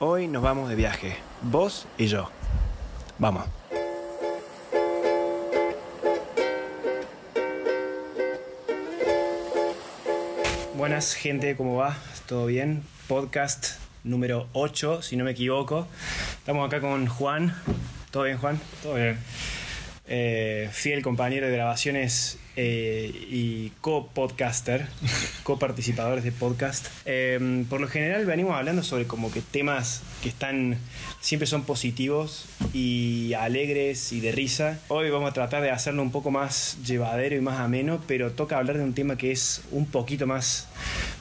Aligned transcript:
Hoy 0.00 0.28
nos 0.28 0.44
vamos 0.44 0.68
de 0.68 0.76
viaje, 0.76 1.16
vos 1.42 1.88
y 1.98 2.06
yo. 2.06 2.30
Vamos. 3.18 3.46
Buenas 10.76 11.14
gente, 11.14 11.56
¿cómo 11.56 11.74
va? 11.74 11.96
¿Todo 12.28 12.46
bien? 12.46 12.84
Podcast 13.08 13.80
número 14.04 14.46
8, 14.52 15.02
si 15.02 15.16
no 15.16 15.24
me 15.24 15.32
equivoco. 15.32 15.88
Estamos 16.38 16.64
acá 16.68 16.80
con 16.80 17.08
Juan. 17.08 17.52
¿Todo 18.12 18.22
bien, 18.22 18.38
Juan? 18.38 18.60
Todo 18.84 18.94
bien. 18.94 19.18
Eh, 20.10 20.70
fiel 20.72 21.02
compañero 21.02 21.48
de 21.48 21.52
grabaciones 21.52 22.38
eh, 22.56 23.12
y 23.30 23.72
co-podcaster, 23.82 24.86
co-participadores 25.42 26.24
de 26.24 26.32
podcast. 26.32 26.86
Eh, 27.04 27.66
por 27.68 27.82
lo 27.82 27.88
general 27.88 28.24
venimos 28.24 28.54
hablando 28.54 28.82
sobre 28.82 29.06
como 29.06 29.30
que 29.30 29.42
temas 29.42 30.00
que 30.22 30.30
están, 30.30 30.78
siempre 31.20 31.46
son 31.46 31.64
positivos 31.64 32.46
y 32.72 33.34
alegres 33.34 34.10
y 34.12 34.20
de 34.20 34.32
risa. 34.32 34.80
Hoy 34.88 35.10
vamos 35.10 35.28
a 35.28 35.34
tratar 35.34 35.62
de 35.62 35.70
hacerlo 35.70 36.00
un 36.00 36.10
poco 36.10 36.30
más 36.30 36.78
llevadero 36.86 37.36
y 37.36 37.42
más 37.42 37.60
ameno, 37.60 38.00
pero 38.06 38.32
toca 38.32 38.56
hablar 38.56 38.78
de 38.78 38.84
un 38.84 38.94
tema 38.94 39.18
que 39.18 39.30
es 39.30 39.60
un 39.72 39.84
poquito 39.84 40.26
más 40.26 40.68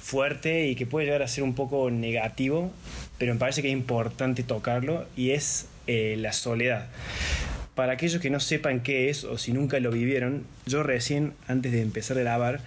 fuerte 0.02 0.68
y 0.68 0.76
que 0.76 0.86
puede 0.86 1.08
llegar 1.08 1.24
a 1.24 1.28
ser 1.28 1.44
un 1.44 1.56
poco 1.56 1.92
negativo, 1.92 2.72
pero 3.18 3.34
me 3.34 3.40
parece 3.40 3.62
que 3.62 3.68
es 3.68 3.74
importante 3.74 4.44
tocarlo 4.44 5.06
y 5.18 5.32
es 5.32 5.68
la 5.88 6.32
soledad. 6.32 6.88
Para 7.78 7.94
aquellos 7.94 8.20
que 8.20 8.32
no 8.32 8.40
sepan 8.40 8.80
qué 8.80 9.12
es 9.12 9.24
o 9.24 9.38
si 9.38 9.54
nunca 9.54 9.80
lo 9.80 9.92
vivieron, 9.92 10.48
yo 10.66 10.82
recién, 10.82 11.34
antes 11.48 11.72
de 11.72 11.84
empezar 11.84 12.18
a 12.18 12.22
grabar, 12.22 12.60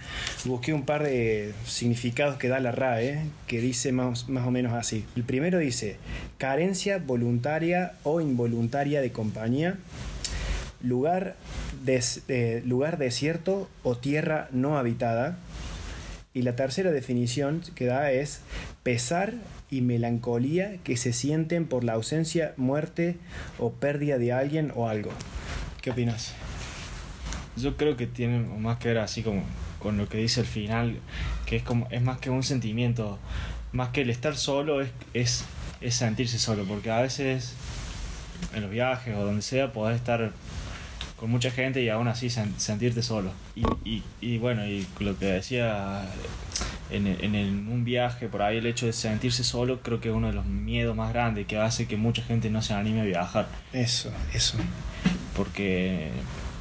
busqué 0.45 0.73
un 0.73 0.84
par 0.84 1.02
de 1.02 1.52
significados 1.66 2.36
que 2.36 2.46
da 2.46 2.60
la 2.60 2.70
RAE, 2.70 3.24
que 3.48 3.60
dice 3.60 3.91
más, 3.91 4.28
más 4.28 4.46
o 4.46 4.52
menos 4.52 4.73
así. 4.73 5.05
El 5.16 5.24
primero 5.24 5.59
dice, 5.59 5.96
carencia 6.38 6.98
voluntaria 6.98 7.95
o 8.05 8.20
involuntaria 8.20 9.00
de 9.00 9.10
compañía, 9.10 9.78
lugar, 10.80 11.34
eh, 11.89 12.62
lugar 12.64 12.97
desierto 12.97 13.69
o 13.83 13.97
tierra 13.97 14.47
no 14.52 14.78
habitada. 14.78 15.39
Y 16.34 16.42
la 16.42 16.55
tercera 16.55 16.92
definición 16.92 17.62
que 17.74 17.86
da 17.86 18.12
es 18.12 18.42
pesar 18.84 19.34
y 19.71 19.81
melancolía 19.83 20.79
que 20.85 20.97
se 20.97 21.13
sienten 21.13 21.67
por 21.67 21.85
la 21.85 21.95
ausencia, 21.95 22.55
muerte 22.57 23.17
o 23.59 23.73
pérdida 23.73 24.19
de 24.19 24.33
alguien 24.33 24.73
o 24.75 24.89
algo. 24.89 25.11
¿Qué 25.81 25.91
opinas? 25.91 26.35
Yo 27.57 27.77
creo 27.77 27.97
que 27.97 28.07
tiene 28.07 28.41
más 28.41 28.79
que 28.79 28.89
ver 28.89 28.98
así 28.98 29.23
como 29.23 29.45
con 29.79 29.97
lo 29.97 30.09
que 30.09 30.19
dice 30.19 30.41
el 30.41 30.47
final, 30.47 30.98
que 31.47 31.57
es 31.57 31.63
como 31.63 31.87
es 31.91 32.03
más 32.03 32.19
que 32.19 32.31
un 32.31 32.43
sentimiento, 32.43 33.19
más 33.73 33.91
que 33.91 34.03
el 34.03 34.11
estar 34.11 34.37
solo 34.37 34.81
es, 34.81 34.91
es, 35.15 35.45
es 35.81 35.95
sentirse 35.95 36.39
solo, 36.39 36.65
porque 36.65 36.91
a 36.91 37.01
veces 37.01 37.55
en 38.55 38.63
los 38.63 38.71
viajes 38.71 39.15
o 39.17 39.25
donde 39.25 39.43
sea 39.43 39.73
podés 39.73 39.97
estar 39.97 40.33
con 41.17 41.31
mucha 41.31 41.51
gente 41.51 41.83
y 41.83 41.89
aún 41.89 42.09
así 42.09 42.31
sentirte 42.31 43.03
solo. 43.03 43.31
Y, 43.55 43.63
y, 43.85 44.03
y 44.21 44.39
bueno, 44.39 44.67
y 44.67 44.87
lo 45.01 45.19
que 45.19 45.27
decía 45.27 46.07
en, 46.91 47.06
en, 47.06 47.69
un 47.69 47.84
viaje, 47.84 48.28
por 48.28 48.42
ahí 48.42 48.58
el 48.58 48.66
hecho 48.66 48.86
de 48.86 48.92
sentirse 48.92 49.44
solo 49.44 49.80
creo 49.80 50.00
que 50.00 50.08
es 50.08 50.14
uno 50.14 50.28
de 50.28 50.33
los 50.33 50.46
miedos 50.46 50.96
más 50.96 51.12
grandes 51.12 51.46
que 51.46 51.56
hace 51.58 51.86
que 51.86 51.96
mucha 51.96 52.22
gente 52.22 52.50
no 52.50 52.62
se 52.62 52.74
anime 52.74 53.02
a 53.02 53.05
viajar. 53.05 53.48
Eso, 53.72 54.12
eso. 54.33 54.58
Porque 55.36 56.11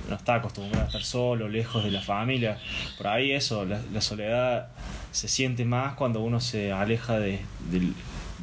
no 0.09 0.15
está 0.15 0.35
acostumbrado 0.35 0.83
a 0.83 0.87
estar 0.87 1.03
solo, 1.03 1.47
lejos 1.47 1.83
de 1.83 1.91
la 1.91 2.01
familia. 2.01 2.57
Por 2.97 3.07
ahí 3.07 3.31
eso, 3.31 3.65
la, 3.65 3.81
la 3.91 4.01
soledad 4.01 4.69
se 5.11 5.27
siente 5.27 5.65
más 5.65 5.93
cuando 5.93 6.21
uno 6.21 6.39
se 6.39 6.71
aleja 6.71 7.19
de, 7.19 7.39
del, 7.71 7.93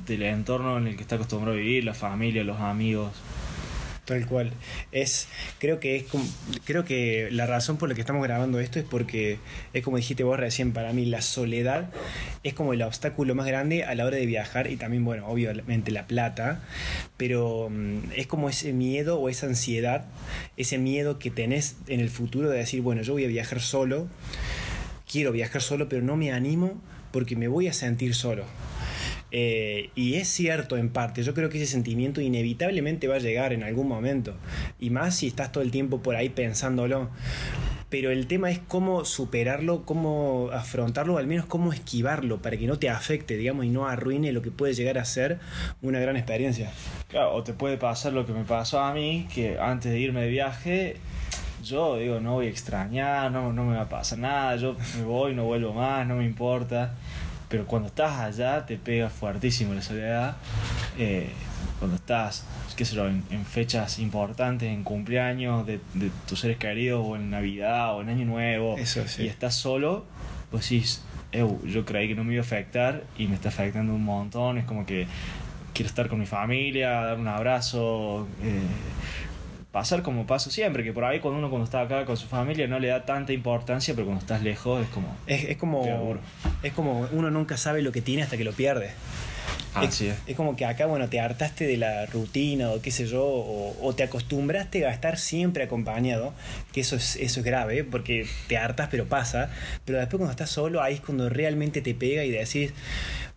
del 0.06 0.22
entorno 0.22 0.78
en 0.78 0.86
el 0.86 0.96
que 0.96 1.02
está 1.02 1.16
acostumbrado 1.16 1.56
a 1.56 1.60
vivir, 1.60 1.84
la 1.84 1.94
familia, 1.94 2.44
los 2.44 2.60
amigos. 2.60 3.10
Tal 4.06 4.24
cual. 4.24 4.52
Es, 4.92 5.26
creo 5.58 5.80
que 5.80 5.96
es 5.96 6.04
creo 6.64 6.84
que 6.84 7.28
la 7.32 7.44
razón 7.44 7.76
por 7.76 7.88
la 7.88 7.96
que 7.96 8.00
estamos 8.00 8.22
grabando 8.22 8.60
esto 8.60 8.78
es 8.78 8.84
porque 8.84 9.38
es 9.72 9.82
como 9.82 9.97
dijiste 9.97 10.22
vos 10.22 10.38
recién, 10.38 10.72
para 10.72 10.92
mí 10.92 11.06
la 11.06 11.22
soledad 11.22 11.91
es 12.44 12.54
como 12.54 12.72
el 12.72 12.82
obstáculo 12.82 13.34
más 13.34 13.47
grande 13.47 13.82
a 13.82 13.97
la 13.97 14.06
hora 14.06 14.16
de 14.16 14.26
viajar 14.26 14.70
y 14.70 14.76
también, 14.76 15.04
bueno, 15.04 15.26
obviamente 15.26 15.91
la 15.91 16.06
plata, 16.06 16.62
pero 17.16 17.69
mm, 17.69 18.12
es 18.14 18.28
como 18.28 18.48
ese 18.48 18.72
miedo 18.72 19.19
o 19.19 19.28
esa 19.28 19.47
ansiedad, 19.47 20.04
ese 20.56 20.78
miedo 20.78 21.19
que 21.19 21.32
tenés 21.32 21.75
en 21.88 21.98
el 21.98 22.08
futuro 22.08 22.48
de 22.48 22.58
decir, 22.58 22.82
bueno, 22.82 23.02
yo 23.02 23.14
voy 23.14 23.25
a 23.25 23.28
viajar 23.28 23.60
solo, 23.60 24.06
quiero 25.10 25.32
viajar 25.32 25.62
solo, 25.62 25.88
pero 25.88 26.02
no 26.02 26.16
me 26.16 26.31
animo 26.31 26.81
porque 27.10 27.34
me 27.34 27.48
voy 27.48 27.66
a 27.66 27.72
sentir 27.72 28.14
solo. 28.14 28.44
Eh, 29.38 29.91
y 29.94 30.14
es 30.14 30.28
cierto 30.28 30.78
en 30.78 30.88
parte, 30.88 31.22
yo 31.22 31.34
creo 31.34 31.50
que 31.50 31.58
ese 31.58 31.70
sentimiento 31.70 32.22
inevitablemente 32.22 33.06
va 33.06 33.16
a 33.16 33.19
llegar 33.19 33.52
en 33.52 33.64
algún 33.64 33.86
momento. 33.86 34.34
Y 34.80 34.88
más 34.88 35.16
si 35.16 35.26
estás 35.26 35.52
todo 35.52 35.62
el 35.62 35.70
tiempo 35.70 36.00
por 36.00 36.16
ahí 36.16 36.30
pensándolo. 36.30 37.10
Pero 37.91 38.10
el 38.10 38.28
tema 38.28 38.50
es 38.50 38.60
cómo 38.60 39.04
superarlo, 39.04 39.84
cómo 39.84 40.48
afrontarlo, 40.54 41.16
o 41.16 41.19
al 41.19 41.26
menos 41.26 41.44
cómo 41.44 41.75
esquivarlo 41.75 42.41
para 42.41 42.56
que 42.56 42.66
no 42.66 42.78
te 42.78 42.88
afecte, 42.88 43.36
digamos, 43.36 43.66
y 43.66 43.69
no 43.69 43.86
arruine 43.86 44.32
lo 44.32 44.41
que 44.41 44.50
puede 44.50 44.72
llegar 44.72 44.96
a 44.96 45.04
ser 45.04 45.38
una 45.82 46.00
gran 46.00 46.16
experiencia. 46.16 46.72
Claro, 47.08 47.34
o 47.34 47.42
te 47.42 47.52
puede 47.52 47.76
pasar 47.76 48.14
lo 48.14 48.25
que 48.25 48.32
me 48.32 48.44
pasó 48.44 48.80
a 48.80 48.94
mí, 48.94 49.28
que 49.34 49.58
antes 49.58 49.92
de 49.92 50.00
irme 50.00 50.22
de 50.22 50.28
viaje, 50.28 50.96
yo 51.62 51.98
digo, 51.98 52.20
no 52.20 52.32
voy 52.32 52.46
a 52.46 52.50
extrañar, 52.50 53.30
no, 53.30 53.52
no 53.52 53.66
me 53.66 53.76
va 53.76 53.82
a 53.82 53.88
pasar 53.91 54.19
nada, 54.19 54.56
yo 54.56 54.76
me 54.96 55.04
voy, 55.04 55.34
no 55.34 55.44
vuelvo 55.44 55.75
más, 55.75 56.06
no 56.06 56.16
me 56.16 56.25
importa 56.25 56.94
pero 57.48 57.66
cuando 57.66 57.88
estás 57.88 58.18
allá 58.20 58.66
te 58.66 58.76
pega 58.76 59.08
fuertísimo 59.08 59.74
la 59.74 59.82
soledad. 59.82 60.36
Eh, 60.98 61.30
cuando 61.78 61.96
estás, 61.96 62.44
qué 62.74 62.84
sé 62.84 62.96
yo, 62.96 63.06
en, 63.06 63.22
fechas 63.44 63.98
importantes, 63.98 64.68
en 64.68 64.82
cumpleaños 64.82 65.66
de, 65.66 65.78
de, 65.94 66.10
tus 66.26 66.40
seres 66.40 66.56
queridos, 66.56 67.04
o 67.04 67.16
en 67.16 67.30
Navidad, 67.30 67.94
o 67.94 68.00
en 68.00 68.08
Año 68.08 68.24
Nuevo, 68.24 68.76
y 68.78 69.26
estás 69.26 69.54
solo, 69.54 70.06
pues 70.50 70.64
sí, 70.64 70.82
yo 71.64 71.84
creí 71.84 72.08
que 72.08 72.14
no 72.14 72.24
me 72.24 72.32
iba 72.32 72.42
a 72.42 72.46
afectar 72.46 73.04
y 73.18 73.26
me 73.26 73.34
está 73.34 73.50
afectando 73.50 73.94
un 73.94 74.04
montón. 74.04 74.58
Es 74.58 74.64
como 74.64 74.86
que 74.86 75.06
quiero 75.74 75.88
estar 75.88 76.08
con 76.08 76.18
mi 76.18 76.26
familia, 76.26 76.90
dar 76.92 77.18
un 77.18 77.28
abrazo. 77.28 78.26
Eh, 78.42 78.60
pasar 79.76 80.03
como 80.03 80.26
paso 80.26 80.50
siempre, 80.50 80.82
que 80.82 80.94
por 80.94 81.04
ahí 81.04 81.20
cuando 81.20 81.38
uno 81.38 81.50
cuando 81.50 81.66
está 81.66 81.82
acá 81.82 82.06
con 82.06 82.16
su 82.16 82.28
familia 82.28 82.66
no 82.66 82.78
le 82.78 82.88
da 82.88 83.04
tanta 83.04 83.34
importancia, 83.34 83.92
pero 83.92 84.06
cuando 84.06 84.22
estás 84.22 84.42
lejos 84.42 84.82
es 84.82 84.88
como... 84.88 85.14
Es, 85.26 85.44
es 85.44 85.59
como, 85.59 86.16
es 86.62 86.72
como 86.72 87.06
uno 87.12 87.31
nunca 87.31 87.59
sabe 87.59 87.82
lo 87.82 87.92
que 87.92 88.00
tiene 88.00 88.22
hasta 88.22 88.38
que 88.38 88.44
lo 88.44 88.54
pierde. 88.54 88.92
Así 89.75 90.06
es, 90.06 90.16
es. 90.26 90.34
como 90.34 90.56
que 90.56 90.64
acá, 90.64 90.87
bueno, 90.87 91.10
te 91.10 91.20
hartaste 91.20 91.66
de 91.66 91.76
la 91.76 92.06
rutina 92.06 92.70
o 92.70 92.81
qué 92.81 92.91
sé 92.91 93.06
yo, 93.06 93.22
o, 93.22 93.76
o, 93.87 93.94
te 93.94 94.03
acostumbraste 94.03 94.87
a 94.87 94.91
estar 94.92 95.19
siempre 95.19 95.64
acompañado, 95.64 96.32
que 96.72 96.81
eso 96.81 96.97
es, 96.97 97.16
eso 97.16 97.41
es 97.41 97.44
grave, 97.44 97.84
porque 97.84 98.26
te 98.48 98.56
hartas 98.56 98.88
pero 98.91 99.04
pasa, 99.04 99.50
pero 99.84 99.98
después 99.98 100.16
cuando 100.16 100.31
estás 100.31 100.48
solo, 100.48 100.82
ahí 100.82 100.94
es 100.94 101.00
cuando 101.03 101.28
realmente 101.28 101.82
te 101.82 101.93
pega 101.93 102.25
y 102.25 102.31
decís, 102.31 102.72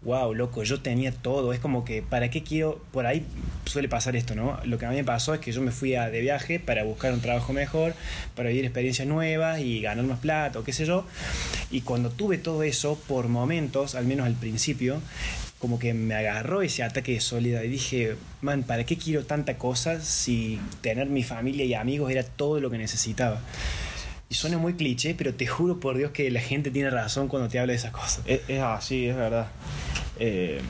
wow, 0.01 0.33
loco, 0.33 0.63
yo 0.63 0.81
tenía 0.81 1.11
todo. 1.11 1.53
Es 1.53 1.59
como 1.59 1.83
que, 1.83 2.01
¿para 2.01 2.29
qué 2.29 2.43
quiero? 2.43 2.81
Por 2.91 3.05
ahí 3.05 3.25
suele 3.65 3.89
pasar 3.89 4.15
esto, 4.15 4.35
¿no? 4.35 4.59
Lo 4.63 4.77
que 4.77 4.85
a 4.85 4.89
mí 4.89 4.95
me 4.95 5.03
pasó 5.03 5.33
es 5.33 5.39
que 5.39 5.51
yo 5.51 5.61
me 5.61 5.71
fui 5.71 5.95
a, 5.95 6.09
de 6.09 6.21
viaje 6.21 6.59
para 6.59 6.83
buscar 6.83 7.13
un 7.13 7.21
trabajo 7.21 7.53
mejor, 7.53 7.93
para 8.35 8.49
vivir 8.49 8.65
experiencias 8.65 9.07
nuevas 9.07 9.59
y 9.59 9.81
ganar 9.81 10.05
más 10.05 10.19
plata 10.19 10.59
o 10.59 10.63
qué 10.63 10.73
sé 10.73 10.85
yo. 10.85 11.05
Y 11.69 11.81
cuando 11.81 12.09
tuve 12.09 12.37
todo 12.37 12.63
eso, 12.63 12.99
por 13.07 13.27
momentos, 13.27 13.95
al 13.95 14.05
menos 14.05 14.25
al 14.25 14.35
principio, 14.35 15.01
como 15.59 15.77
que 15.77 15.93
me 15.93 16.15
agarró 16.15 16.61
ese 16.61 16.83
ataque 16.83 17.13
de 17.13 17.19
soledad 17.19 17.63
y 17.63 17.67
dije, 17.67 18.15
man, 18.41 18.63
¿para 18.63 18.85
qué 18.85 18.97
quiero 18.97 19.25
tanta 19.25 19.57
cosa 19.57 19.99
si 19.99 20.59
tener 20.81 21.07
mi 21.09 21.23
familia 21.23 21.65
y 21.65 21.73
amigos 21.73 22.11
era 22.11 22.23
todo 22.23 22.61
lo 22.61 22.69
que 22.69 22.77
necesitaba? 22.77 23.41
Y 24.31 24.35
suena 24.35 24.59
muy 24.59 24.75
cliché, 24.75 25.15
pero 25.15 25.33
te 25.33 25.47
juro 25.47 25.79
por 25.79 25.97
Dios 25.97 26.11
que 26.11 26.29
la 26.29 26.39
gente 26.39 26.69
tiene 26.69 26.91
razón 26.91 27.27
cuando 27.27 27.49
te 27.49 27.57
habla 27.57 27.71
de 27.71 27.77
esas 27.77 27.91
cosas. 27.91 28.21
Es, 28.27 28.61
así, 28.61 29.07
es 29.07 29.15
verdad. 29.15 29.47
Eh, 30.19 30.61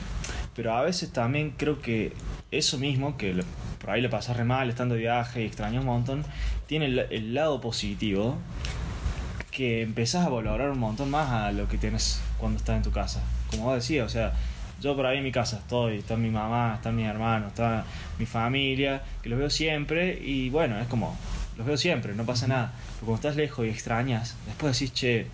pero 0.56 0.74
a 0.74 0.80
veces 0.80 1.12
también 1.12 1.52
creo 1.56 1.82
que 1.82 2.14
eso 2.50 2.78
mismo, 2.78 3.18
que 3.18 3.38
por 3.78 3.90
ahí 3.90 4.00
le 4.00 4.08
pasas 4.08 4.38
re 4.38 4.44
mal 4.44 4.70
estando 4.70 4.94
de 4.94 5.02
viaje 5.02 5.42
y 5.42 5.46
extrañas 5.46 5.80
un 5.80 5.86
montón, 5.86 6.24
tiene 6.66 6.86
el, 6.86 7.34
lado 7.34 7.60
positivo 7.60 8.38
que 9.50 9.82
empezás 9.82 10.24
a 10.24 10.30
valorar 10.30 10.70
un 10.70 10.78
montón 10.78 11.10
más 11.10 11.30
a 11.30 11.52
lo 11.52 11.68
que 11.68 11.76
tienes 11.76 12.22
cuando 12.38 12.58
estás 12.58 12.78
en 12.78 12.82
tu 12.82 12.92
casa. 12.92 13.22
Como 13.50 13.64
vos 13.64 13.74
decías, 13.74 14.06
o 14.06 14.08
sea, 14.08 14.32
yo 14.80 14.96
por 14.96 15.04
ahí 15.04 15.18
en 15.18 15.24
mi 15.24 15.32
casa 15.32 15.58
estoy, 15.58 15.98
está 15.98 16.16
mi 16.16 16.30
mamá, 16.30 16.76
está 16.76 16.92
mi 16.92 17.04
hermano, 17.04 17.48
está 17.48 17.84
mi 18.18 18.24
familia, 18.24 19.02
que 19.22 19.28
los 19.28 19.38
veo 19.38 19.50
siempre 19.50 20.18
y 20.18 20.48
bueno, 20.48 20.80
es 20.80 20.86
como, 20.88 21.14
los 21.60 21.66
veo 21.66 21.76
siempre, 21.76 22.14
no 22.14 22.24
pasa 22.26 22.46
nada. 22.46 22.72
Pero 22.94 23.06
cuando 23.06 23.16
estás 23.16 23.36
lejos 23.36 23.66
y 23.66 23.70
extrañas, 23.70 24.34
después 24.46 24.78
decís, 24.78 24.92
che, 24.92 25.26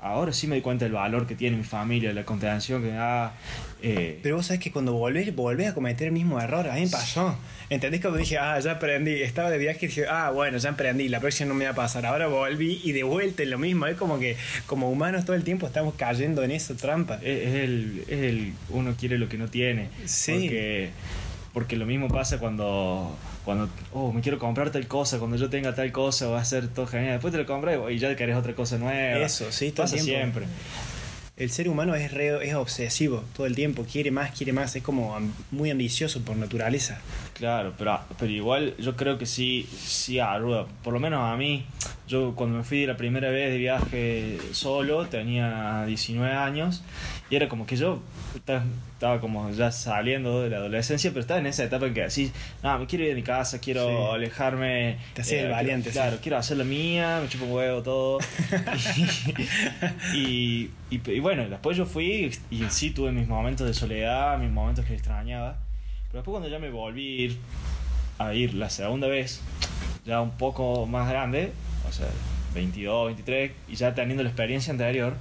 ahora 0.00 0.32
sí 0.32 0.46
me 0.48 0.56
doy 0.56 0.62
cuenta 0.62 0.84
del 0.84 0.92
valor 0.94 1.26
que 1.26 1.34
tiene 1.36 1.56
mi 1.56 1.64
familia, 1.64 2.12
la 2.12 2.24
contención 2.24 2.82
que 2.82 2.88
me 2.88 2.94
da. 2.96 3.34
eh, 3.82 4.18
Pero 4.22 4.36
vos 4.36 4.46
sabés 4.46 4.60
que 4.60 4.72
cuando 4.72 4.92
volvés, 4.94 5.34
volvés 5.34 5.68
a 5.68 5.74
cometer 5.74 6.08
el 6.08 6.12
mismo 6.12 6.40
error. 6.40 6.68
A 6.68 6.74
mí 6.74 6.80
me 6.82 6.88
pasó. 6.88 7.36
¿Entendés? 7.70 8.00
Cuando 8.00 8.18
dije, 8.18 8.36
ah, 8.36 8.58
ya 8.58 8.72
aprendí. 8.72 9.22
Estaba 9.22 9.48
de 9.50 9.58
viaje 9.58 9.86
y 9.86 9.88
dije, 9.88 10.06
ah, 10.08 10.30
bueno, 10.34 10.58
ya 10.58 10.70
aprendí. 10.70 11.08
La 11.08 11.20
próxima 11.20 11.48
no 11.48 11.54
me 11.54 11.64
va 11.66 11.70
a 11.70 11.74
pasar. 11.74 12.04
Ahora 12.04 12.26
volví 12.26 12.80
y 12.84 12.92
de 12.92 13.02
vuelta 13.04 13.42
es 13.44 13.48
lo 13.48 13.58
mismo. 13.58 13.86
Es 13.86 13.96
como 13.96 14.18
que 14.18 14.36
como 14.66 14.90
humanos 14.90 15.24
todo 15.24 15.36
el 15.36 15.44
tiempo 15.44 15.66
estamos 15.68 15.94
cayendo 15.94 16.42
en 16.42 16.50
esa 16.50 16.74
trampa. 16.74 17.16
es, 17.22 17.46
es 17.48 17.54
el, 17.54 18.04
es 18.08 18.18
el. 18.24 18.52
Uno 18.70 18.94
quiere 18.98 19.18
lo 19.18 19.28
que 19.28 19.38
no 19.38 19.48
tiene. 19.48 19.88
Sí. 20.04 20.32
Porque, 20.32 20.90
porque 21.52 21.76
lo 21.76 21.86
mismo 21.86 22.08
pasa 22.08 22.38
cuando. 22.38 23.16
Cuando, 23.44 23.68
oh, 23.92 24.12
me 24.12 24.20
quiero 24.20 24.38
comprar 24.38 24.70
tal 24.70 24.86
cosa, 24.86 25.18
cuando 25.18 25.36
yo 25.36 25.50
tenga 25.50 25.74
tal 25.74 25.90
cosa 25.90 26.28
va 26.28 26.40
a 26.40 26.44
ser 26.44 26.68
todo 26.68 26.86
genial. 26.86 27.14
Después 27.14 27.32
te 27.32 27.38
lo 27.38 27.46
compras 27.46 27.76
y 27.90 27.98
ya 27.98 28.14
querés 28.14 28.36
otra 28.36 28.54
cosa 28.54 28.78
nueva. 28.78 29.18
Eso, 29.18 29.50
sí, 29.50 29.72
todo 29.72 29.84
el 29.86 29.90
pasa 29.90 30.04
tiempo. 30.04 30.10
siempre. 30.40 30.46
El 31.36 31.50
ser 31.50 31.68
humano 31.68 31.94
es, 31.96 32.12
re- 32.12 32.46
es 32.46 32.54
obsesivo 32.54 33.24
todo 33.34 33.46
el 33.46 33.56
tiempo. 33.56 33.84
Quiere 33.90 34.10
más, 34.12 34.30
quiere 34.30 34.52
más. 34.52 34.76
Es 34.76 34.82
como 34.84 35.18
muy 35.50 35.70
ambicioso 35.70 36.20
por 36.20 36.36
naturaleza. 36.36 37.00
Claro, 37.34 37.72
pero, 37.76 37.98
pero 38.18 38.30
igual 38.30 38.76
yo 38.78 38.94
creo 38.96 39.18
que 39.18 39.26
sí, 39.26 39.68
sí 39.84 40.20
ayuda. 40.20 40.66
Por 40.84 40.92
lo 40.92 41.00
menos 41.00 41.20
a 41.24 41.36
mí, 41.36 41.64
yo 42.08 42.34
cuando 42.34 42.58
me 42.58 42.64
fui 42.64 42.84
la 42.86 42.96
primera 42.96 43.30
vez 43.30 43.50
de 43.52 43.58
viaje 43.58 44.38
solo, 44.52 45.06
tenía 45.06 45.84
19 45.86 46.32
años, 46.34 46.82
y 47.30 47.36
era 47.36 47.48
como 47.48 47.66
que 47.66 47.76
yo 47.76 48.00
estaba, 48.34 49.20
como 49.20 49.50
ya 49.50 49.70
saliendo 49.72 50.42
de 50.42 50.50
la 50.50 50.58
adolescencia, 50.58 51.10
pero 51.10 51.20
estaba 51.20 51.40
en 51.40 51.46
esa 51.46 51.64
etapa 51.64 51.86
en 51.86 51.94
que 51.94 52.02
así, 52.04 52.30
no, 52.62 52.78
me 52.78 52.86
quiero 52.86 53.04
ir 53.04 53.10
de 53.10 53.14
mi 53.16 53.22
casa, 53.22 53.58
quiero 53.60 53.88
Sí. 53.88 54.14
alejarme. 54.14 54.90
eh, 54.90 54.98
Te 55.14 55.22
hacías 55.22 55.32
el 55.34 55.38
quiero- 55.46 55.54
valiente, 55.54 55.88
sí. 55.90 55.94
Claro, 55.94 56.18
quiero 56.22 56.36
hacer 56.38 56.56
la 56.58 56.64
mía, 56.64 57.20
me 57.22 57.28
chupo 57.28 57.44
un 57.46 57.52
huevo 57.52 57.82
todo. 57.82 58.18
y, 60.14 60.70
y, 60.90 61.00
y 61.10 61.20
bueno, 61.20 61.48
después 61.48 61.76
yo 61.76 61.86
fui 61.86 62.30
y 62.50 62.64
sí 62.70 62.90
tuve 62.90 63.12
mis 63.12 63.28
momentos 63.28 63.66
de 63.66 63.74
soledad, 63.74 64.38
mis 64.38 64.50
momentos 64.50 64.84
que 64.84 64.94
extrañaba. 64.94 65.58
Pero 66.08 66.18
después 66.20 66.32
cuando 66.32 66.48
ya 66.48 66.58
me 66.58 66.70
volví 66.70 67.38
a 68.18 68.34
ir 68.34 68.54
la 68.54 68.68
segunda 68.70 69.06
vez, 69.08 69.40
ya 70.04 70.20
un 70.20 70.32
poco 70.32 70.86
más 70.86 71.08
grande, 71.08 71.52
o 71.92 71.94
sea, 71.94 72.08
22, 72.54 73.06
23, 73.06 73.52
y 73.68 73.74
ya 73.76 73.94
teniendo 73.94 74.22
la 74.22 74.30
experiencia 74.30 74.72
anterior, 74.72 75.14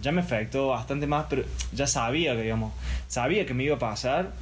ya 0.00 0.12
me 0.12 0.22
afectó 0.22 0.68
bastante 0.68 1.06
más, 1.06 1.26
pero 1.28 1.44
ya 1.72 1.86
sabía 1.86 2.34
que, 2.34 2.42
digamos, 2.42 2.72
sabía 3.08 3.44
que 3.46 3.52
me 3.54 3.64
iba 3.64 3.76
a 3.76 3.78
pasar. 3.78 4.32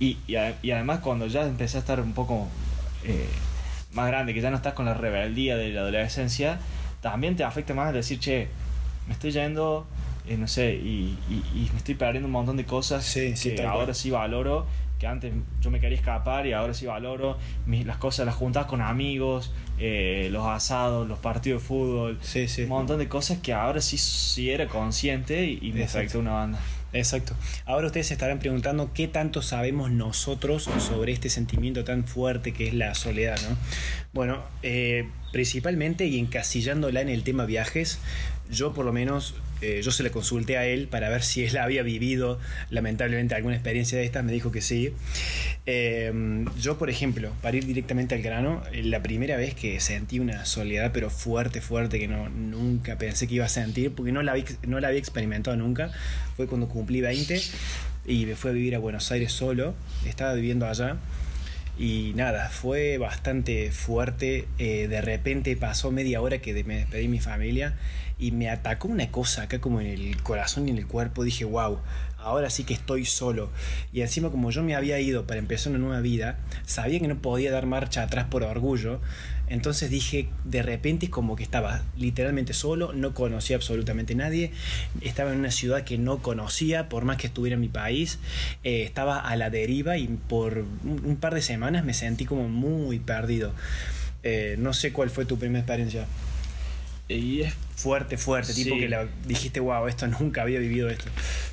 Y, 0.00 0.18
y, 0.26 0.34
a- 0.36 0.56
y 0.62 0.70
además 0.70 1.00
cuando 1.00 1.26
ya 1.26 1.42
empecé 1.44 1.76
a 1.76 1.80
estar 1.80 2.00
un 2.00 2.12
poco 2.14 2.46
eh, 3.04 3.26
más 3.92 4.06
grande, 4.08 4.34
que 4.34 4.40
ya 4.40 4.50
no 4.50 4.56
estás 4.56 4.72
con 4.74 4.86
la 4.86 4.94
rebeldía 4.94 5.56
de 5.56 5.68
la 5.70 5.80
adolescencia, 5.82 6.58
también 7.02 7.36
te 7.36 7.44
afecta 7.44 7.74
más 7.74 7.92
decir, 7.92 8.18
che, 8.18 8.48
me 9.06 9.12
estoy 9.14 9.30
yendo, 9.32 9.86
eh, 10.28 10.36
no 10.36 10.46
sé, 10.48 10.74
y, 10.74 11.16
y- 11.30 11.68
me 11.72 11.78
estoy 11.78 11.94
perdiendo 11.94 12.26
un 12.26 12.32
montón 12.32 12.56
de 12.56 12.64
cosas 12.64 13.04
Sí, 13.04 13.36
sí, 13.36 13.50
que 13.50 13.56
cual. 13.56 13.68
ahora 13.68 13.94
sí 13.94 14.10
valoro, 14.10 14.66
que 14.98 15.06
antes 15.06 15.32
yo 15.60 15.70
me 15.70 15.80
quería 15.80 15.96
escapar 15.96 16.46
y 16.46 16.52
ahora 16.52 16.74
sí 16.74 16.86
valoro 16.86 17.38
mis, 17.66 17.86
las 17.86 17.98
cosas, 17.98 18.26
las 18.26 18.34
juntas 18.34 18.66
con 18.66 18.80
amigos, 18.80 19.52
eh, 19.78 20.28
los 20.32 20.44
asados, 20.46 21.06
los 21.08 21.18
partidos 21.20 21.62
de 21.62 21.68
fútbol, 21.68 22.18
Sí, 22.20 22.48
sí. 22.48 22.62
un 22.62 22.70
montón 22.70 22.98
de 22.98 23.08
cosas 23.08 23.38
que 23.38 23.52
ahora 23.52 23.80
sí, 23.80 23.96
sí 23.98 24.50
era 24.50 24.66
consciente 24.66 25.44
y, 25.46 25.58
y 25.62 25.72
me 25.72 25.82
Exacto. 25.82 25.98
afectó 25.98 26.18
una 26.20 26.32
banda. 26.32 26.58
Exacto. 26.94 27.34
Ahora 27.66 27.86
ustedes 27.88 28.06
se 28.06 28.14
estarán 28.14 28.38
preguntando 28.38 28.92
qué 28.94 29.08
tanto 29.08 29.42
sabemos 29.42 29.90
nosotros 29.90 30.62
sobre 30.78 31.12
este 31.12 31.28
sentimiento 31.28 31.84
tan 31.84 32.04
fuerte 32.06 32.52
que 32.54 32.66
es 32.68 32.74
la 32.74 32.94
soledad, 32.94 33.38
¿no? 33.48 33.56
Bueno, 34.14 34.38
eh, 34.62 35.06
principalmente 35.30 36.06
y 36.06 36.18
encasillándola 36.18 37.02
en 37.02 37.10
el 37.10 37.24
tema 37.24 37.44
viajes, 37.44 37.98
yo 38.50 38.72
por 38.72 38.86
lo 38.86 38.92
menos, 38.94 39.34
eh, 39.60 39.80
yo 39.82 39.90
se 39.90 40.02
le 40.02 40.10
consulté 40.10 40.56
a 40.56 40.66
él 40.66 40.88
para 40.88 41.08
ver 41.08 41.22
si 41.22 41.44
él 41.44 41.56
había 41.58 41.82
vivido 41.82 42.38
lamentablemente 42.70 43.34
alguna 43.34 43.54
experiencia 43.54 43.98
de 43.98 44.04
estas, 44.04 44.24
me 44.24 44.32
dijo 44.32 44.52
que 44.52 44.60
sí. 44.60 44.92
Eh, 45.66 46.44
yo, 46.60 46.78
por 46.78 46.90
ejemplo, 46.90 47.32
para 47.42 47.56
ir 47.56 47.66
directamente 47.66 48.14
al 48.14 48.22
grano, 48.22 48.62
eh, 48.72 48.82
la 48.82 49.02
primera 49.02 49.36
vez 49.36 49.54
que 49.54 49.80
sentí 49.80 50.20
una 50.20 50.44
soledad, 50.44 50.90
pero 50.92 51.10
fuerte, 51.10 51.60
fuerte, 51.60 51.98
que 51.98 52.08
no, 52.08 52.28
nunca 52.28 52.98
pensé 52.98 53.26
que 53.26 53.34
iba 53.34 53.44
a 53.44 53.50
sentir, 53.50 53.92
porque 53.92 54.12
no 54.12 54.22
la, 54.22 54.32
había, 54.32 54.44
no 54.66 54.80
la 54.80 54.88
había 54.88 55.00
experimentado 55.00 55.56
nunca, 55.56 55.90
fue 56.36 56.46
cuando 56.46 56.68
cumplí 56.68 57.00
20 57.00 57.40
y 58.06 58.26
me 58.26 58.36
fui 58.36 58.50
a 58.50 58.54
vivir 58.54 58.74
a 58.74 58.78
Buenos 58.78 59.10
Aires 59.12 59.32
solo, 59.32 59.74
estaba 60.06 60.34
viviendo 60.34 60.66
allá. 60.66 60.96
Y 61.80 62.12
nada, 62.16 62.48
fue 62.48 62.98
bastante 62.98 63.70
fuerte. 63.70 64.48
de 64.58 65.00
repente 65.00 65.54
pasó 65.54 65.92
media 65.92 66.20
hora 66.20 66.38
que 66.38 66.52
me 66.64 66.78
despedí 66.78 67.02
de 67.02 67.08
mi 67.08 67.20
familia 67.20 67.76
y 68.18 68.32
me 68.32 68.50
atacó 68.50 68.88
una 68.88 69.10
cosa 69.10 69.42
acá 69.42 69.60
como 69.60 69.80
en 69.80 69.86
el 69.86 70.22
corazón 70.22 70.68
y 70.68 70.70
en 70.70 70.78
el 70.78 70.86
cuerpo. 70.86 71.24
Dije, 71.24 71.44
wow, 71.44 71.78
ahora 72.18 72.50
sí 72.50 72.64
que 72.64 72.74
estoy 72.74 73.04
solo. 73.04 73.50
Y 73.92 74.00
encima 74.00 74.30
como 74.30 74.50
yo 74.50 74.62
me 74.62 74.74
había 74.74 75.00
ido 75.00 75.26
para 75.26 75.38
empezar 75.38 75.70
una 75.70 75.78
nueva 75.78 76.00
vida, 76.00 76.38
sabía 76.66 77.00
que 77.00 77.08
no 77.08 77.16
podía 77.16 77.50
dar 77.50 77.66
marcha 77.66 78.02
atrás 78.02 78.26
por 78.26 78.42
orgullo. 78.42 79.00
Entonces 79.48 79.88
dije, 79.88 80.28
de 80.44 80.62
repente 80.62 81.08
como 81.08 81.34
que 81.34 81.42
estaba 81.42 81.82
literalmente 81.96 82.52
solo, 82.52 82.92
no 82.92 83.14
conocía 83.14 83.56
absolutamente 83.56 84.14
nadie, 84.14 84.50
estaba 85.00 85.32
en 85.32 85.38
una 85.38 85.50
ciudad 85.50 85.84
que 85.84 85.96
no 85.96 86.18
conocía, 86.18 86.90
por 86.90 87.04
más 87.04 87.16
que 87.16 87.28
estuviera 87.28 87.54
en 87.54 87.60
mi 87.60 87.68
país, 87.68 88.18
eh, 88.62 88.82
estaba 88.82 89.18
a 89.18 89.36
la 89.36 89.48
deriva 89.48 89.96
y 89.96 90.06
por 90.08 90.66
un, 90.84 91.16
par 91.16 91.34
de 91.34 91.40
semanas 91.40 91.82
me 91.82 91.94
sentí 91.94 92.26
como 92.26 92.48
muy 92.48 92.98
perdido. 92.98 93.54
Eh, 94.22 94.56
no 94.58 94.74
sé 94.74 94.92
cuál 94.92 95.08
fue 95.08 95.24
tu 95.24 95.38
primera 95.38 95.60
experiencia. 95.60 96.06
Y 97.08 97.40
es 97.42 97.54
Fuerte, 97.76 98.16
fuerte, 98.18 98.52
tipo 98.54 98.76
que 98.76 98.88
la- 98.88 99.06
dijiste, 99.24 99.60
wow, 99.60 99.86
esto 99.86 100.06
nunca 100.08 100.42
había 100.42 100.58
vivido 100.58 100.88
esto. 100.90 101.04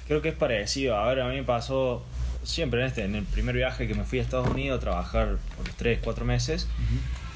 Creo 0.07 0.21
que 0.23 0.29
es 0.29 0.35
parecido. 0.35 0.97
A 0.97 1.07
ver, 1.07 1.21
a 1.21 1.29
mí 1.29 1.35
me 1.35 1.43
pasó 1.43 2.03
siempre 2.43 2.81
en 2.81 2.87
este, 2.87 3.03
en 3.03 3.13
el 3.15 3.23
primer 3.25 3.55
viaje 3.55 3.87
que 3.87 3.93
me 3.93 4.03
fui 4.05 4.17
a 4.19 4.21
Estados 4.23 4.47
Unidos 4.49 4.77
a 4.77 4.81
trabajar 4.81 5.37
por 5.55 5.69
3, 5.69 5.99
4 6.03 6.25
meses, 6.25 6.67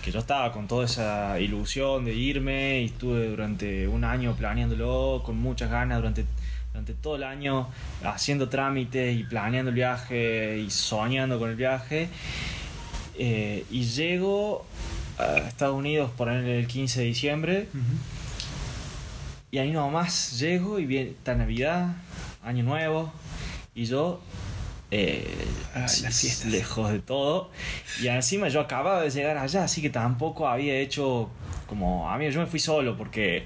que 0.04 0.12
yo 0.12 0.20
estaba 0.20 0.52
con 0.52 0.68
toda 0.68 0.86
esa 0.86 1.40
ilusión 1.40 2.04
de 2.06 2.14
irme 2.16 2.82
y 2.82 2.86
estuve 2.86 3.28
durante 3.28 3.88
un 3.88 4.04
año 4.04 4.36
planeándolo 4.36 5.22
con 5.24 5.38
muchas 5.38 5.70
ganas 5.70 5.98
durante 6.00 6.26
durante 6.72 6.94
todo 6.94 7.16
el 7.16 7.24
año 7.24 7.68
haciendo 8.04 8.48
trámites 8.50 9.18
y 9.20 9.24
planeando 9.24 9.70
el 9.70 9.76
viaje 9.76 10.60
y 10.60 10.70
soñando 10.70 11.38
con 11.40 11.50
el 11.50 11.56
viaje 11.56 12.10
Eh, 13.22 13.66
y 13.70 13.84
llego 13.84 14.66
a 15.20 15.38
Estados 15.40 15.76
Unidos 15.76 16.12
por 16.18 16.30
el 16.30 16.66
15 16.68 17.02
de 17.02 17.06
diciembre 17.06 17.68
y 19.52 19.58
ahí 19.58 19.72
nomás 19.72 20.40
llego 20.40 20.80
y 20.80 20.86
viene 20.86 21.12
está 21.12 21.36
Navidad, 21.36 21.96
Año 22.44 22.64
Nuevo, 22.64 23.12
y 23.76 23.86
yo 23.86 24.22
eh, 24.92 25.24
Ah, 25.76 25.82
las 25.82 26.46
lejos 26.46 26.92
de 26.92 27.00
todo. 27.00 27.52
Y 28.02 28.08
encima 28.08 28.48
yo 28.50 28.60
acababa 28.62 29.02
de 29.02 29.10
llegar 29.10 29.38
allá, 29.38 29.64
así 29.64 29.82
que 29.82 29.90
tampoco 29.90 30.48
había 30.48 30.76
hecho 30.80 31.30
como. 31.68 32.10
A 32.10 32.18
mí 32.18 32.30
yo 32.32 32.40
me 32.40 32.48
fui 32.48 32.60
solo 32.60 32.98
porque. 32.98 33.46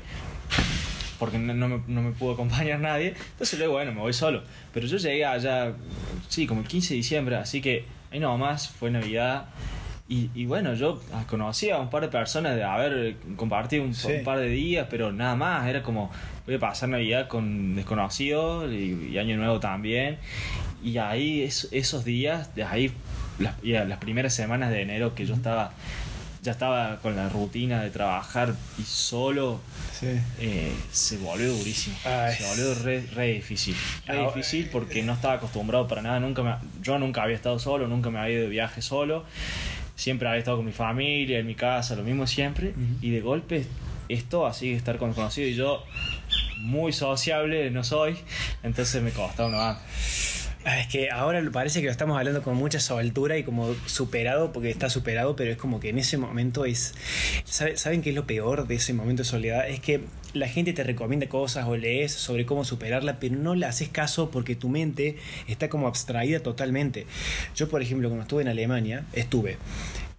Porque 1.19 1.37
no, 1.37 1.53
no 1.53 1.67
me, 1.67 1.83
no 1.87 2.01
me 2.01 2.11
pudo 2.11 2.33
acompañar 2.33 2.79
nadie. 2.79 3.13
Entonces 3.31 3.59
luego, 3.59 3.73
bueno, 3.73 3.91
me 3.91 3.99
voy 3.99 4.13
solo. 4.13 4.43
Pero 4.73 4.87
yo 4.87 4.97
llegué 4.97 5.25
allá, 5.25 5.73
sí, 6.29 6.47
como 6.47 6.61
el 6.61 6.67
15 6.67 6.89
de 6.89 6.95
diciembre, 6.95 7.35
así 7.35 7.61
que 7.61 7.85
ahí 8.11 8.19
nomás 8.19 8.69
fue 8.69 8.89
Navidad. 8.89 9.47
Y, 10.13 10.29
y 10.35 10.45
bueno, 10.45 10.75
yo 10.75 11.01
conocí 11.27 11.71
a 11.71 11.77
un 11.79 11.89
par 11.89 12.03
de 12.03 12.07
personas 12.09 12.55
de 12.55 12.63
haber 12.63 13.15
compartido 13.35 13.83
un, 13.83 13.95
Sí. 13.95 14.07
un 14.19 14.23
par 14.23 14.37
de 14.37 14.47
días, 14.49 14.85
pero 14.89 15.11
nada 15.11 15.35
más. 15.35 15.67
Era 15.67 15.81
como, 15.81 16.11
voy 16.45 16.55
a 16.55 16.59
pasar 16.59 16.89
Navidad 16.89 17.27
con 17.27 17.75
desconocidos 17.75 18.71
y, 18.71 19.09
y 19.11 19.17
Año 19.17 19.37
Nuevo 19.37 19.59
también. 19.59 20.17
Y 20.83 20.97
ahí, 20.99 21.41
es- 21.41 21.67
esos 21.71 22.05
días, 22.05 22.53
de 22.53 22.63
ahí, 22.63 22.91
las, 23.39 23.55
y 23.63 23.73
a 23.73 23.85
las 23.85 23.97
primeras 23.97 24.35
semanas 24.35 24.69
de 24.69 24.81
enero 24.83 25.15
que 25.15 25.25
yo 25.25 25.33
estaba, 25.33 25.71
ya 26.43 26.51
estaba 26.51 26.97
con 26.97 27.15
la 27.15 27.29
rutina 27.29 27.81
de 27.81 27.89
trabajar 27.89 28.53
y 28.77 28.83
solo, 28.83 29.61
Sí. 29.99 30.07
eh, 30.39 30.73
se 30.91 31.17
volvió 31.17 31.53
durísimo. 31.53 31.95
Ay. 32.05 32.35
Se 32.35 32.45
volvió 32.49 32.83
re, 32.83 33.01
re 33.15 33.33
difícil. 33.33 33.75
Re 34.05 34.25
difícil 34.25 34.69
porque 34.71 35.01
no 35.01 35.13
estaba 35.13 35.35
acostumbrado 35.35 35.87
para 35.87 36.01
nada. 36.03 36.19
Nunca 36.19 36.43
me- 36.43 36.55
yo 36.83 36.99
nunca 36.99 37.23
había 37.23 37.35
estado 37.37 37.57
solo, 37.57 37.87
nunca 37.87 38.09
me 38.11 38.19
había 38.19 38.33
ido 38.35 38.43
de 38.43 38.49
viaje 38.49 38.81
solo. 38.83 39.23
Siempre 39.95 40.27
había 40.27 40.39
estado 40.39 40.57
con 40.57 40.65
mi 40.65 40.71
familia, 40.71 41.39
en 41.39 41.45
mi 41.47 41.55
casa, 41.55 41.95
lo 41.95 42.03
mismo 42.03 42.25
siempre. 42.27 42.73
Y 43.01 43.11
de 43.11 43.21
golpe 43.21 43.65
esto, 44.09 44.45
así 44.45 44.71
estar 44.73 44.97
con 44.97 45.09
desconocido. 45.09 45.47
Y 45.47 45.55
yo, 45.55 45.83
muy 46.59 46.91
sociable, 46.93 47.69
no 47.71 47.83
soy. 47.83 48.17
Entonces 48.63 49.01
me 49.01 49.11
costaba 49.11 49.49
una 49.49 49.57
banda. 49.57 49.81
Ah, 50.65 50.79
Es 50.79 50.87
que 50.87 51.11
ahora 51.11 51.41
parece 51.51 51.79
que 51.81 51.87
lo 51.87 51.91
estamos 51.91 52.17
hablando 52.17 52.41
con 52.41 52.55
mucha 52.55 52.79
soltura 52.79 53.37
y 53.37 53.43
como 53.43 53.75
superado, 53.85 54.51
porque 54.53 54.69
está 54.69 54.89
superado, 54.89 55.35
pero 55.35 55.51
es 55.51 55.57
como 55.57 55.79
que 55.79 55.89
en 55.89 55.97
ese 55.99 56.17
momento 56.17 56.63
es... 56.65 56.93
¿sabe- 57.43 57.75
¿Saben 57.77 58.01
qué 58.01 58.09
es 58.11 58.15
lo 58.15 58.25
peor 58.25 58.65
de 58.65 58.75
ese 58.75 58.93
momento 58.93 59.23
de 59.23 59.29
soledad? 59.29 59.67
Es 59.67 59.79
que 59.81 60.01
la 60.33 60.47
gente 60.47 60.73
te 60.73 60.83
recomienda 60.83 61.27
cosas 61.27 61.67
o 61.67 61.77
lees 61.77 62.11
sobre 62.11 62.45
cómo 62.45 62.65
superarla, 62.65 63.19
pero 63.19 63.35
no 63.35 63.55
le 63.55 63.65
haces 63.65 63.89
caso 63.89 64.31
porque 64.31 64.55
tu 64.55 64.69
mente 64.69 65.17
está 65.47 65.69
como 65.69 65.87
abstraída 65.87 66.39
totalmente. 66.39 67.05
Yo, 67.55 67.69
por 67.69 67.81
ejemplo, 67.81 68.09
cuando 68.09 68.23
estuve 68.23 68.41
en 68.41 68.47
Alemania, 68.47 69.05
estuve 69.13 69.57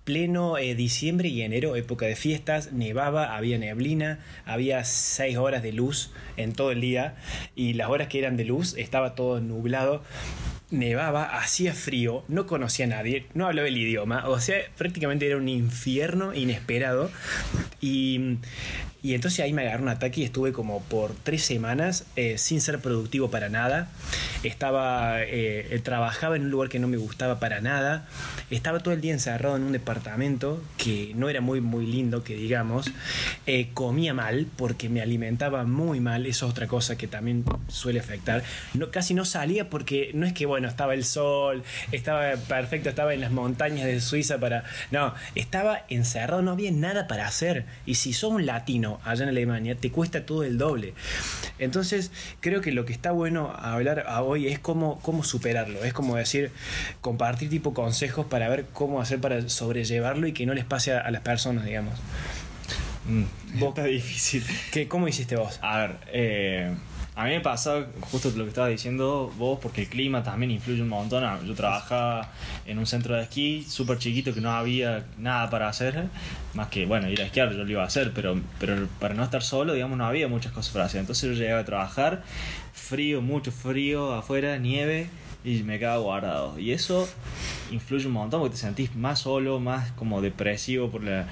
pleno 0.04 0.58
eh, 0.58 0.74
diciembre 0.74 1.28
y 1.28 1.42
enero, 1.42 1.76
época 1.76 2.04
de 2.06 2.14
fiestas, 2.14 2.72
nevaba, 2.72 3.36
había 3.36 3.58
neblina, 3.58 4.20
había 4.44 4.84
seis 4.84 5.38
horas 5.38 5.62
de 5.62 5.72
luz 5.72 6.12
en 6.36 6.52
todo 6.52 6.70
el 6.72 6.82
día 6.82 7.16
y 7.56 7.72
las 7.72 7.88
horas 7.88 8.08
que 8.08 8.18
eran 8.18 8.36
de 8.36 8.44
luz 8.44 8.74
estaba 8.76 9.14
todo 9.14 9.40
nublado 9.40 10.02
nevaba, 10.70 11.24
hacía 11.38 11.72
frío, 11.72 12.24
no 12.28 12.46
conocía 12.46 12.86
a 12.86 12.88
nadie, 12.88 13.26
no 13.34 13.46
hablaba 13.46 13.68
el 13.68 13.76
idioma, 13.76 14.28
o 14.28 14.40
sea, 14.40 14.58
prácticamente 14.76 15.26
era 15.26 15.36
un 15.36 15.48
infierno 15.48 16.34
inesperado. 16.34 17.10
Y, 17.80 18.38
y 19.04 19.12
entonces 19.12 19.40
ahí 19.40 19.52
me 19.52 19.60
agarró 19.60 19.82
un 19.82 19.90
ataque 19.90 20.22
y 20.22 20.24
estuve 20.24 20.54
como 20.54 20.80
por 20.80 21.14
tres 21.14 21.44
semanas 21.44 22.06
eh, 22.16 22.38
sin 22.38 22.62
ser 22.62 22.80
productivo 22.80 23.30
para 23.30 23.50
nada. 23.50 23.88
Estaba, 24.44 25.16
eh, 25.20 25.78
trabajaba 25.84 26.36
en 26.36 26.44
un 26.44 26.50
lugar 26.50 26.70
que 26.70 26.78
no 26.78 26.88
me 26.88 26.96
gustaba 26.96 27.38
para 27.38 27.60
nada. 27.60 28.06
Estaba 28.50 28.80
todo 28.80 28.94
el 28.94 29.02
día 29.02 29.12
encerrado 29.12 29.56
en 29.56 29.62
un 29.64 29.72
departamento 29.72 30.64
que 30.78 31.12
no 31.16 31.28
era 31.28 31.42
muy, 31.42 31.60
muy 31.60 31.84
lindo, 31.84 32.24
que 32.24 32.34
digamos. 32.34 32.90
Eh, 33.46 33.68
comía 33.74 34.14
mal 34.14 34.46
porque 34.56 34.88
me 34.88 35.02
alimentaba 35.02 35.64
muy 35.64 36.00
mal, 36.00 36.24
eso 36.24 36.46
es 36.46 36.52
otra 36.52 36.66
cosa 36.66 36.96
que 36.96 37.06
también 37.06 37.44
suele 37.68 38.00
afectar. 38.00 38.42
No, 38.72 38.90
casi 38.90 39.12
no 39.12 39.26
salía 39.26 39.68
porque 39.68 40.12
no 40.14 40.24
es 40.24 40.32
que, 40.32 40.46
bueno, 40.46 40.66
estaba 40.66 40.94
el 40.94 41.04
sol, 41.04 41.62
estaba 41.92 42.36
perfecto, 42.36 42.88
estaba 42.88 43.12
en 43.12 43.20
las 43.20 43.32
montañas 43.32 43.84
de 43.84 44.00
Suiza 44.00 44.38
para... 44.38 44.64
No, 44.90 45.12
estaba 45.34 45.84
encerrado, 45.90 46.40
no 46.40 46.52
había 46.52 46.70
nada 46.70 47.06
para 47.06 47.26
hacer. 47.26 47.66
Y 47.84 47.96
si 47.96 48.14
sos 48.14 48.30
un 48.30 48.46
latino 48.46 48.93
allá 49.04 49.24
en 49.24 49.30
Alemania, 49.30 49.76
te 49.76 49.90
cuesta 49.90 50.26
todo 50.26 50.44
el 50.44 50.58
doble. 50.58 50.94
Entonces, 51.58 52.10
creo 52.40 52.60
que 52.60 52.72
lo 52.72 52.84
que 52.84 52.92
está 52.92 53.12
bueno 53.12 53.52
hablar 53.56 54.06
hoy 54.20 54.48
es 54.48 54.58
cómo, 54.58 55.00
cómo 55.02 55.24
superarlo. 55.24 55.84
Es 55.84 55.92
como 55.92 56.16
decir, 56.16 56.50
compartir 57.00 57.48
tipo 57.48 57.74
consejos 57.74 58.26
para 58.26 58.48
ver 58.48 58.66
cómo 58.72 59.00
hacer 59.00 59.20
para 59.20 59.48
sobrellevarlo 59.48 60.26
y 60.26 60.32
que 60.32 60.46
no 60.46 60.54
les 60.54 60.64
pase 60.64 60.92
a, 60.92 61.10
las 61.10 61.22
personas, 61.22 61.64
digamos. 61.64 61.94
Mm, 63.06 63.58
vos, 63.58 63.70
está 63.70 63.84
difícil. 63.84 64.44
¿Qué, 64.72 64.88
¿Cómo 64.88 65.08
hiciste 65.08 65.36
vos? 65.36 65.58
A 65.62 65.78
ver, 65.78 65.96
eh, 66.12 66.74
a 67.16 67.24
mí 67.24 67.30
me 67.30 67.40
pasa 67.40 67.86
justo 68.00 68.32
lo 68.34 68.42
que 68.42 68.48
estabas 68.48 68.70
diciendo 68.70 69.32
vos, 69.38 69.60
porque 69.62 69.82
el 69.82 69.88
clima 69.88 70.24
también 70.24 70.50
influye 70.50 70.82
un 70.82 70.88
montón. 70.88 71.24
Yo 71.46 71.54
trabajaba 71.54 72.32
en 72.66 72.78
un 72.78 72.86
centro 72.86 73.14
de 73.14 73.22
esquí 73.22 73.64
súper 73.68 73.98
chiquito 73.98 74.34
que 74.34 74.40
no 74.40 74.50
había 74.50 75.06
nada 75.16 75.48
para 75.48 75.68
hacer, 75.68 76.08
más 76.54 76.68
que, 76.68 76.86
bueno, 76.86 77.08
ir 77.08 77.20
a 77.22 77.26
esquiar 77.26 77.52
yo 77.52 77.62
lo 77.62 77.70
iba 77.70 77.82
a 77.82 77.86
hacer, 77.86 78.12
pero, 78.12 78.40
pero 78.58 78.88
para 78.98 79.14
no 79.14 79.22
estar 79.22 79.42
solo, 79.42 79.74
digamos, 79.74 79.96
no 79.96 80.06
había 80.06 80.26
muchas 80.26 80.50
cosas 80.50 80.72
para 80.72 80.86
hacer. 80.86 81.00
Entonces 81.00 81.30
yo 81.30 81.40
llegaba 81.40 81.60
a 81.60 81.64
trabajar, 81.64 82.24
frío, 82.72 83.22
mucho 83.22 83.52
frío 83.52 84.12
afuera, 84.14 84.58
nieve, 84.58 85.08
y 85.44 85.62
me 85.62 85.78
quedaba 85.78 85.98
guardado. 85.98 86.58
Y 86.58 86.72
eso 86.72 87.08
influye 87.70 88.06
un 88.06 88.14
montón 88.14 88.40
porque 88.40 88.54
te 88.54 88.60
sentís 88.60 88.96
más 88.96 89.20
solo, 89.20 89.60
más 89.60 89.92
como 89.92 90.20
depresivo 90.20 90.90
por, 90.90 91.04
la, 91.04 91.28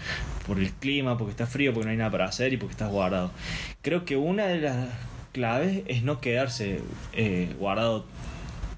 por 0.46 0.58
el 0.58 0.70
clima, 0.70 1.18
porque 1.18 1.32
está 1.32 1.46
frío, 1.46 1.72
porque 1.72 1.86
no 1.86 1.90
hay 1.90 1.96
nada 1.96 2.10
para 2.10 2.26
hacer 2.26 2.52
y 2.52 2.56
porque 2.56 2.72
estás 2.72 2.90
guardado. 2.90 3.32
Creo 3.80 4.04
que 4.04 4.16
una 4.16 4.46
de 4.46 4.60
las 4.60 4.88
clave 5.32 5.84
es 5.88 6.02
no 6.02 6.20
quedarse 6.20 6.80
eh, 7.12 7.54
guardado 7.58 8.04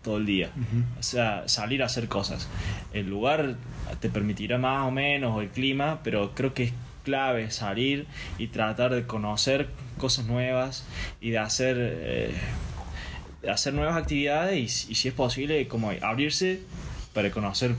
todo 0.03 0.19
el 0.19 0.27
día. 0.27 0.51
O 0.99 1.03
sea, 1.03 1.49
salir 1.49 1.83
a 1.83 1.87
hacer 1.87 2.09
cosas. 2.09 2.49
El 2.93 3.09
lugar 3.09 3.57
te 4.01 4.11
permitirá 4.11 4.59
más 4.59 4.87
o 4.87 4.91
menos, 4.91 5.35
o 5.35 5.41
el 5.41 5.49
clima, 5.49 6.01
pero 6.05 6.33
creo 6.35 6.55
que 6.55 6.65
es 6.65 6.73
clave 7.05 7.51
salir 7.51 8.07
y 8.39 8.49
tratar 8.49 8.95
de 8.95 9.07
conocer 9.07 9.69
cosas 9.99 10.27
nuevas 10.27 10.85
y 11.21 11.31
de 11.31 11.39
hacer, 11.39 11.77
eh, 11.79 12.35
hacer 13.51 13.75
nuevas 13.75 13.97
actividades 13.97 14.87
y, 14.89 14.93
y, 14.93 14.95
si 14.95 15.09
es 15.09 15.15
posible, 15.15 15.67
como 15.69 15.91
abrirse 16.03 16.61
para 17.13 17.31
conocer 17.31 17.75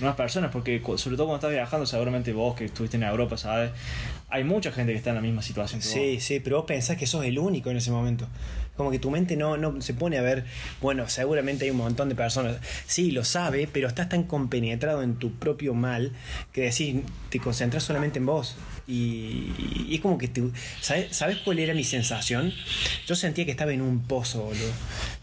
nuevas 0.00 0.16
personas, 0.16 0.50
porque 0.52 0.80
sobre 0.96 1.16
todo 1.16 1.26
cuando 1.26 1.36
estás 1.36 1.50
viajando, 1.50 1.86
seguramente 1.86 2.32
vos 2.32 2.54
que 2.54 2.66
estuviste 2.66 2.96
en 2.96 3.02
Europa, 3.02 3.36
¿sabes? 3.36 3.72
Hay 4.30 4.44
mucha 4.44 4.70
gente 4.72 4.92
que 4.92 4.98
está 4.98 5.10
en 5.10 5.16
la 5.16 5.22
misma 5.22 5.42
situación 5.42 5.80
que 5.80 5.86
sí, 5.86 6.14
vos. 6.14 6.22
Sí, 6.22 6.40
pero 6.40 6.56
vos 6.58 6.66
pensás 6.66 6.96
que 6.96 7.06
sos 7.06 7.24
el 7.24 7.38
único 7.38 7.70
en 7.70 7.78
ese 7.78 7.90
momento. 7.90 8.28
Como 8.78 8.90
que 8.90 8.98
tu 8.98 9.10
mente 9.10 9.36
no, 9.36 9.58
no 9.58 9.82
se 9.82 9.92
pone 9.92 10.16
a 10.16 10.22
ver, 10.22 10.44
bueno, 10.80 11.08
seguramente 11.08 11.66
hay 11.66 11.72
un 11.72 11.76
montón 11.76 12.08
de 12.08 12.14
personas. 12.14 12.56
Sí, 12.86 13.10
lo 13.10 13.24
sabe, 13.24 13.68
pero 13.70 13.88
estás 13.88 14.08
tan 14.08 14.22
compenetrado 14.22 15.02
en 15.02 15.16
tu 15.16 15.34
propio 15.34 15.74
mal 15.74 16.12
que 16.52 16.62
decís, 16.62 17.02
te 17.28 17.40
concentras 17.40 17.82
solamente 17.82 18.20
en 18.20 18.26
vos. 18.26 18.56
Y, 18.86 19.90
es 19.90 20.00
como 20.00 20.16
que 20.16 20.28
te, 20.28 20.42
¿sabes, 20.80 21.14
¿sabes 21.14 21.38
cuál 21.38 21.58
era 21.58 21.74
mi 21.74 21.84
sensación? 21.84 22.54
Yo 23.06 23.14
sentía 23.14 23.44
que 23.44 23.50
estaba 23.50 23.72
en 23.72 23.82
un 23.82 24.00
pozo, 24.00 24.44
boludo. 24.44 24.72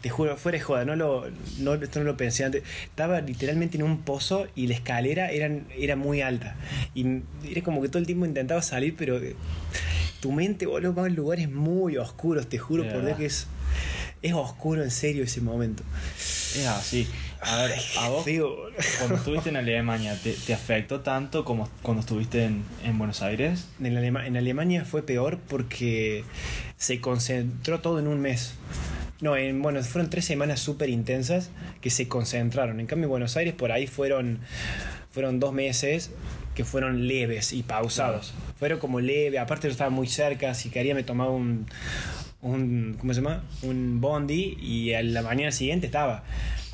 Te 0.01 0.09
juro, 0.09 0.37
fuera 0.37 0.59
de 0.59 0.63
joda, 0.63 0.85
no 0.85 0.95
lo, 0.95 1.25
no, 1.59 1.73
esto 1.73 1.99
no 1.99 2.05
lo 2.05 2.15
pensé 2.15 2.43
antes. 2.43 2.63
Estaba 2.83 3.21
literalmente 3.21 3.77
en 3.77 3.83
un 3.83 4.01
pozo 4.01 4.47
y 4.53 4.67
la 4.67 4.75
escalera 4.75 5.31
eran, 5.31 5.65
era 5.75 5.95
muy 5.95 6.21
alta. 6.21 6.57
Y 6.93 7.21
era 7.49 7.63
como 7.63 7.81
que 7.81 7.87
todo 7.87 7.99
el 7.99 8.05
tiempo 8.05 8.25
intentaba 8.25 8.61
salir, 8.61 8.95
pero 8.95 9.19
tu 10.25 10.31
mente, 10.31 10.65
boludo, 10.65 10.95
va 10.95 11.05
en 11.05 11.13
lugares 11.13 11.51
muy 11.51 11.97
oscuros, 11.97 12.49
te 12.49 12.57
juro 12.57 12.89
por 12.89 13.05
Dios 13.05 13.15
que 13.15 13.27
es, 13.27 13.45
es 14.23 14.33
oscuro 14.33 14.81
en 14.81 14.89
serio 14.89 15.23
ese 15.23 15.39
momento. 15.39 15.83
Es 16.17 16.65
así. 16.65 17.07
A 17.41 17.57
ver, 17.57 17.79
a 17.99 18.09
vos, 18.09 18.25
cuando 18.97 19.17
estuviste 19.17 19.49
en 19.49 19.57
Alemania, 19.57 20.19
¿te, 20.23 20.51
afectó 20.51 21.01
tanto 21.01 21.45
como 21.45 21.69
cuando 21.83 22.01
estuviste 22.01 22.45
en, 22.45 22.63
en 22.83 22.97
Buenos 22.97 23.21
Aires? 23.21 23.67
En, 23.79 23.95
en, 23.95 24.35
Alemania 24.35 24.83
fue 24.83 25.03
peor 25.03 25.37
porque 25.47 26.23
se 26.75 26.99
concentró 26.99 27.81
todo 27.81 27.99
en 27.99 28.07
un 28.07 28.19
mes. 28.19 28.55
No, 29.21 29.37
en, 29.37 29.61
bueno, 29.61 29.83
fueron 29.83 30.09
tres 30.09 30.25
semanas 30.25 30.59
súper 30.59 30.89
intensas 30.89 31.51
que 31.81 31.91
se 31.91 32.07
concentraron. 32.07 32.79
En 32.79 32.87
cambio, 32.87 33.05
en 33.05 33.11
Buenos 33.11 33.37
Aires 33.37 33.53
por 33.53 33.71
ahí 33.71 33.85
fueron, 33.85 34.39
fueron 35.11 35.39
dos 35.39 35.53
meses 35.53 36.09
que 36.55 36.65
fueron 36.65 37.07
leves 37.07 37.53
y 37.53 37.61
pausados. 37.61 38.33
Fueron 38.57 38.79
como 38.79 38.99
leve, 38.99 39.37
aparte 39.37 39.67
yo 39.67 39.71
estaba 39.71 39.89
muy 39.89 40.07
cerca, 40.07 40.53
si 40.53 40.69
quería 40.69 40.95
me 40.95 41.03
tomaba 41.03 41.31
un, 41.31 41.67
un 42.41 42.95
¿cómo 42.99 43.13
se 43.13 43.21
llama? 43.21 43.43
Un 43.61 44.01
bondi 44.01 44.57
y 44.59 44.93
a 44.93 45.03
la 45.03 45.21
mañana 45.21 45.51
siguiente 45.51 45.85
estaba. 45.85 46.23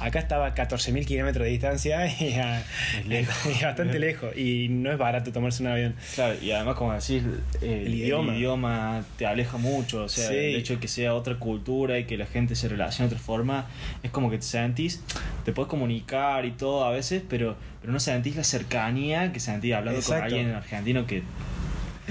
Acá 0.02 0.18
estaba 0.18 0.48
a 0.48 0.56
14.000 0.56 1.06
kilómetros 1.06 1.46
de 1.46 1.52
distancia 1.52 2.08
y, 2.20 2.36
bastante 3.64 4.00
lejos. 4.00 4.36
Y 4.36 4.68
no 4.70 4.92
es 4.92 4.98
barato 4.98 5.32
tomarse 5.32 5.62
un 5.62 5.70
avión. 5.70 5.96
Claro, 6.16 6.36
y 6.42 6.52
además, 6.52 6.76
como 6.76 6.92
decís, 6.94 7.24
el, 7.62 7.94
idioma. 7.94 8.36
idioma 8.36 9.04
te 9.18 9.28
aleja 9.28 9.58
mucho. 9.58 10.06
O 10.06 10.10
sea, 10.10 10.32
el 10.32 10.56
hecho 10.56 10.74
de 10.74 10.80
que 10.80 10.88
sea 10.88 11.14
otra 11.14 11.36
cultura 11.36 12.00
y 12.00 12.06
que 12.06 12.18
la 12.18 12.26
gente 12.26 12.56
se 12.56 12.68
relacione 12.68 13.10
de 13.10 13.16
otra 13.16 13.24
forma, 13.24 13.68
es 14.02 14.10
como 14.12 14.32
que 14.32 14.38
te 14.38 14.44
sentís, 14.44 15.04
te 15.46 15.52
puedes 15.52 15.70
comunicar 15.70 16.46
y 16.46 16.52
todo 16.52 16.84
a 16.84 16.92
veces, 16.92 17.22
pero, 17.30 17.56
pero 17.80 17.94
no 17.94 18.00
sentís 18.00 18.36
la 18.36 18.44
cercanía 18.44 19.32
que 19.32 19.40
sentís 19.40 19.74
hablando 19.74 20.02
con 20.02 20.18
alguien 20.18 20.50
en 20.50 20.56
argentino 20.56 21.06
que 21.06 21.24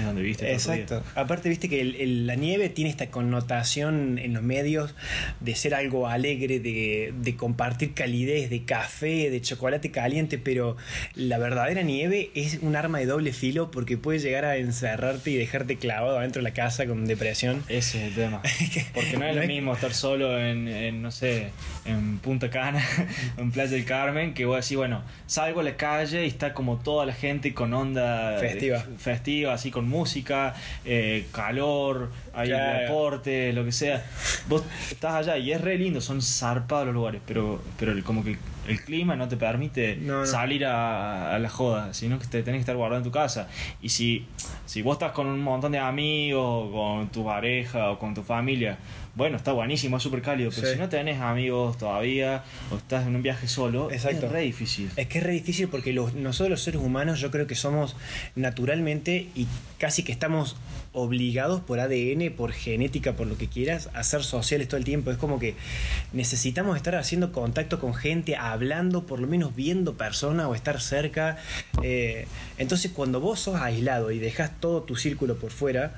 es 0.01 0.07
donde 0.07 0.21
viste. 0.21 0.51
Exacto. 0.51 1.03
Aparte, 1.15 1.49
viste 1.49 1.69
que 1.69 1.83
la 1.83 2.35
nieve 2.35 2.69
tiene 2.69 2.89
esta 2.89 3.07
connotación 3.09 4.17
en 4.17 4.33
los 4.33 4.43
medios 4.43 4.93
de 5.39 5.55
ser 5.55 5.73
algo 5.73 6.07
alegre, 6.07 6.59
de, 6.59 7.13
de, 7.15 7.35
compartir 7.35 7.93
calidez, 7.93 8.49
de 8.49 8.63
café, 8.63 9.29
de 9.29 9.41
chocolate 9.41 9.91
caliente, 9.91 10.37
pero 10.37 10.77
la 11.15 11.37
verdadera 11.37 11.81
nieve 11.81 12.31
es 12.35 12.59
un 12.61 12.75
arma 12.75 12.99
de 12.99 13.05
doble 13.05 13.33
filo 13.33 13.71
porque 13.71 13.97
puede 13.97 14.19
llegar 14.19 14.45
a 14.45 14.57
encerrarte 14.57 15.31
y 15.31 15.35
dejarte 15.35 15.77
clavado 15.77 16.17
adentro 16.17 16.41
de 16.41 16.49
la 16.49 16.53
casa 16.53 16.85
con 16.85 17.05
depresión. 17.05 17.63
Ese 17.67 17.99
es 17.99 18.07
el 18.09 18.15
tema. 18.15 18.41
Porque 18.93 19.17
no 19.17 19.25
es 19.25 19.35
lo 19.35 19.43
mismo 19.43 19.73
estar 19.73 19.93
solo 19.93 20.37
en, 20.39 20.67
en, 20.67 21.01
no 21.01 21.11
sé, 21.11 21.49
en 21.85 22.19
Punta 22.19 22.49
Cana, 22.49 22.83
en 23.37 23.51
Playa 23.51 23.71
del 23.71 23.85
Carmen, 23.85 24.33
que 24.33 24.45
voy 24.45 24.55
a 24.55 24.57
decir, 24.57 24.77
bueno, 24.77 25.03
salgo 25.27 25.61
a 25.61 25.63
la 25.63 25.75
calle 25.77 26.25
y 26.25 26.27
está 26.27 26.53
como 26.53 26.77
toda 26.77 27.05
la 27.05 27.13
gente 27.13 27.53
con 27.53 27.73
onda 27.73 28.37
festiva, 28.39 28.85
festiva 28.97 29.53
así 29.53 29.71
con 29.71 29.87
música, 29.91 30.55
eh, 30.85 31.27
calor, 31.31 32.09
hay 32.33 32.49
deporte, 32.49 33.53
lo 33.53 33.63
que 33.63 33.71
sea. 33.71 34.03
Vos 34.47 34.63
estás 34.89 35.13
allá 35.13 35.37
y 35.37 35.51
es 35.51 35.61
re 35.61 35.77
lindo, 35.77 36.01
son 36.01 36.21
zarpados 36.21 36.87
los 36.87 36.95
lugares, 36.95 37.21
pero, 37.27 37.61
pero 37.77 37.93
como 38.03 38.23
que 38.23 38.37
el 38.67 38.81
clima 38.83 39.15
no 39.15 39.27
te 39.27 39.37
permite 39.37 39.99
salir 40.25 40.65
a, 40.65 41.37
la 41.39 41.49
joda, 41.49 41.93
sino 41.93 42.19
que 42.19 42.27
te 42.27 42.43
tenés 42.43 42.59
que 42.59 42.61
estar 42.61 42.75
guardado 42.75 42.99
en 42.99 43.03
tu 43.03 43.11
casa. 43.11 43.47
Y 43.81 43.89
si, 43.89 44.25
si 44.65 44.81
vos 44.81 44.93
estás 44.93 45.11
con 45.11 45.27
un 45.27 45.41
montón 45.41 45.71
de 45.71 45.79
amigos, 45.79 46.71
con 46.71 47.09
tu 47.09 47.25
pareja 47.25 47.91
o 47.91 47.99
con 47.99 48.13
tu 48.13 48.23
familia, 48.23 48.77
bueno, 49.15 49.37
está 49.37 49.51
buenísimo, 49.51 49.97
es 49.97 50.03
súper 50.03 50.21
cálido, 50.21 50.51
pero 50.55 50.71
si 50.71 50.77
no 50.77 50.87
tenés 50.87 51.19
amigos 51.19 51.77
todavía 51.77 52.43
o 52.71 52.77
estás 52.77 53.05
en 53.05 53.15
un 53.15 53.21
viaje 53.21 53.47
solo, 53.47 53.91
es 53.91 54.03
re 54.03 54.41
difícil. 54.41 54.89
Es 54.95 55.07
que 55.07 55.17
es 55.17 55.23
re 55.23 55.33
difícil 55.33 55.67
porque 55.67 55.91
los, 55.91 56.13
nosotros 56.13 56.49
los 56.49 56.63
seres 56.63 56.81
humanos 56.81 57.19
yo 57.19 57.29
creo 57.29 57.45
que 57.45 57.55
somos 57.55 57.95
naturalmente 58.35 59.27
y 59.35 59.47
casi 59.77 60.03
que 60.03 60.11
estamos 60.11 60.55
obligados 60.93 61.61
por 61.61 61.79
ADN, 61.79 62.33
por 62.35 62.51
genética, 62.51 63.13
por 63.13 63.27
lo 63.27 63.37
que 63.37 63.47
quieras, 63.47 63.89
a 63.93 64.03
ser 64.03 64.23
sociales 64.23 64.67
todo 64.67 64.77
el 64.77 64.83
tiempo. 64.83 65.11
Es 65.11 65.17
como 65.17 65.39
que 65.39 65.55
necesitamos 66.13 66.77
estar 66.77 66.95
haciendo 66.95 67.31
contacto 67.31 67.79
con 67.79 67.93
gente, 67.93 68.35
hablando, 68.35 69.05
por 69.05 69.19
lo 69.19 69.27
menos 69.27 69.55
viendo 69.55 69.95
personas 69.95 70.47
o 70.47 70.55
estar 70.55 70.81
cerca. 70.81 71.37
Eh, 71.83 72.27
entonces 72.57 72.91
cuando 72.91 73.19
vos 73.19 73.39
sos 73.39 73.55
aislado 73.55 74.11
y 74.11 74.19
dejas 74.19 74.51
todo 74.59 74.83
tu 74.83 74.95
círculo 74.95 75.37
por 75.37 75.51
fuera, 75.51 75.95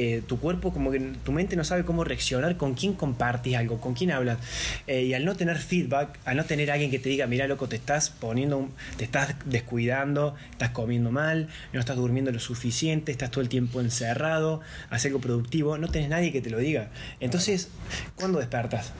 eh, 0.00 0.22
tu 0.24 0.38
cuerpo, 0.38 0.72
como 0.72 0.92
que 0.92 1.00
tu 1.24 1.32
mente 1.32 1.56
no 1.56 1.64
sabe 1.64 1.84
cómo 1.84 2.04
reaccionar, 2.04 2.56
con 2.56 2.74
quién 2.74 2.92
compartís 2.92 3.56
algo, 3.56 3.80
con 3.80 3.94
quién 3.94 4.12
hablas. 4.12 4.38
Eh, 4.86 5.02
y 5.02 5.14
al 5.14 5.24
no 5.24 5.34
tener 5.34 5.58
feedback, 5.58 6.20
al 6.24 6.36
no 6.36 6.44
tener 6.44 6.70
alguien 6.70 6.92
que 6.92 7.00
te 7.00 7.08
diga, 7.08 7.26
mira 7.26 7.48
loco, 7.48 7.68
te 7.68 7.74
estás 7.74 8.08
poniendo, 8.08 8.68
te 8.96 9.02
estás 9.02 9.34
descuidando, 9.44 10.36
estás 10.52 10.70
comiendo 10.70 11.10
mal, 11.10 11.48
no 11.72 11.80
estás 11.80 11.96
durmiendo 11.96 12.30
lo 12.30 12.38
suficiente, 12.38 13.10
estás 13.10 13.32
todo 13.32 13.40
el 13.40 13.48
tiempo 13.48 13.80
encerrado, 13.80 14.60
haz 14.88 15.04
algo 15.04 15.18
productivo, 15.20 15.78
no 15.78 15.88
tenés 15.88 16.10
nadie 16.10 16.30
que 16.30 16.40
te 16.40 16.50
lo 16.50 16.58
diga. 16.58 16.90
Entonces, 17.18 17.68
¿cuándo 18.14 18.38
despertas? 18.38 18.92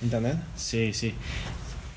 ¿Entendés? 0.00 0.36
Sí, 0.54 0.92
sí. 0.92 1.12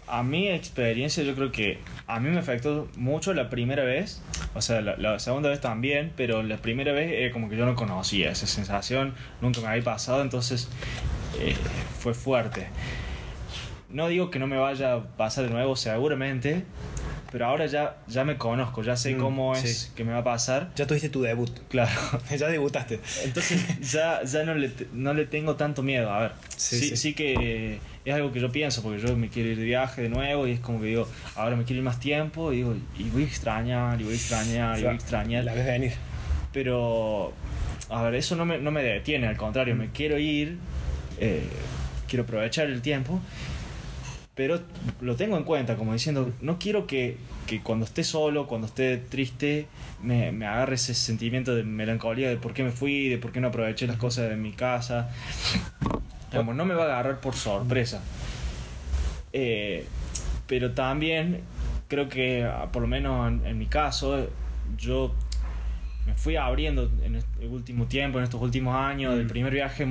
A 0.09 0.23
mi 0.23 0.49
experiencia 0.49 1.23
yo 1.23 1.35
creo 1.35 1.51
que 1.51 1.79
a 2.07 2.19
mí 2.19 2.29
me 2.29 2.39
afectó 2.39 2.87
mucho 2.95 3.33
la 3.33 3.49
primera 3.49 3.83
vez, 3.83 4.23
o 4.55 4.61
sea, 4.61 4.81
la, 4.81 4.97
la 4.97 5.19
segunda 5.19 5.49
vez 5.49 5.61
también, 5.61 6.11
pero 6.17 6.41
la 6.41 6.57
primera 6.57 6.91
vez 6.93 7.11
era 7.11 7.31
como 7.31 7.47
que 7.47 7.55
yo 7.55 7.65
no 7.65 7.75
conocía 7.75 8.31
esa 8.31 8.47
sensación, 8.47 9.13
nunca 9.39 9.61
me 9.61 9.67
había 9.67 9.83
pasado, 9.83 10.23
entonces 10.23 10.67
eh, 11.39 11.55
fue 11.99 12.13
fuerte. 12.13 12.67
No 13.89 14.07
digo 14.07 14.29
que 14.29 14.39
no 14.39 14.47
me 14.47 14.57
vaya 14.57 14.93
a 14.93 15.03
pasar 15.03 15.45
de 15.45 15.51
nuevo, 15.51 15.75
seguramente, 15.75 16.63
pero 17.31 17.45
ahora 17.45 17.65
ya, 17.67 17.97
ya 18.07 18.23
me 18.23 18.37
conozco, 18.37 18.81
ya 18.83 18.95
sé 18.97 19.13
Mm, 19.15 19.19
cómo 19.19 19.53
es 19.55 19.61
sí. 19.77 19.91
que 19.95 20.03
me 20.03 20.11
va 20.13 20.19
a 20.19 20.23
pasar. 20.23 20.71
Ya 20.75 20.87
tuviste 20.87 21.09
tu 21.09 21.21
debut. 21.21 21.51
Claro. 21.69 21.91
ya 22.37 22.47
debutaste. 22.47 22.99
Entonces 23.23 23.79
ya, 23.91 24.23
ya 24.23 24.43
no, 24.43 24.55
le, 24.55 24.71
no 24.93 25.13
le 25.13 25.25
tengo 25.25 25.55
tanto 25.55 25.83
miedo. 25.83 26.11
A 26.11 26.19
ver, 26.21 26.31
Sí, 26.57 26.79
sí, 26.79 26.97
sí. 26.97 27.13
que 27.13 27.79
es 28.05 28.13
algo 28.15 28.31
que 28.31 28.39
yo 28.39 28.51
pienso, 28.51 28.81
porque 28.81 28.99
yo 28.99 29.15
me 29.15 29.29
quiero 29.29 29.49
ir 29.49 29.57
de 29.57 29.63
viaje 29.65 30.01
de 30.03 30.09
nuevo 30.09 30.47
y 30.47 30.51
es 30.53 30.59
como 30.59 30.79
que 30.81 30.87
digo, 30.87 31.07
ahora 31.35 31.55
me 31.55 31.63
quiero 31.65 31.79
ir 31.79 31.83
más 31.85 31.99
tiempo 31.99 32.51
y 32.51 32.57
digo, 32.57 32.75
y 32.97 33.03
voy 33.09 33.23
a 33.23 33.25
extrañar, 33.27 34.01
y 34.01 34.03
voy 34.05 34.13
a 34.13 34.15
extrañar, 34.15 34.79
y 34.79 34.81
voy 34.83 34.91
a 34.91 34.95
extrañar. 34.95 35.43
La 35.43 35.53
ves 35.53 35.65
venir. 35.65 35.93
Pero, 36.51 37.31
a 37.89 38.01
ver, 38.03 38.15
eso 38.15 38.35
no 38.35 38.45
me, 38.45 38.57
no 38.57 38.71
me 38.71 38.81
detiene, 38.83 39.27
al 39.27 39.37
contrario, 39.37 39.75
me 39.75 39.89
quiero 39.91 40.17
ir, 40.17 40.57
eh, 41.19 41.43
quiero 42.07 42.23
aprovechar 42.23 42.65
el 42.67 42.81
tiempo, 42.81 43.19
pero 44.39 44.57
lo 45.01 45.17
tengo 45.17 45.35
en 45.35 45.43
cuenta, 45.43 45.75
como 45.75 45.91
diciendo, 45.91 46.31
no 46.39 46.59
quiero 46.59 46.87
que, 46.87 47.17
que 47.45 47.59
cuando 47.61 47.83
esté 47.83 48.05
solo, 48.05 48.47
cuando 48.47 48.67
esté 48.67 48.95
triste, 48.95 49.67
me, 50.01 50.31
me 50.31 50.45
agarre 50.45 50.75
ese 50.75 50.93
sentimiento 50.93 51.53
de 51.53 51.63
melancolía 51.63 52.29
de 52.29 52.37
por 52.37 52.53
qué 52.53 52.63
me 52.63 52.71
fui, 52.71 53.09
de 53.09 53.17
por 53.17 53.33
qué 53.33 53.41
no 53.41 53.49
aproveché 53.49 53.85
las 53.85 53.97
cosas 53.97 54.29
de 54.29 54.37
mi 54.37 54.53
casa. 54.53 55.09
Como 56.33 56.53
no 56.53 56.63
me 56.63 56.73
va 56.73 56.83
a 56.83 56.85
agarrar 56.85 57.19
por 57.19 57.35
sorpresa. 57.35 58.01
Eh, 59.33 59.85
pero 60.47 60.71
también 60.71 61.41
creo 61.89 62.07
que, 62.07 62.45
ah, 62.45 62.69
por 62.71 62.81
lo 62.81 62.87
menos 62.87 63.27
en, 63.27 63.45
en 63.45 63.57
mi 63.57 63.65
caso, 63.65 64.25
yo 64.77 65.13
me 66.09 66.15
fui 66.15 66.35
abriendo 66.35 66.89
en 67.03 67.15
este 67.15 67.47
último 67.47 67.85
tiempo, 67.85 68.17
en 68.17 68.23
estos 68.23 68.41
últimos 68.41 68.75
años, 68.75 69.15
del 69.15 69.25
Mm. 69.25 69.29
primer 69.29 69.53
viaje, 69.53 69.87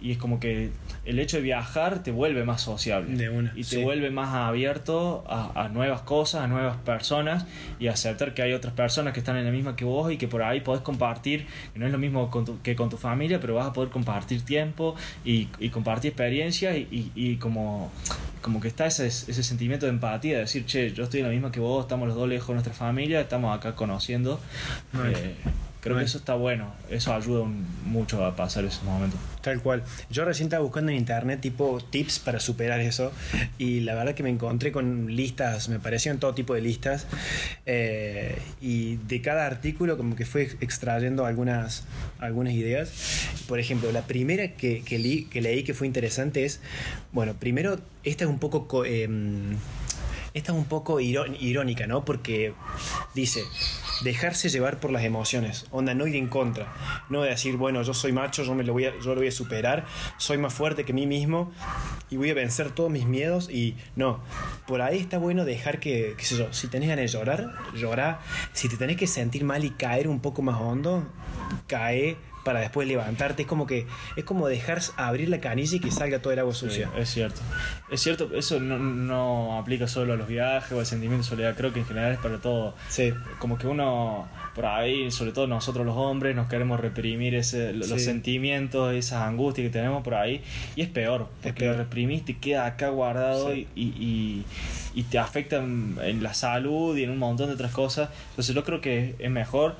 y 0.00 0.12
es 0.12 0.18
como 0.18 0.38
que 0.40 0.70
el 1.04 1.18
hecho 1.18 1.38
de 1.38 1.42
viajar 1.42 2.02
te 2.02 2.10
vuelve 2.10 2.44
más 2.44 2.60
sociable. 2.60 3.14
De 3.16 3.28
una, 3.30 3.52
y 3.56 3.64
te 3.64 3.82
vuelve 3.82 4.10
más 4.10 4.34
abierto 4.34 5.24
a, 5.28 5.64
a 5.64 5.68
nuevas 5.68 6.02
cosas, 6.02 6.42
a 6.42 6.46
nuevas 6.46 6.76
personas, 6.78 7.46
y 7.80 7.88
aceptar 7.88 8.34
que 8.34 8.42
hay 8.42 8.52
otras 8.52 8.74
personas 8.74 9.12
que 9.12 9.20
están 9.20 9.36
en 9.36 9.44
la 9.44 9.50
misma 9.50 9.74
que 9.76 9.84
vos 9.84 10.12
y 10.12 10.16
que 10.18 10.28
por 10.28 10.42
ahí 10.42 10.60
podés 10.60 10.82
compartir, 10.82 11.46
que 11.72 11.78
no 11.78 11.86
es 11.86 11.92
lo 11.92 11.98
mismo 11.98 12.30
con 12.30 12.44
tu- 12.44 12.60
que 12.62 12.76
con 12.76 12.90
tu 12.90 12.96
familia, 12.96 13.40
pero 13.40 13.54
vas 13.54 13.66
a 13.66 13.72
poder 13.72 13.90
compartir 13.90 14.42
tiempo 14.42 14.94
y, 15.24 15.48
y 15.58 15.70
compartir 15.70 16.10
experiencias 16.10 16.76
y, 16.76 16.86
y- 16.90 17.12
y 17.14 17.36
como, 17.36 17.90
como 18.44 18.60
que 18.60 18.68
está 18.68 18.84
ese, 18.84 19.06
ese 19.06 19.42
sentimiento 19.42 19.86
de 19.86 19.92
empatía, 19.92 20.34
de 20.34 20.40
decir, 20.40 20.66
che, 20.66 20.92
yo 20.92 21.04
estoy 21.04 21.20
en 21.20 21.26
la 21.26 21.32
misma 21.32 21.50
que 21.50 21.60
vos, 21.60 21.86
estamos 21.86 22.06
los 22.06 22.14
dos 22.14 22.28
lejos 22.28 22.48
de 22.48 22.52
nuestra 22.52 22.74
familia, 22.74 23.22
estamos 23.22 23.56
acá 23.56 23.74
conociendo. 23.74 24.38
Eh, 25.02 25.34
creo 25.84 25.96
que 25.98 26.04
eso 26.04 26.18
está 26.18 26.34
bueno, 26.34 26.72
eso 26.90 27.14
ayuda 27.14 27.42
un- 27.42 27.64
mucho 27.84 28.24
a 28.24 28.34
pasar 28.34 28.64
esos 28.64 28.82
momentos. 28.82 29.20
Tal 29.42 29.60
cual. 29.60 29.84
Yo 30.10 30.24
recién 30.24 30.46
estaba 30.46 30.62
buscando 30.62 30.90
en 30.90 30.96
internet 30.96 31.40
tipo 31.42 31.78
tips 31.90 32.18
para 32.18 32.40
superar 32.40 32.80
eso 32.80 33.12
y 33.58 33.80
la 33.80 33.94
verdad 33.94 34.14
que 34.14 34.22
me 34.22 34.30
encontré 34.30 34.72
con 34.72 35.14
listas, 35.14 35.68
me 35.68 35.78
parecieron 35.78 36.18
todo 36.18 36.34
tipo 36.34 36.54
de 36.54 36.62
listas 36.62 37.06
eh, 37.66 38.38
y 38.60 38.96
de 38.96 39.20
cada 39.20 39.46
artículo 39.46 39.96
como 39.98 40.16
que 40.16 40.24
fue 40.24 40.44
extrayendo 40.60 41.26
algunas, 41.26 41.84
algunas 42.18 42.54
ideas. 42.54 42.90
Por 43.46 43.60
ejemplo, 43.60 43.92
la 43.92 44.02
primera 44.06 44.52
que, 44.56 44.82
que, 44.82 44.98
li- 44.98 45.24
que 45.26 45.42
leí 45.42 45.62
que 45.64 45.74
fue 45.74 45.86
interesante 45.86 46.44
es, 46.46 46.60
bueno, 47.12 47.34
primero, 47.34 47.78
esta 48.02 48.24
es 48.24 48.30
un 48.30 48.38
poco... 48.38 48.66
co- 48.66 48.84
em, 48.86 49.56
esta 50.32 50.50
es 50.50 50.58
un 50.58 50.64
poco 50.64 50.98
iró- 50.98 51.26
irónica, 51.38 51.86
¿no? 51.86 52.04
Porque 52.04 52.54
dice, 53.14 53.40
dejarse 54.02 54.48
llevar 54.48 54.80
por 54.80 54.90
las 54.90 55.04
emociones, 55.04 55.66
onda, 55.70 55.94
no 55.94 56.06
ir 56.06 56.16
en 56.16 56.28
contra, 56.28 56.72
no 57.08 57.22
de 57.22 57.30
decir, 57.30 57.56
bueno, 57.56 57.82
yo 57.82 57.94
soy 57.94 58.12
macho, 58.12 58.42
yo, 58.42 58.54
me 58.54 58.64
lo, 58.64 58.72
voy 58.72 58.86
a, 58.86 58.98
yo 59.00 59.14
lo 59.14 59.16
voy 59.16 59.28
a 59.28 59.32
superar, 59.32 59.84
soy 60.18 60.38
más 60.38 60.52
fuerte 60.52 60.84
que 60.84 60.92
mí 60.92 61.06
mismo 61.06 61.52
y 62.10 62.16
voy 62.16 62.30
a 62.30 62.34
vencer 62.34 62.70
todos 62.70 62.90
mis 62.90 63.06
miedos 63.06 63.48
y 63.50 63.76
no, 63.96 64.20
por 64.66 64.82
ahí 64.82 64.98
está 64.98 65.18
bueno 65.18 65.44
dejar 65.44 65.80
que, 65.80 66.14
qué 66.16 66.24
sé 66.24 66.36
yo, 66.36 66.52
si 66.52 66.68
tenés 66.68 66.88
ganas 66.88 67.04
de 67.04 67.18
llorar, 67.18 67.54
llorar, 67.74 68.20
si 68.52 68.68
te 68.68 68.76
tenés 68.76 68.96
que 68.96 69.06
sentir 69.06 69.44
mal 69.44 69.64
y 69.64 69.70
caer 69.70 70.08
un 70.08 70.20
poco 70.20 70.42
más 70.42 70.60
hondo, 70.60 71.06
cae 71.66 72.16
para 72.44 72.60
después 72.60 72.86
levantarte, 72.86 73.42
es 73.42 73.48
como 73.48 73.66
que 73.66 73.86
es 74.16 74.24
como 74.24 74.46
dejar 74.48 74.80
abrir 74.96 75.28
la 75.28 75.40
canilla 75.40 75.76
y 75.76 75.80
que 75.80 75.90
salga 75.90 76.20
todo 76.20 76.32
el 76.32 76.38
agua 76.38 76.54
sucia. 76.54 76.90
Sí, 76.94 77.00
es 77.00 77.08
cierto. 77.10 77.40
Es 77.90 78.00
cierto, 78.02 78.30
eso 78.34 78.60
no, 78.60 78.78
no 78.78 79.58
aplica 79.58 79.88
solo 79.88 80.12
a 80.12 80.16
los 80.16 80.28
viajes 80.28 80.72
o 80.72 80.80
al 80.80 80.86
sentimiento 80.86 81.24
de 81.24 81.28
soledad, 81.28 81.54
creo 81.56 81.72
que 81.72 81.80
en 81.80 81.86
general 81.86 82.12
es 82.12 82.18
para 82.18 82.38
todo. 82.38 82.74
Sí. 82.88 83.12
Como 83.38 83.56
que 83.58 83.66
uno, 83.66 84.28
por 84.54 84.66
ahí, 84.66 85.10
sobre 85.10 85.32
todo 85.32 85.46
nosotros 85.46 85.84
los 85.86 85.96
hombres, 85.96 86.34
nos 86.36 86.48
queremos 86.48 86.78
reprimir 86.80 87.34
ese, 87.34 87.72
los 87.72 87.88
Sí. 87.88 87.98
sentimientos, 88.00 88.92
esas 88.94 89.22
angustias 89.22 89.66
que 89.66 89.70
tenemos 89.70 90.02
por 90.02 90.14
ahí, 90.14 90.42
y 90.76 90.82
es 90.82 90.88
peor, 90.88 91.28
porque 91.42 91.60
peor. 91.60 91.72
lo 91.76 91.82
reprimís, 91.82 92.24
te 92.24 92.36
queda 92.36 92.66
acá 92.66 92.88
guardado 92.88 93.52
Sí. 93.52 93.66
y, 93.74 93.82
y, 93.84 94.44
y 94.94 95.02
te 95.04 95.18
afecta 95.18 95.56
en, 95.56 95.96
en 96.02 96.22
la 96.22 96.34
salud 96.34 96.96
y 96.96 97.04
en 97.04 97.10
un 97.10 97.18
montón 97.18 97.48
de 97.48 97.54
otras 97.54 97.72
cosas. 97.72 98.10
Entonces 98.30 98.54
yo 98.54 98.64
creo 98.64 98.80
que 98.80 99.14
es 99.18 99.30
mejor 99.30 99.76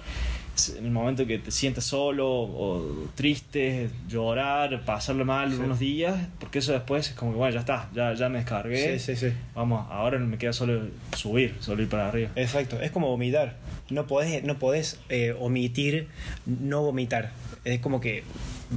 en 0.79 0.85
el 0.85 0.91
momento 0.91 1.27
que 1.27 1.39
te 1.39 1.51
sientas 1.51 1.85
solo 1.85 2.29
o 2.31 3.07
triste, 3.15 3.91
llorar, 4.09 4.85
pasarlo 4.85 5.25
mal 5.25 5.53
Sí. 5.53 5.59
unos 5.61 5.79
días, 5.79 6.15
porque 6.39 6.61
eso 6.61 6.73
después 6.73 7.09
es 7.11 7.15
como 7.15 7.33
que 7.33 7.39
bueno, 7.39 7.55
ya 7.55 7.61
está, 7.61 7.89
ya, 7.95 8.15
ya 8.15 8.29
me 8.29 8.39
descargué. 8.39 8.99
Sí, 8.99 9.15
sí, 9.17 9.29
sí. 9.31 9.35
Vamos, 9.55 9.87
ahora 9.91 10.19
me 10.19 10.39
queda 10.39 10.53
solo 10.53 10.83
subir, 11.17 11.55
solo 11.61 11.83
ir 11.83 11.89
para 11.89 12.09
arriba. 12.09 12.31
Exacto, 12.37 12.81
es 12.81 12.91
como 12.91 13.09
vomitar. 13.09 13.57
No 13.91 14.07
podés, 14.07 14.45
no 14.45 14.59
podés 14.59 14.99
eh, 15.09 15.35
omitir 15.39 16.09
no 16.47 16.83
vomitar. 16.83 17.33
Es 17.65 17.81
como 17.81 18.01
que 18.01 18.23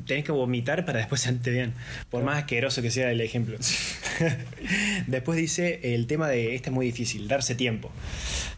tenés 0.05 0.23
que 0.23 0.31
vomitar 0.31 0.85
para 0.85 0.99
después 0.99 1.21
sentirte 1.27 1.51
bien. 1.51 1.73
Por 2.09 2.23
más 2.23 2.37
asqueroso 2.37 2.81
que 2.81 2.91
sea 2.91 3.11
el 3.11 3.21
ejemplo. 3.21 3.57
después 5.07 5.37
dice 5.37 5.79
el 5.95 6.07
tema 6.07 6.27
de, 6.27 6.55
este 6.55 6.69
es 6.69 6.73
muy 6.73 6.85
difícil, 6.85 7.27
darse 7.27 7.55
tiempo. 7.55 7.91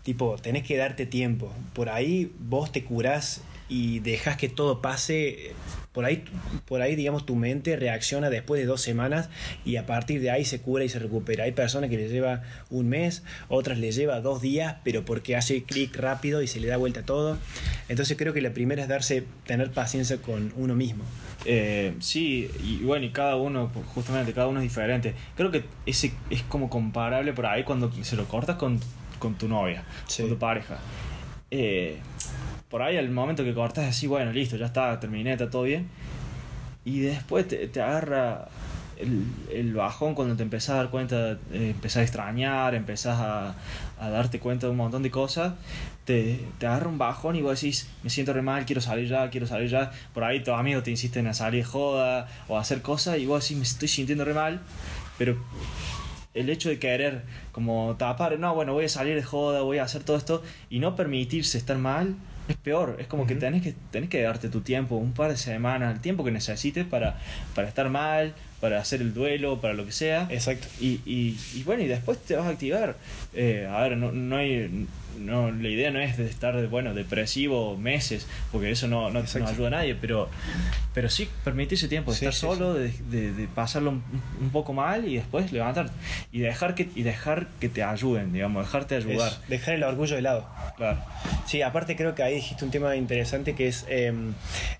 Tipo, 0.03 0.37
tenés 0.37 0.63
que 0.63 0.77
darte 0.77 1.05
tiempo. 1.05 1.53
Por 1.73 1.89
ahí 1.89 2.31
vos 2.39 2.71
te 2.71 2.83
curás 2.83 3.41
y 3.67 3.99
dejas 3.99 4.37
que 4.37 4.49
todo 4.49 4.81
pase. 4.81 5.53
Por 5.99 6.05
ahí, 6.05 6.23
por 6.65 6.81
ahí, 6.81 6.95
digamos, 6.95 7.25
tu 7.25 7.35
mente 7.35 7.75
reacciona 7.75 8.29
después 8.29 8.61
de 8.61 8.65
dos 8.65 8.79
semanas 8.79 9.27
y 9.65 9.75
a 9.75 9.85
partir 9.85 10.21
de 10.21 10.31
ahí 10.31 10.45
se 10.45 10.61
cura 10.61 10.85
y 10.85 10.87
se 10.87 10.97
recupera. 10.97 11.43
Hay 11.43 11.51
personas 11.51 11.89
que 11.89 11.97
les 11.97 12.09
lleva 12.09 12.41
un 12.69 12.87
mes, 12.87 13.21
otras 13.49 13.79
les 13.79 13.97
lleva 13.97 14.21
dos 14.21 14.41
días, 14.41 14.77
pero 14.85 15.03
porque 15.03 15.35
hace 15.35 15.63
clic 15.63 15.93
rápido 15.97 16.41
y 16.41 16.47
se 16.47 16.61
le 16.61 16.69
da 16.69 16.77
vuelta 16.77 17.03
todo. 17.03 17.37
Entonces 17.89 18.15
creo 18.17 18.31
que 18.31 18.39
la 18.39 18.51
primera 18.53 18.81
es 18.81 18.87
darse, 18.87 19.25
tener 19.45 19.71
paciencia 19.71 20.21
con 20.21 20.53
uno 20.55 20.73
mismo. 20.73 21.03
Eh, 21.43 21.93
sí, 21.99 22.49
y 22.63 22.77
bueno, 22.85 23.05
y 23.05 23.09
cada 23.09 23.35
uno, 23.35 23.69
pues, 23.73 23.85
justamente, 23.87 24.31
cada 24.31 24.47
uno 24.47 24.61
es 24.61 24.63
diferente. 24.63 25.15
Creo 25.35 25.51
que 25.51 25.65
ese 25.85 26.13
es 26.29 26.43
como 26.43 26.69
comparable 26.69 27.33
por 27.33 27.45
ahí 27.45 27.65
cuando 27.65 27.91
se 28.03 28.15
lo 28.15 28.23
cortas 28.29 28.55
con, 28.55 28.79
con 29.19 29.35
tu 29.37 29.49
novia, 29.49 29.83
Sí. 30.07 30.21
con 30.21 30.31
tu 30.31 30.37
pareja. 30.37 30.77
Eh, 31.51 31.97
por 32.69 32.81
ahí 32.81 32.97
al 32.97 33.09
momento 33.09 33.43
que 33.43 33.53
cortas 33.53 33.85
así, 33.85 34.07
bueno, 34.07 34.31
listo, 34.31 34.55
ya 34.57 34.67
está, 34.67 34.99
terminé, 34.99 35.33
está 35.33 35.49
todo 35.49 35.63
bien. 35.63 35.89
Y 36.85 36.99
después 37.01 37.47
te, 37.47 37.67
te 37.67 37.81
agarra 37.81 38.47
el, 38.97 39.23
el 39.51 39.73
bajón 39.73 40.13
cuando 40.13 40.35
te 40.35 40.43
empezás 40.43 40.71
a 40.71 40.75
dar 40.75 40.89
cuenta, 40.89 41.31
eh, 41.31 41.71
empezás 41.71 41.97
a 41.97 42.03
extrañar, 42.03 42.75
empezás 42.75 43.17
a, 43.19 43.55
a 43.99 44.09
darte 44.09 44.39
cuenta 44.39 44.67
de 44.67 44.71
un 44.71 44.77
montón 44.77 45.03
de 45.03 45.09
cosas, 45.11 45.53
te, 46.05 46.39
te 46.57 46.67
agarra 46.67 46.89
un 46.89 46.97
bajón 46.97 47.35
y 47.35 47.41
vos 47.41 47.59
decís, 47.59 47.89
me 48.03 48.09
siento 48.09 48.33
re 48.33 48.41
mal, 48.41 48.65
quiero 48.65 48.81
salir 48.81 49.07
ya, 49.07 49.29
quiero 49.29 49.47
salir 49.47 49.69
ya. 49.69 49.91
Por 50.13 50.23
ahí 50.23 50.41
tus 50.43 50.53
amigos 50.53 50.83
te 50.83 50.91
insisten 50.91 51.27
a 51.27 51.33
salir 51.33 51.63
joda 51.63 52.27
o 52.47 52.57
a 52.57 52.61
hacer 52.61 52.81
cosas 52.81 53.17
y 53.19 53.25
vos 53.25 53.43
decís, 53.43 53.57
me 53.57 53.63
estoy 53.63 53.87
sintiendo 53.87 54.25
re 54.25 54.33
mal, 54.33 54.61
pero 55.17 55.37
el 56.33 56.49
hecho 56.49 56.69
de 56.69 56.79
querer 56.79 57.23
como 57.51 57.95
tapar, 57.97 58.37
no, 58.39 58.53
bueno, 58.53 58.73
voy 58.73 58.85
a 58.85 58.89
salir 58.89 59.15
de 59.15 59.23
joda, 59.23 59.61
voy 59.61 59.79
a 59.79 59.83
hacer 59.83 60.03
todo 60.03 60.17
esto 60.17 60.43
y 60.69 60.79
no 60.79 60.95
permitirse 60.95 61.57
estar 61.57 61.77
mal, 61.77 62.15
es 62.49 62.57
peor. 62.57 62.97
Es 62.99 63.07
como 63.07 63.25
que 63.27 63.35
tenés 63.35 63.61
que 63.61 63.73
tenés 63.91 64.09
que 64.09 64.21
darte 64.21 64.49
tu 64.49 64.61
tiempo, 64.61 64.95
un 64.95 65.13
par 65.13 65.31
de 65.31 65.37
semanas, 65.37 65.93
el 65.93 66.01
tiempo 66.01 66.23
que 66.23 66.31
necesites 66.31 66.85
para, 66.85 67.17
para 67.55 67.67
estar 67.67 67.89
mal, 67.89 68.33
para 68.59 68.79
hacer 68.79 69.01
el 69.01 69.13
duelo, 69.13 69.61
para 69.61 69.73
lo 69.73 69.85
que 69.85 69.91
sea. 69.91 70.27
Exacto. 70.29 70.67
Y, 70.79 70.99
y, 71.05 71.37
y 71.55 71.63
bueno, 71.63 71.83
y 71.83 71.87
después 71.87 72.17
te 72.19 72.35
vas 72.35 72.45
a 72.45 72.49
activar. 72.49 72.97
Eh, 73.33 73.67
a 73.71 73.81
ver, 73.81 73.97
no, 73.97 74.11
no 74.11 74.35
hay. 74.37 74.87
No, 75.19 75.51
la 75.51 75.67
idea 75.67 75.91
no 75.91 75.99
es 75.99 76.17
de 76.17 76.27
estar 76.27 76.65
bueno 76.67 76.93
depresivo 76.93 77.75
meses 77.75 78.25
porque 78.53 78.71
eso 78.71 78.87
no, 78.87 79.09
no, 79.09 79.21
no 79.21 79.47
ayuda 79.47 79.67
a 79.67 79.71
nadie 79.71 79.93
pero 79.95 80.29
pero 80.93 81.09
sí 81.09 81.27
permitirse 81.43 81.89
tiempo 81.89 82.11
de 82.11 82.17
Sí, 82.19 82.25
estar 82.25 82.33
sí, 82.33 82.39
solo 82.57 82.73
de, 82.75 82.93
de- 83.09 83.33
de 83.33 83.47
pasarlo 83.49 83.89
un, 83.89 84.03
un 84.39 84.49
poco 84.51 84.71
mal 84.71 85.05
y 85.05 85.15
después 85.17 85.51
levantarte 85.51 85.91
y 86.31 86.39
dejar 86.39 86.73
que 86.73 86.87
y 86.95 87.03
dejar 87.03 87.47
que 87.59 87.67
te 87.67 87.83
ayuden 87.83 88.31
digamos 88.31 88.63
dejarte 88.65 88.95
ayudar 88.95 89.29
Es 89.43 89.49
dejar 89.49 89.73
el 89.73 89.83
orgullo 89.83 90.15
de 90.15 90.21
lado. 90.21 90.47
claro 90.77 91.01
Sí, 91.47 91.63
aparte 91.63 91.97
creo 91.97 92.15
que 92.15 92.23
ahí 92.23 92.35
dijiste 92.35 92.63
un 92.63 92.71
tema 92.71 92.95
interesante 92.95 93.55
que 93.55 93.67
es 93.67 93.85
eh, 93.89 94.13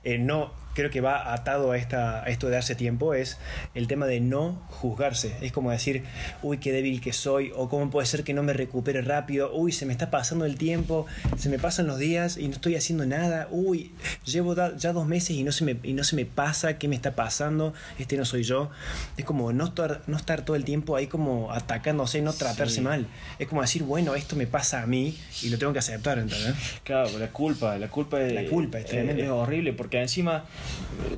eh, 0.06 0.20
no 0.20 0.54
creo 0.76 0.90
que 0.90 1.02
va 1.02 1.34
atado 1.34 1.72
a 1.72 1.78
esta 1.78 2.24
a 2.24 2.28
esto 2.30 2.48
de 2.48 2.54
darse 2.54 2.76
tiempo 2.76 3.14
es 3.14 3.38
el 3.76 3.88
tema 3.88 4.06
de 4.06 4.20
no 4.22 4.62
juzgarse. 4.68 5.36
Es 5.42 5.52
como 5.52 5.72
decir, 5.72 6.04
uy, 6.42 6.58
qué 6.60 6.72
débil 6.72 7.02
que 7.02 7.12
soy 7.14 7.52
o 7.56 7.68
cómo 7.70 7.90
puede 7.90 8.06
ser 8.08 8.24
que 8.24 8.34
no 8.34 8.44
me 8.44 8.54
recupere 8.54 9.02
rápido. 9.02 9.54
Uy, 9.54 9.72
se 9.72 9.86
me 9.86 9.92
está 9.94 10.10
pasando 10.12 10.46
el 10.46 10.56
tiempo, 10.58 11.06
se 11.38 11.50
me 11.50 11.60
pasan 11.60 11.88
los 11.88 11.98
días 11.98 12.38
y 12.38 12.48
no 12.48 12.54
estoy 12.54 12.76
haciendo 12.76 13.06
nada. 13.06 13.48
Uy, 13.52 13.92
llevo 14.26 14.56
ya 14.78 14.94
dos 14.94 15.06
meses 15.08 15.32
y 15.32 15.44
no 15.44 15.52
se 15.52 15.66
me 15.66 15.78
y 15.84 15.94
no 15.94 16.04
se 16.04 16.16
me 16.16 16.26
pasa, 16.26 16.78
¿qué 16.78 16.88
me 16.88 16.96
está 16.96 17.16
pasando? 17.16 17.74
Este 17.98 18.16
no 18.18 18.26
soy 18.26 18.44
yo. 18.44 18.70
Es 19.18 19.26
como 19.26 19.52
no 19.54 19.66
estar 19.66 20.02
no 20.08 20.18
estar 20.18 20.44
todo 20.46 20.56
el 20.56 20.64
tiempo 20.64 20.96
ahí 20.96 21.08
como 21.08 21.52
atacándose, 21.52 22.22
no 22.22 22.34
tratarse 22.34 22.76
Sí. 22.76 22.82
mal. 22.82 23.08
Es 23.40 23.48
como 23.48 23.62
decir, 23.62 23.84
bueno, 23.84 24.16
esto 24.16 24.36
me 24.36 24.46
pasa 24.48 24.82
a 24.84 24.86
mí 24.86 25.18
y 25.42 25.50
lo 25.50 25.58
tengo 25.58 25.74
que 25.74 25.80
aceptar, 25.80 26.20
¿entendés? 26.20 26.54
Claro, 26.84 27.18
la 27.18 27.28
culpa, 27.30 27.78
la 27.78 27.88
culpa 27.90 28.22
es, 28.22 28.34
La 28.34 28.46
culpa 28.46 28.80
es 28.80 28.86
tremenda. 28.86 29.24
es 29.24 29.30
horrible 29.30 29.74
porque 29.74 30.00
encima 30.02 30.46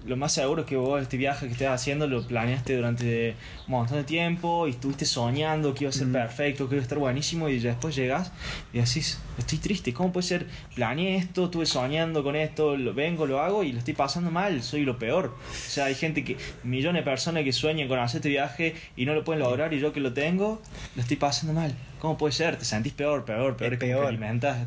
lo 0.06 0.16
más 0.18 0.34
seguro 0.34 0.62
es 0.62 0.68
que 0.68 0.76
vos 0.76 1.02
este 1.02 1.18
viaje 1.18 1.48
que 1.48 1.54
estés 1.54 1.68
haciendo 1.68 2.08
lo 2.08 2.26
planeaste 2.26 2.76
durante 2.76 3.36
un 3.68 3.72
montón 3.72 3.98
de 3.98 4.04
tiempo 4.04 4.68
y 4.68 4.72
estuviste 4.72 5.06
soñando 5.06 5.74
que 5.74 5.86
iba 5.86 5.90
a 5.90 5.94
ser 5.94 6.08
Mm. 6.08 6.14
perfecto, 6.14 6.68
que 6.70 6.76
iba 6.76 6.82
a 6.82 6.84
estar 6.84 6.98
buenísimo 6.98 7.50
y 7.50 7.60
después 7.60 7.96
llegas 7.96 8.32
y 8.74 8.80
decís, 8.80 9.20
estoy 9.38 9.58
triste, 9.58 9.94
¿cómo 9.94 10.12
puede 10.12 10.28
ser? 10.28 10.48
Planeé 10.76 11.16
esto, 11.16 11.46
estuve 11.46 11.66
soñando 11.66 12.24
con 12.24 12.36
esto, 12.36 12.78
lo 12.78 12.94
vengo, 12.94 13.26
lo 13.26 13.42
hago 13.42 13.64
y 13.64 13.72
lo 13.72 13.80
estoy 13.80 13.94
pasando 13.94 14.32
mal, 14.32 14.62
soy 14.64 14.84
lo 14.84 14.98
peor. 14.98 15.36
O 15.50 15.70
sea, 15.70 15.86
hay 15.86 15.96
gente 15.96 16.24
que, 16.24 16.38
millones 16.64 17.04
de 17.04 17.10
personas 17.10 17.44
que 17.44 17.54
sueñan 17.54 17.88
con 17.88 18.00
hacer 18.00 18.20
este 18.20 18.30
viaje 18.30 18.76
y 18.96 19.06
no 19.06 19.14
lo 19.14 19.24
pueden 19.24 19.42
lograr 19.42 19.74
y 19.74 19.80
yo 19.80 19.94
que 19.94 20.00
lo 20.00 20.14
tengo, 20.14 20.62
lo 20.96 21.02
estoy 21.02 21.18
pasando 21.18 21.54
mal. 21.54 21.74
¿Cómo 22.02 22.18
puede 22.18 22.34
ser? 22.34 22.58
Te 22.58 22.66
sentís 22.66 22.94
peor, 22.94 23.26
peor, 23.26 23.56
peor, 23.56 23.74
Es 23.74 23.80
peor. 23.80 24.18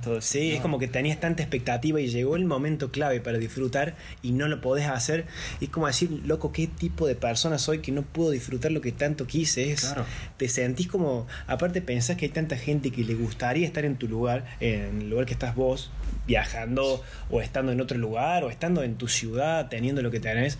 todo 0.00 0.18
eso. 0.18 0.20
Sí, 0.20 0.52
es 0.52 0.58
No. 0.58 0.62
como 0.62 0.78
que 0.78 0.86
tenías 0.86 1.18
tanta 1.18 1.42
expectativa 1.42 2.00
y 2.00 2.06
llegó 2.06 2.36
el 2.36 2.44
momento 2.44 2.92
clave 2.92 3.20
para 3.20 3.38
disfrutar 3.38 3.96
y 4.22 4.30
no 4.30 4.46
lo 4.46 4.60
podés 4.60 4.86
hacer. 4.86 5.26
Y 5.60 5.64
es 5.64 5.70
como 5.72 5.88
decir, 5.88 6.10
loco, 6.24 6.52
¿qué 6.52 6.68
tipo 6.68 7.08
de 7.08 7.16
persona 7.16 7.58
soy 7.58 7.80
que 7.80 7.90
no 7.90 8.02
puedo 8.02 8.30
disfrutar 8.30 8.70
lo 8.70 8.80
que 8.80 8.92
tanto 8.92 9.26
quise? 9.26 9.72
Es, 9.72 9.80
Claro. 9.80 10.04
Te 10.36 10.48
sentís 10.48 10.86
como, 10.86 11.26
aparte 11.48 11.82
pensás 11.82 12.16
que 12.16 12.26
hay 12.26 12.30
tanta 12.30 12.56
gente 12.56 12.92
que 12.92 13.02
le 13.02 13.14
gustaría 13.14 13.66
estar 13.66 13.84
en 13.84 13.96
tu 13.96 14.06
lugar, 14.06 14.44
en 14.60 15.00
el 15.02 15.10
lugar 15.10 15.26
que 15.26 15.32
estás 15.32 15.56
vos, 15.56 15.90
viajando 16.28 17.02
o 17.30 17.40
estando 17.40 17.72
en 17.72 17.80
otro 17.80 17.98
lugar 17.98 18.44
o 18.44 18.50
estando 18.50 18.84
en 18.84 18.94
tu 18.94 19.08
ciudad, 19.08 19.68
teniendo 19.68 20.02
lo 20.02 20.12
que 20.12 20.20
tenés. 20.20 20.56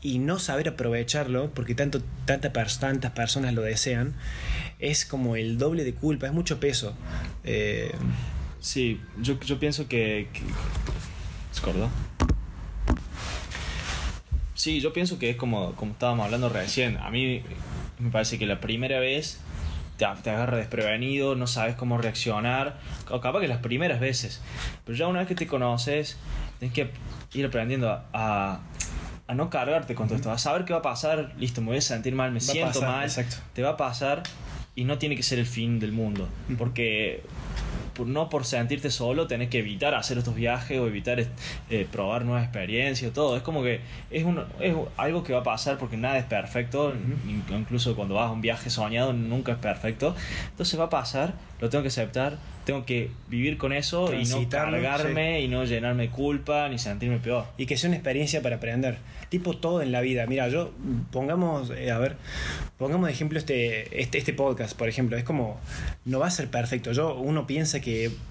Y 0.00 0.18
no 0.18 0.38
saber 0.38 0.68
aprovecharlo, 0.68 1.50
porque 1.50 1.74
tanto, 1.74 2.00
tanta 2.24 2.52
tantas 2.52 3.10
personas 3.12 3.52
lo 3.54 3.62
desean, 3.62 4.14
es 4.78 5.04
como 5.04 5.34
el 5.36 5.58
doble 5.58 5.84
de 5.84 5.94
culpa, 5.94 6.26
es 6.26 6.32
mucho 6.32 6.60
peso. 6.60 6.94
Eh, 7.42 7.92
Sí, 8.60 9.00
yo, 9.20 9.38
yo 9.40 9.58
pienso 9.58 9.88
que... 9.88 10.28
que... 10.32 10.40
¿Se 11.52 11.60
acordó? 11.60 11.88
Sí, 14.54 14.80
yo 14.80 14.92
pienso 14.92 15.18
que 15.18 15.30
es 15.30 15.36
como, 15.36 15.74
como 15.76 15.92
estábamos 15.92 16.24
hablando 16.24 16.48
recién. 16.48 16.96
A 16.98 17.10
mí 17.10 17.42
me 17.98 18.10
parece 18.10 18.38
que 18.38 18.46
la 18.46 18.60
primera 18.60 18.98
vez 18.98 19.40
te, 19.96 20.06
te 20.22 20.30
agarra 20.30 20.56
desprevenido, 20.56 21.36
no 21.36 21.46
sabes 21.46 21.76
cómo 21.76 21.98
reaccionar. 21.98 22.78
O 23.08 23.20
capaz 23.20 23.40
que 23.40 23.48
las 23.48 23.58
primeras 23.58 24.00
veces. 24.00 24.40
Pero 24.84 24.98
ya 24.98 25.06
una 25.06 25.20
vez 25.20 25.28
que 25.28 25.34
te 25.36 25.46
conoces, 25.46 26.16
tienes 26.58 26.74
que 26.74 26.90
ir 27.38 27.46
aprendiendo 27.46 28.02
a, 28.12 28.60
a 29.28 29.34
no 29.34 29.50
cargarte 29.50 29.94
con 29.94 30.08
todo 30.08 30.16
esto. 30.16 30.32
A 30.32 30.38
saber 30.38 30.64
qué 30.64 30.72
va 30.72 30.80
a 30.80 30.82
pasar. 30.82 31.32
Listo, 31.38 31.60
me 31.60 31.68
voy 31.68 31.76
a 31.76 31.80
sentir 31.80 32.14
mal, 32.14 32.32
me 32.32 32.40
Va 32.40 32.44
siento 32.44 32.80
pasar, 32.80 32.88
mal. 32.88 33.04
exacto. 33.04 33.36
Te 33.52 33.62
va 33.62 33.70
a 33.70 33.76
pasar 33.76 34.22
y 34.74 34.84
no 34.84 34.98
tiene 34.98 35.14
que 35.16 35.22
ser 35.22 35.38
el 35.38 35.46
fin 35.46 35.78
del 35.78 35.92
mundo. 35.92 36.26
Porque 36.56 37.22
por- 37.98 38.06
no 38.06 38.30
por 38.30 38.46
sentirte 38.46 38.90
solo 38.90 39.26
tenés 39.26 39.50
que 39.50 39.58
evitar 39.58 39.94
hacer 39.94 40.16
estos 40.16 40.34
viajes 40.34 40.78
o 40.78 40.86
evitar 40.86 41.20
eh, 41.68 41.86
probar 41.92 42.24
nuevas 42.24 42.44
experiencias, 42.44 43.12
todo. 43.12 43.36
Es 43.36 43.42
como 43.42 43.62
que 43.62 43.80
es, 44.10 44.24
un, 44.24 44.42
es 44.60 44.74
algo 44.96 45.22
que 45.22 45.34
va 45.34 45.40
a 45.40 45.42
pasar 45.44 45.76
porque 45.76 45.98
nada 45.98 46.16
es 46.16 46.24
perfecto, 46.24 46.94
in- 47.28 47.44
incluso 47.54 47.94
cuando 47.94 48.14
vas 48.14 48.28
a 48.28 48.32
un 48.32 48.40
viaje 48.40 48.70
soñado 48.70 49.12
nunca 49.12 49.52
es 49.52 49.58
perfecto. 49.58 50.14
Entonces 50.50 50.80
va 50.80 50.84
a 50.84 50.90
pasar, 50.90 51.34
lo 51.60 51.68
tengo 51.68 51.82
que 51.82 51.88
aceptar, 51.88 52.38
tengo 52.64 52.84
que 52.86 53.10
vivir 53.28 53.56
con 53.58 53.72
eso 53.72 54.06
y 54.14 54.24
no 54.24 54.36
cargarme 54.82 55.40
y 55.40 55.48
no 55.48 55.64
llenarme 55.64 56.04
de 56.04 56.10
culpa 56.10 56.68
ni 56.68 56.78
sentirme 56.78 57.18
peor. 57.18 57.44
y 57.58 57.66
que 57.66 57.76
sea 57.76 57.88
una 57.88 57.96
experiencia 57.96 58.40
para 58.42 58.56
aprender. 58.56 58.98
Tipo 59.30 59.54
todo 59.56 59.82
en 59.82 59.90
la 59.92 60.00
vida. 60.00 60.24
Mira, 60.26 60.48
yo 60.48 60.70
pongamos, 61.10 61.70
eh, 61.70 61.90
a 61.90 61.98
ver, 61.98 62.16
pongamos 62.78 63.06
de 63.08 63.12
ejemplo 63.12 63.38
este, 63.38 64.00
este, 64.00 64.18
este 64.18 64.32
podcast, 64.32 64.76
por 64.76 64.88
ejemplo. 64.88 65.16
Es 65.16 65.24
como, 65.24 65.58
no 66.04 66.18
va 66.18 66.26
a 66.28 66.30
ser 66.30 66.48
perfecto. 66.48 66.92
Yo, 66.92 67.14
uno 67.14 67.46
piensa 67.46 67.80
que, 67.80 67.87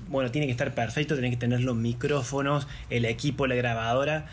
bueno, 0.10 0.32
tiene 0.32 0.48
que 0.48 0.52
estar 0.52 0.74
perfecto, 0.74 1.16
tiene 1.16 1.30
que 1.30 1.38
tener 1.38 1.62
los 1.62 1.76
micrófonos, 1.76 2.68
el 2.90 3.06
equipo, 3.06 3.48
la 3.48 3.56
grabadora. 3.56 4.26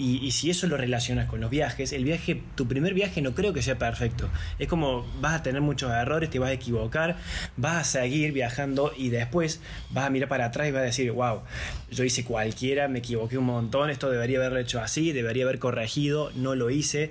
Y, 0.00 0.16
y 0.24 0.30
si 0.30 0.48
eso 0.48 0.66
lo 0.66 0.78
relacionas 0.78 1.28
con 1.28 1.40
los 1.40 1.50
viajes, 1.50 1.92
el 1.92 2.04
viaje, 2.04 2.40
tu 2.54 2.66
primer 2.66 2.94
viaje 2.94 3.20
no 3.20 3.34
creo 3.34 3.52
que 3.52 3.60
sea 3.60 3.76
perfecto. 3.76 4.30
Es 4.58 4.66
como 4.66 5.04
vas 5.20 5.34
a 5.34 5.42
tener 5.42 5.60
muchos 5.60 5.90
errores, 5.92 6.30
te 6.30 6.38
vas 6.38 6.48
a 6.50 6.52
equivocar, 6.54 7.16
vas 7.58 7.76
a 7.76 7.84
seguir 8.00 8.32
viajando 8.32 8.92
y 8.96 9.10
después 9.10 9.60
vas 9.90 10.06
a 10.06 10.10
mirar 10.10 10.28
para 10.30 10.46
atrás 10.46 10.68
y 10.68 10.70
vas 10.70 10.80
a 10.80 10.84
decir, 10.84 11.12
wow, 11.12 11.42
yo 11.90 12.04
hice 12.04 12.24
cualquiera, 12.24 12.88
me 12.88 13.00
equivoqué 13.00 13.36
un 13.36 13.44
montón, 13.44 13.90
esto 13.90 14.10
debería 14.10 14.38
haberlo 14.38 14.58
hecho 14.58 14.80
así, 14.80 15.12
debería 15.12 15.44
haber 15.44 15.58
corregido, 15.58 16.30
no 16.34 16.54
lo 16.54 16.70
hice, 16.70 17.10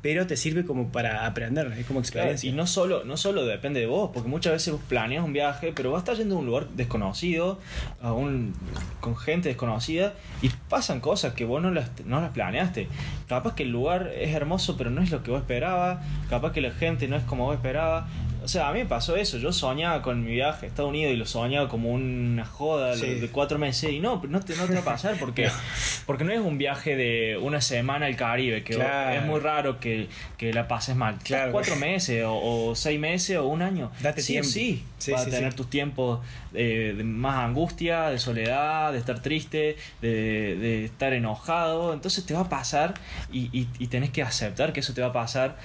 pero 0.00 0.26
te 0.26 0.36
sirve 0.38 0.64
como 0.64 0.90
para 0.90 1.26
aprender, 1.26 1.66
es 1.78 1.84
como 1.86 2.00
Claro, 2.00 2.30
experiencia. 2.30 2.48
y 2.48 2.52
no 2.54 2.66
solo, 2.66 3.04
no 3.04 3.16
solo 3.18 3.44
depende 3.44 3.80
de 3.80 3.86
vos, 3.86 4.10
porque 4.14 4.28
muchas 4.30 4.54
veces 4.54 4.72
vos 4.72 4.82
planeas 4.88 5.22
un 5.24 5.34
viaje, 5.34 5.72
pero 5.76 5.90
vas 5.90 5.98
a 5.98 6.02
estar 6.04 6.16
yendo 6.16 6.36
a 6.36 6.38
un 6.38 6.46
lugar 6.46 6.68
desconocido, 6.70 7.58
a 8.00 8.12
un, 8.14 8.54
con 9.00 9.16
gente 9.16 9.48
desconocida, 9.50 10.14
y 10.40 10.50
pasan 10.72 11.00
cosas 11.00 11.34
que 11.34 11.44
vos 11.44 11.60
no 11.60 11.70
las, 11.70 11.90
no 12.06 12.22
las 12.22 12.30
planeaste. 12.30 12.88
Capaz 13.28 13.54
que 13.54 13.64
el 13.64 13.68
lugar 13.68 14.10
es 14.16 14.34
hermoso, 14.34 14.78
pero 14.78 14.88
no 14.88 15.02
es 15.02 15.10
lo 15.10 15.22
que 15.22 15.30
vos 15.30 15.40
esperabas, 15.40 15.98
capaz 16.30 16.52
que 16.52 16.62
la 16.62 16.70
gente 16.70 17.08
no 17.08 17.16
es 17.16 17.24
como 17.24 17.44
vos 17.44 17.54
esperabas. 17.54 18.04
O 18.42 18.48
sea, 18.48 18.68
a 18.68 18.72
mí 18.72 18.80
me 18.80 18.86
pasó 18.86 19.16
eso, 19.16 19.38
yo 19.38 19.52
soñaba 19.52 20.02
con 20.02 20.24
mi 20.24 20.32
viaje 20.32 20.66
a 20.66 20.68
Estados 20.68 20.88
Unidos 20.90 21.12
y 21.14 21.16
lo 21.16 21.26
soñaba 21.26 21.68
como 21.68 21.90
una 21.92 22.44
joda 22.44 22.96
Sí. 22.96 23.06
de 23.14 23.28
cuatro 23.28 23.58
meses, 23.58 23.90
y 23.92 24.00
no, 24.00 24.20
no 24.28 24.40
te, 24.40 24.56
no 24.56 24.66
te 24.66 24.74
va 24.74 24.80
a 24.80 24.84
pasar 24.84 25.16
porque, 25.18 25.48
porque 26.06 26.24
no 26.24 26.32
es 26.32 26.40
un 26.40 26.58
viaje 26.58 26.96
de 26.96 27.38
una 27.40 27.60
semana 27.60 28.06
al 28.06 28.16
Caribe, 28.16 28.64
que 28.64 28.74
Claro. 28.74 29.18
es 29.20 29.24
muy 29.24 29.40
raro 29.40 29.78
que, 29.80 30.08
que 30.36 30.52
la 30.52 30.66
pases 30.68 30.96
mal. 30.96 31.18
Claro. 31.22 31.52
Cuatro 31.52 31.76
meses 31.76 32.24
o, 32.24 32.34
o 32.70 32.74
seis 32.74 32.98
meses 32.98 33.36
o 33.38 33.46
un 33.46 33.62
año. 33.62 33.90
Date 34.00 34.22
sí 34.22 34.32
tiempo. 34.32 34.48
sí, 34.50 34.84
Sí, 34.98 35.10
vas 35.12 35.24
sí, 35.24 35.30
tener 35.30 35.54
tus 35.54 35.68
tiempos 35.68 36.20
eh, 36.54 36.94
de 36.96 37.02
más 37.04 37.36
angustia, 37.36 38.08
de 38.10 38.18
soledad, 38.18 38.92
de 38.92 38.98
estar 38.98 39.20
triste, 39.20 39.76
de, 40.00 40.56
de 40.56 40.84
estar 40.84 41.12
enojado. 41.12 41.92
Entonces 41.92 42.24
te 42.24 42.34
va 42.34 42.40
a 42.42 42.48
pasar 42.48 42.94
y, 43.32 43.48
y, 43.58 43.66
y 43.80 43.86
tenés 43.88 44.10
que 44.10 44.22
aceptar 44.22 44.72
que 44.72 44.80
eso 44.80 44.94
te 44.94 45.00
va 45.00 45.08
a 45.08 45.12
pasar. 45.12 45.56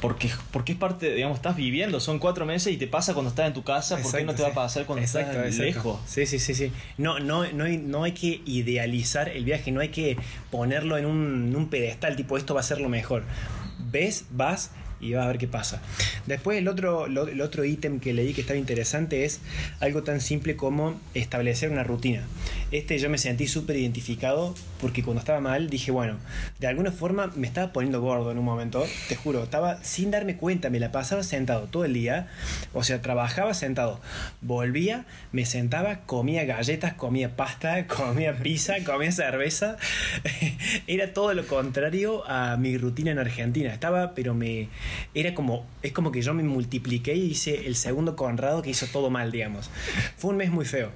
Porque, 0.00 0.30
porque 0.52 0.72
es 0.72 0.78
parte, 0.78 1.12
digamos, 1.12 1.36
estás 1.38 1.56
viviendo, 1.56 1.98
son 1.98 2.20
cuatro 2.20 2.46
meses 2.46 2.72
y 2.72 2.76
te 2.76 2.86
pasa 2.86 3.14
cuando 3.14 3.30
estás 3.30 3.48
en 3.48 3.54
tu 3.54 3.64
casa, 3.64 3.96
¿por 3.96 4.02
qué 4.02 4.08
Exacto, 4.08 4.26
no 4.26 4.34
te 4.34 4.42
va 4.42 4.48
a 4.48 4.54
pasar 4.54 4.86
cuando 4.86 5.02
Exacto, 5.04 5.32
estás 5.32 5.46
exacto. 5.46 5.64
lejos? 5.64 6.00
Sí, 6.06 6.26
sí, 6.26 6.38
sí, 6.38 6.54
sí. 6.54 6.72
No, 6.98 7.18
no, 7.18 7.50
no, 7.52 7.64
hay, 7.64 7.78
no 7.78 8.04
hay 8.04 8.12
que 8.12 8.40
idealizar 8.44 9.28
el 9.28 9.44
viaje, 9.44 9.72
no 9.72 9.80
hay 9.80 9.88
que 9.88 10.16
ponerlo 10.50 10.96
en 10.98 11.06
un, 11.06 11.48
en 11.48 11.56
un 11.56 11.68
pedestal, 11.68 12.14
tipo 12.14 12.36
esto 12.36 12.54
va 12.54 12.60
a 12.60 12.62
ser 12.64 12.80
lo 12.80 12.88
mejor. 12.88 13.24
Ves, 13.90 14.26
vas 14.30 14.70
y 15.00 15.12
vas 15.12 15.24
a 15.24 15.28
ver 15.28 15.38
qué 15.38 15.48
pasa. 15.48 15.80
Después 16.26 16.58
el 16.58 16.68
otro, 16.68 17.06
el 17.06 17.40
otro 17.40 17.64
ítem 17.64 18.00
que 18.00 18.12
leí 18.12 18.34
que 18.34 18.42
estaba 18.42 18.58
interesante 18.58 19.24
es 19.24 19.40
algo 19.80 20.02
tan 20.02 20.20
simple 20.20 20.56
como 20.56 21.00
establecer 21.14 21.70
una 21.70 21.84
rutina. 21.84 22.22
Este 22.70 22.98
yo 22.98 23.08
me 23.08 23.18
sentí 23.18 23.46
súper 23.46 23.76
identificado 23.76 24.54
porque 24.80 25.02
cuando 25.02 25.20
estaba 25.20 25.40
mal 25.40 25.70
dije, 25.70 25.90
bueno, 25.90 26.18
de 26.58 26.66
alguna 26.66 26.92
forma 26.92 27.32
me 27.34 27.46
estaba 27.46 27.72
poniendo 27.72 28.00
gordo 28.00 28.30
en 28.30 28.38
un 28.38 28.44
momento, 28.44 28.84
te 29.08 29.16
juro, 29.16 29.42
estaba 29.42 29.82
sin 29.82 30.10
darme 30.10 30.36
cuenta, 30.36 30.70
me 30.70 30.78
la 30.78 30.92
pasaba 30.92 31.22
sentado 31.22 31.66
todo 31.66 31.84
el 31.84 31.94
día, 31.94 32.28
o 32.74 32.84
sea, 32.84 33.00
trabajaba 33.00 33.54
sentado, 33.54 34.00
volvía, 34.40 35.06
me 35.32 35.46
sentaba, 35.46 36.00
comía 36.00 36.44
galletas, 36.44 36.94
comía 36.94 37.36
pasta, 37.36 37.86
comía 37.88 38.36
pizza, 38.36 38.74
comía 38.84 39.12
cerveza, 39.12 39.76
era 40.86 41.12
todo 41.12 41.34
lo 41.34 41.46
contrario 41.46 42.28
a 42.28 42.56
mi 42.56 42.76
rutina 42.76 43.10
en 43.10 43.18
Argentina, 43.18 43.72
estaba, 43.72 44.14
pero 44.14 44.34
me, 44.34 44.68
era 45.14 45.34
como, 45.34 45.66
es 45.82 45.92
como 45.92 46.12
que 46.12 46.22
yo 46.22 46.34
me 46.34 46.42
multipliqué 46.42 47.14
y 47.14 47.30
hice 47.30 47.66
el 47.66 47.76
segundo 47.76 48.16
Conrado 48.16 48.62
que 48.62 48.70
hizo 48.70 48.86
todo 48.86 49.10
mal, 49.10 49.30
digamos. 49.32 49.70
Fue 50.16 50.30
un 50.30 50.36
mes 50.36 50.50
muy 50.50 50.64
feo. 50.64 50.90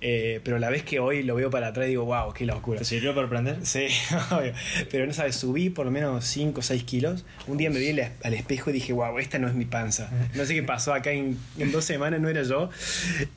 Eh, 0.00 0.40
pero 0.44 0.58
la 0.58 0.70
vez 0.70 0.82
que 0.82 1.00
hoy 1.00 1.22
lo 1.22 1.34
veo 1.34 1.50
para 1.50 1.68
atrás 1.68 1.86
digo, 1.86 2.04
wow, 2.04 2.32
qué 2.32 2.46
locura. 2.46 2.78
¿Te 2.78 2.84
sirvió 2.84 3.14
para 3.14 3.26
aprender? 3.26 3.58
Sí, 3.62 3.86
obvio. 4.30 4.52
Pero 4.90 5.06
no 5.06 5.12
sabes, 5.12 5.36
subí 5.36 5.70
por 5.70 5.86
lo 5.86 5.92
menos 5.92 6.24
5 6.24 6.60
o 6.60 6.62
6 6.62 6.84
kilos. 6.84 7.24
Un 7.46 7.56
día 7.56 7.70
me 7.70 7.78
vi 7.78 7.90
al 7.90 8.34
espejo 8.34 8.70
y 8.70 8.72
dije, 8.72 8.92
wow, 8.92 9.18
esta 9.18 9.38
no 9.38 9.48
es 9.48 9.54
mi 9.54 9.64
panza. 9.64 10.10
No 10.34 10.44
sé 10.44 10.54
qué 10.54 10.62
pasó 10.62 10.94
acá 10.94 11.12
en, 11.12 11.38
en 11.58 11.72
dos 11.72 11.84
semanas, 11.84 12.20
no 12.20 12.28
era 12.28 12.42
yo. 12.42 12.70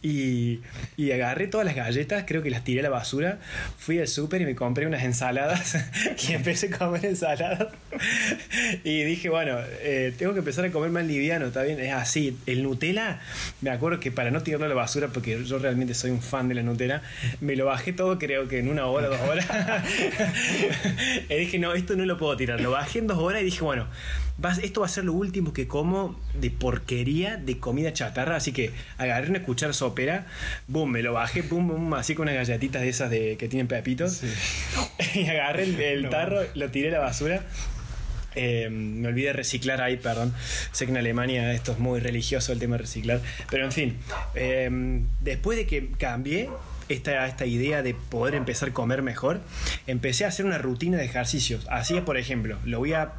Y, 0.02 0.62
y, 0.98 1.12
agarré 1.12 1.48
todas 1.48 1.66
las 1.66 1.76
galletas, 1.76 2.26
creo 2.28 2.42
que 2.42 2.50
las 2.50 2.64
tiré 2.64 2.80
a 2.82 2.84
la 2.84 2.90
basura. 2.90 3.40
Fui 3.78 4.00
al 4.00 4.08
súper 4.08 4.42
y 4.42 4.46
me 4.46 4.56
compré 4.56 4.88
unas 4.88 5.04
ensaladas. 5.04 5.78
y 6.30 6.34
empecé 6.34 6.74
a 6.74 6.78
comer 6.78 7.06
ensaladas. 7.06 7.74
y 8.84 9.04
dije, 9.04 9.30
bueno, 9.30 9.58
eh, 9.82 9.95
tengo 10.18 10.34
que 10.34 10.40
empezar 10.40 10.66
a 10.66 10.72
comer 10.72 10.92
más 10.92 11.06
liviano, 11.06 11.48
está 11.48 11.64
bien, 11.64 11.80
es 11.80 11.94
así. 11.94 12.38
El 12.46 12.64
Nutella, 12.64 13.20
me 13.62 13.70
acuerdo 13.70 14.00
que 14.00 14.12
para 14.12 14.32
no 14.32 14.42
tirarlo 14.42 14.66
a 14.66 14.70
la 14.70 14.76
basura, 14.76 15.10
porque 15.10 15.44
yo 15.44 15.60
realmente 15.60 15.94
soy 15.94 16.12
un 16.12 16.22
fan 16.22 16.48
de 16.48 16.56
la 16.56 16.64
Nutella, 16.64 17.02
me 17.42 17.56
lo 17.56 17.66
bajé 17.66 17.94
todo 17.94 18.18
creo 18.18 18.48
que 18.48 18.60
en 18.60 18.70
una 18.70 18.86
hora, 18.86 19.08
dos 19.08 19.22
horas. 19.22 19.46
y 21.30 21.36
dije, 21.36 21.60
no, 21.60 21.74
esto 21.74 21.96
no 21.96 22.06
lo 22.06 22.18
puedo 22.18 22.36
tirar. 22.38 22.62
Lo 22.62 22.72
bajé 22.72 23.00
en 23.00 23.08
dos 23.08 23.18
horas 23.18 23.42
y 23.42 23.46
dije, 23.46 23.64
bueno, 23.64 23.88
esto 24.62 24.82
va 24.82 24.86
a 24.86 24.90
ser 24.90 25.06
lo 25.06 25.14
último 25.14 25.54
que 25.54 25.68
como 25.68 26.20
de 26.34 26.52
porquería 26.52 27.38
de 27.38 27.60
comida 27.60 27.94
chatarra. 27.94 28.36
Así 28.36 28.52
que 28.52 28.72
agarré 28.98 29.30
una 29.30 29.44
cuchara 29.44 29.74
sopera, 29.74 30.26
boom, 30.68 30.92
me 30.92 31.02
lo 31.02 31.14
bajé, 31.14 31.42
boom, 31.42 31.68
boom, 31.68 31.94
así 31.94 32.16
con 32.16 32.24
unas 32.24 32.36
galletitas 32.36 32.82
de 32.82 32.90
esas 32.90 33.10
de, 33.10 33.38
que 33.38 33.48
tienen 33.48 33.68
pepitos. 33.68 34.22
y 35.14 35.28
agarré 35.28 35.94
el, 35.94 36.10
tarro, 36.10 36.42
lo 36.54 36.70
tiré 36.70 36.90
a 36.90 36.94
la 36.94 37.00
basura. 37.00 37.44
Eh, 38.36 38.70
me 38.70 39.08
olvidé 39.08 39.34
reciclar 39.34 39.82
ahí, 39.82 39.98
perdón. 39.98 40.34
Sé 40.72 40.86
que 40.86 40.92
en 40.92 40.98
Alemania 40.98 41.54
esto 41.54 41.72
es 41.72 41.80
muy 41.80 42.00
religioso 42.00 42.52
el 42.52 42.60
tema 42.60 42.76
de 42.76 42.84
reciclar. 42.84 43.22
Pero 43.50 43.66
en 43.66 43.72
fin, 43.72 43.98
eh, 44.36 44.70
después 45.22 45.58
de 45.58 45.66
que 45.66 45.90
cambié 45.98 46.50
esta, 46.90 47.26
esta 47.28 47.46
idea 47.46 47.82
de 47.82 47.94
poder 47.94 48.36
empezar 48.36 48.70
a 48.70 48.74
comer 48.74 49.02
mejor, 49.02 49.42
empecé 49.88 50.26
a 50.26 50.30
hacer 50.30 50.46
una 50.46 50.58
rutina 50.58 50.98
de 50.98 51.06
ejercicios. 51.06 51.66
Hacía, 51.70 52.06
por 52.06 52.18
ejemplo, 52.18 52.58
lo 52.66 52.80
voy 52.80 52.94
a 52.94 53.14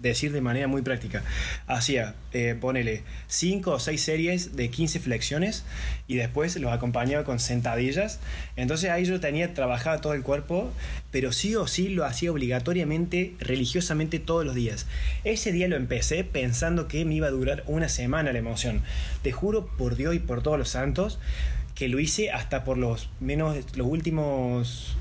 decir 0.00 0.32
de 0.32 0.40
manera 0.40 0.66
muy 0.66 0.82
práctica. 0.82 1.22
Hacía, 1.66 2.14
eh, 2.32 2.56
ponele, 2.58 3.02
5 3.28 3.72
o 3.72 3.78
6 3.78 4.02
series 4.02 4.56
de 4.56 4.70
15 4.70 5.00
flexiones 5.00 5.64
y 6.08 6.16
después 6.16 6.56
los 6.56 6.72
acompañaba 6.72 7.24
con 7.24 7.38
sentadillas. 7.38 8.20
Entonces 8.56 8.90
ahí 8.90 9.04
yo 9.04 9.20
tenía, 9.20 9.54
trabajaba 9.54 10.00
todo 10.00 10.14
el 10.14 10.22
cuerpo, 10.22 10.72
pero 11.10 11.32
sí 11.32 11.54
o 11.56 11.66
sí 11.66 11.88
lo 11.88 12.04
hacía 12.04 12.32
obligatoriamente, 12.32 13.34
religiosamente 13.38 14.18
todos 14.18 14.44
los 14.44 14.54
días. 14.54 14.86
Ese 15.24 15.52
día 15.52 15.68
lo 15.68 15.76
empecé 15.76 16.24
pensando 16.24 16.88
que 16.88 17.04
me 17.04 17.14
iba 17.14 17.26
a 17.26 17.30
durar 17.30 17.64
una 17.66 17.88
semana 17.88 18.32
la 18.32 18.38
emoción. 18.38 18.82
Te 19.22 19.32
juro 19.32 19.66
por 19.66 19.96
Dios 19.96 20.14
y 20.14 20.18
por 20.18 20.42
todos 20.42 20.58
los 20.58 20.70
santos 20.70 21.18
que 21.74 21.88
lo 21.88 21.98
hice 21.98 22.30
hasta 22.30 22.62
por 22.64 22.76
los 22.76 23.08
menos 23.20 23.56
los 23.74 23.86
últimos 23.86 24.96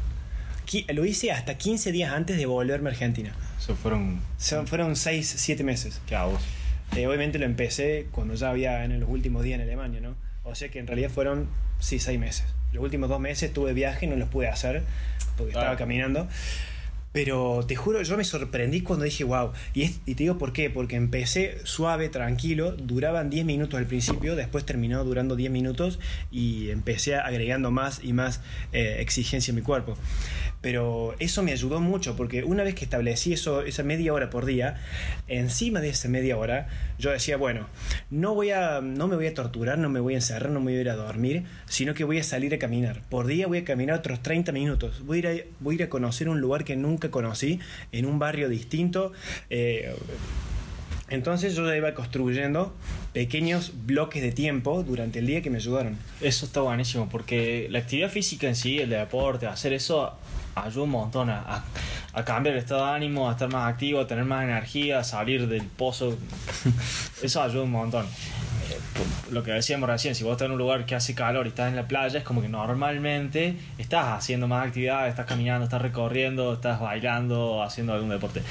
lo 0.90 1.06
hice 1.06 1.32
hasta 1.32 1.58
15 1.58 1.92
días 1.92 2.12
antes 2.12 2.38
de 2.38 2.46
volverme 2.46 2.90
a 2.90 2.92
Argentina. 2.92 3.34
Eso 3.58 3.76
fueron 3.76 4.22
fueron 4.66 4.96
6 4.96 5.36
7 5.38 5.64
meses. 5.64 6.02
¿Qué 6.08 6.16
hago? 6.16 6.38
Eh, 6.96 7.06
obviamente 7.08 7.40
lo 7.40 7.46
empecé 7.46 8.08
cuando 8.12 8.34
ya 8.34 8.50
había 8.50 8.84
en 8.84 9.00
los 9.00 9.10
últimos 9.10 9.44
días 9.44 9.60
en 9.60 9.68
Alemania, 9.68 10.00
¿no? 10.02 10.16
O 10.44 10.56
sea 10.56 10.70
que 10.70 10.80
en 10.80 10.88
realidad 10.88 11.10
fueron 11.10 11.48
sí 11.80 12.00
6 12.00 12.20
meses. 12.20 12.46
Los 12.72 12.84
últimos 12.84 13.10
dos 13.10 13.20
meses 13.20 13.52
tuve 13.52 13.74
viaje 13.74 14.06
y 14.06 14.10
no 14.10 14.16
los 14.16 14.30
pude 14.30 14.48
hacer 14.48 14.84
porque 15.38 15.54
estaba 15.54 15.76
caminando. 15.76 16.28
Pero 17.12 17.66
te 17.68 17.76
juro, 17.76 18.04
yo 18.04 18.18
me 18.18 18.24
sorprendí 18.24 18.82
cuando 18.82 19.06
dije, 19.06 19.24
wow. 19.24 19.52
Y, 19.74 19.86
y, 20.06 20.14
te 20.14 20.24
digo 20.24 20.38
por 20.38 20.54
qué, 20.54 20.70
porque 20.70 20.96
empecé 20.96 21.58
suave, 21.64 22.08
tranquilo, 22.10 22.74
duraban 22.74 23.32
10 23.32 23.46
minutos 23.46 23.80
al 23.80 23.88
principio, 23.88 24.36
después 24.36 24.64
terminó 24.64 25.04
durando 25.04 25.36
10 25.36 25.52
minutos 25.52 26.00
y 26.30 26.70
empecé 26.70 27.16
agregando 27.16 27.72
más 27.72 28.04
y 28.04 28.14
más 28.14 28.42
eh, 28.74 28.98
exigencia 29.00 29.52
en 29.52 29.56
mi 29.56 29.64
cuerpo. 29.64 29.98
Pero 30.62 31.16
eso 31.20 31.42
me 31.42 31.54
ayudó 31.54 31.80
mucho, 31.80 32.16
porque 32.16 32.44
una 32.44 32.64
vez 32.64 32.76
que 32.76 32.84
establecí 32.84 33.34
eso, 33.34 33.62
esa 33.62 33.84
media 33.84 34.14
hora 34.14 34.30
por 34.30 34.46
día, 34.46 34.78
encima 35.28 35.80
de 35.80 35.90
esa 35.90 36.10
media 36.10 36.38
hora, 36.38 36.68
yo 36.98 37.12
decía, 37.12 37.38
bueno, 37.38 37.68
no, 38.10 38.36
voy 38.36 38.52
a, 38.52 38.82
no 38.82 39.08
me 39.08 39.16
voy 39.16 39.28
a 39.28 39.34
torturar, 39.34 39.78
no 39.78 39.90
me 39.90 40.02
voy 40.02 40.16
a 40.16 40.18
encerrar, 40.18 40.52
no 40.52 40.60
me 40.60 40.72
voy 40.72 40.78
a 40.80 40.82
ir 40.82 40.90
a 40.90 40.96
dormir, 40.96 41.44
sino 41.66 41.94
que 41.94 42.04
voy 42.04 42.20
a 42.20 42.24
salir 42.24 42.54
a 42.54 42.60
caminar. 42.60 43.02
Por 43.10 43.28
día 43.28 43.48
voy 43.48 43.60
a 43.60 43.64
caminar 43.64 44.00
otros 44.00 44.22
30 44.22 44.52
minutos. 44.52 45.06
Voy 45.06 45.18
a 45.18 45.20
ir 45.20 45.28
a, 45.28 45.46
voy 45.62 45.76
a, 45.76 45.78
ir 45.78 45.84
a 45.84 45.90
conocer 45.90 46.28
un 46.28 46.42
lugar 46.42 46.66
que 46.66 46.76
nunca 46.76 47.10
conocí, 47.10 47.60
en 47.94 48.06
un 48.06 48.20
barrio 48.20 48.50
distinto. 48.50 49.14
Eh, 49.50 49.96
entonces 51.10 51.56
yo 51.56 51.66
ya 51.68 51.76
iba 51.76 51.94
construyendo 51.94 52.76
pequeños 53.14 53.74
bloques 53.86 54.22
de 54.22 54.32
tiempo 54.32 54.84
durante 54.84 55.20
el 55.20 55.28
día 55.28 55.42
que 55.42 55.50
me 55.50 55.58
ayudaron. 55.58 55.98
Eso 56.22 56.46
está 56.46 56.62
buenísimo, 56.62 57.10
porque 57.10 57.68
la 57.72 57.80
actividad 57.80 58.10
física 58.10 58.48
en 58.48 58.56
sí, 58.56 58.80
el 58.80 58.92
deporte, 58.92 59.48
hacer 59.48 59.74
eso 59.74 60.18
ayuda 60.66 60.84
un 60.84 60.92
montón 60.92 61.30
a, 61.30 61.64
cambiar 62.26 62.56
el 62.56 62.62
estado 62.62 62.86
de 62.86 62.92
ánimo, 62.92 63.30
a 63.30 63.34
estar 63.34 63.52
más 63.52 63.72
activo, 63.72 64.02
a 64.02 64.08
tener 64.08 64.26
más 64.26 64.44
energía, 64.44 65.00
a 65.00 65.04
salir 65.04 65.48
del 65.48 65.64
pozo. 65.64 66.18
Eso 67.22 67.42
ayuda 67.42 67.64
un 67.64 67.72
montón 67.72 68.06
lo 69.32 69.44
que 69.44 69.52
decíamos 69.52 69.90
recién, 69.90 70.16
si 70.16 70.24
vos 70.24 70.34
estás 70.34 70.48
en 70.48 70.54
un 70.54 70.58
lugar 70.58 70.86
que 70.86 70.96
hace 70.96 71.14
calor 71.14 71.46
y 71.46 71.50
estás 71.50 71.70
en 71.70 71.76
la 71.76 71.88
playa, 71.88 72.20
es 72.20 72.26
como 72.26 72.42
que 72.42 72.50
normalmente 72.50 73.56
estás 73.78 74.08
haciendo 74.08 74.48
más 74.48 74.68
actividades, 74.68 75.12
estás 75.12 75.26
caminando, 75.26 75.66
estás 75.66 75.82
recorriendo, 75.82 76.54
estás 76.54 76.80
bailando, 76.80 77.64
haciendo 77.64 77.94
algún 77.94 78.10
deporte. 78.10 78.42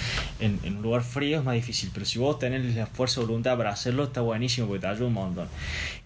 En, 0.40 0.58
un 0.64 0.82
lugar 0.82 1.02
frío 1.02 1.38
es 1.38 1.44
más 1.44 1.54
difícil, 1.54 1.90
pero 1.92 2.06
si 2.06 2.18
vos 2.18 2.38
tenés 2.38 2.74
la 2.74 2.86
fuerza 2.86 3.20
de 3.20 3.26
voluntad 3.26 3.56
para 3.56 3.70
hacerlo, 3.70 4.04
está 4.04 4.20
buenísimo 4.20 4.68
porque 4.68 4.82
te 4.82 4.86
ayuda 4.86 5.06
un 5.06 5.14
montón. 5.14 5.48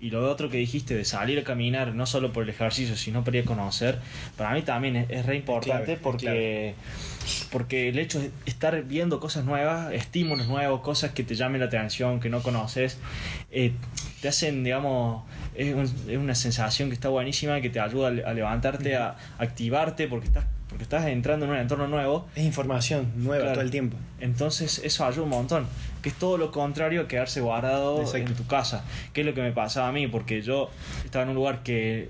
Y 0.01 0.11
lo 0.11 0.29
otro 0.31 0.49
que 0.49 0.57
dijiste 0.57 0.95
de 0.95 1.05
salir 1.05 1.39
a 1.39 1.45
caminar, 1.45 1.95
no 1.95 2.07
solo 2.07 2.33
por 2.33 2.45
el 2.45 2.49
ejercicio, 2.49 2.97
sino 2.97 3.23
para 3.25 3.39
ir 3.39 3.45
a 3.45 3.47
conocer, 3.47 3.99
para 4.37 4.53
mí 4.55 4.63
también 4.63 4.97
es, 5.09 5.27
re 5.27 5.37
importante 5.37 5.97
porque 5.97 6.75
porque 7.51 7.89
el 7.89 7.99
hecho 7.99 8.19
de 8.19 8.31
estar 8.47 8.83
viendo 8.83 9.21
cosas 9.21 9.45
nuevas, 9.45 9.93
estímulos 9.93 10.49
nuevos, 10.49 10.81
cosas 10.81 11.13
que 11.13 11.23
te 11.23 11.35
llamen 11.35 11.61
la 11.61 11.67
atención, 11.67 12.19
que 12.19 12.29
no 12.29 12.43
conoces, 12.43 12.99
eh, 13.51 13.73
te 14.23 14.29
hacen, 14.29 14.63
digamos, 14.63 15.25
es, 15.57 15.75
una 16.17 16.37
sensación 16.37 16.89
que 16.89 16.95
está 16.95 17.09
buenísima, 17.09 17.61
que 17.61 17.71
te 17.71 17.81
ayuda 17.81 18.09
a 18.09 18.33
levantarte, 18.33 18.95
a 18.95 19.17
activarte, 19.39 20.07
porque 20.07 20.29
estás 20.29 20.45
porque 20.69 20.85
estás 20.85 21.05
entrando 21.05 21.45
en 21.45 21.51
un 21.51 21.59
entorno 21.59 21.87
nuevo. 21.87 22.27
Es 22.35 22.45
información 22.45 23.13
nueva 23.17 23.53
todo 23.53 23.61
el 23.61 23.71
tiempo. 23.71 23.99
Entonces 24.21 24.81
eso 24.83 25.05
ayuda 25.05 25.25
un 25.25 25.29
montón. 25.29 25.67
Que 26.01 26.09
es 26.09 26.15
todo 26.15 26.39
lo 26.39 26.51
contrario 26.51 27.03
a 27.03 27.09
quedarse 27.09 27.43
guardado 27.43 28.03
en 28.15 28.35
tu 28.35 28.47
casa. 28.47 28.83
Que 29.13 29.21
es 29.21 29.27
lo 29.27 29.35
que 29.35 29.43
me 29.43 29.53
pasaba 29.53 29.89
a 29.89 29.93
mí, 29.93 30.07
porque 30.07 30.41
yo 30.41 30.71
estaba 31.05 31.25
en 31.25 31.31
un 31.31 31.35
lugar 31.35 31.63
que 31.63 32.09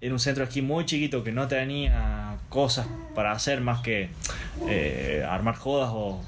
era 0.00 0.12
un 0.12 0.20
centro 0.20 0.44
aquí 0.44 0.62
muy 0.62 0.84
chiquito 0.84 1.24
que 1.24 1.32
no 1.32 1.48
tenía 1.48 2.36
cosas 2.48 2.86
para 3.16 3.32
hacer 3.32 3.60
más 3.60 3.80
que 3.80 4.10
eh, 4.68 5.26
armar 5.28 5.56
jodas 5.56 5.90
o, 5.92 6.20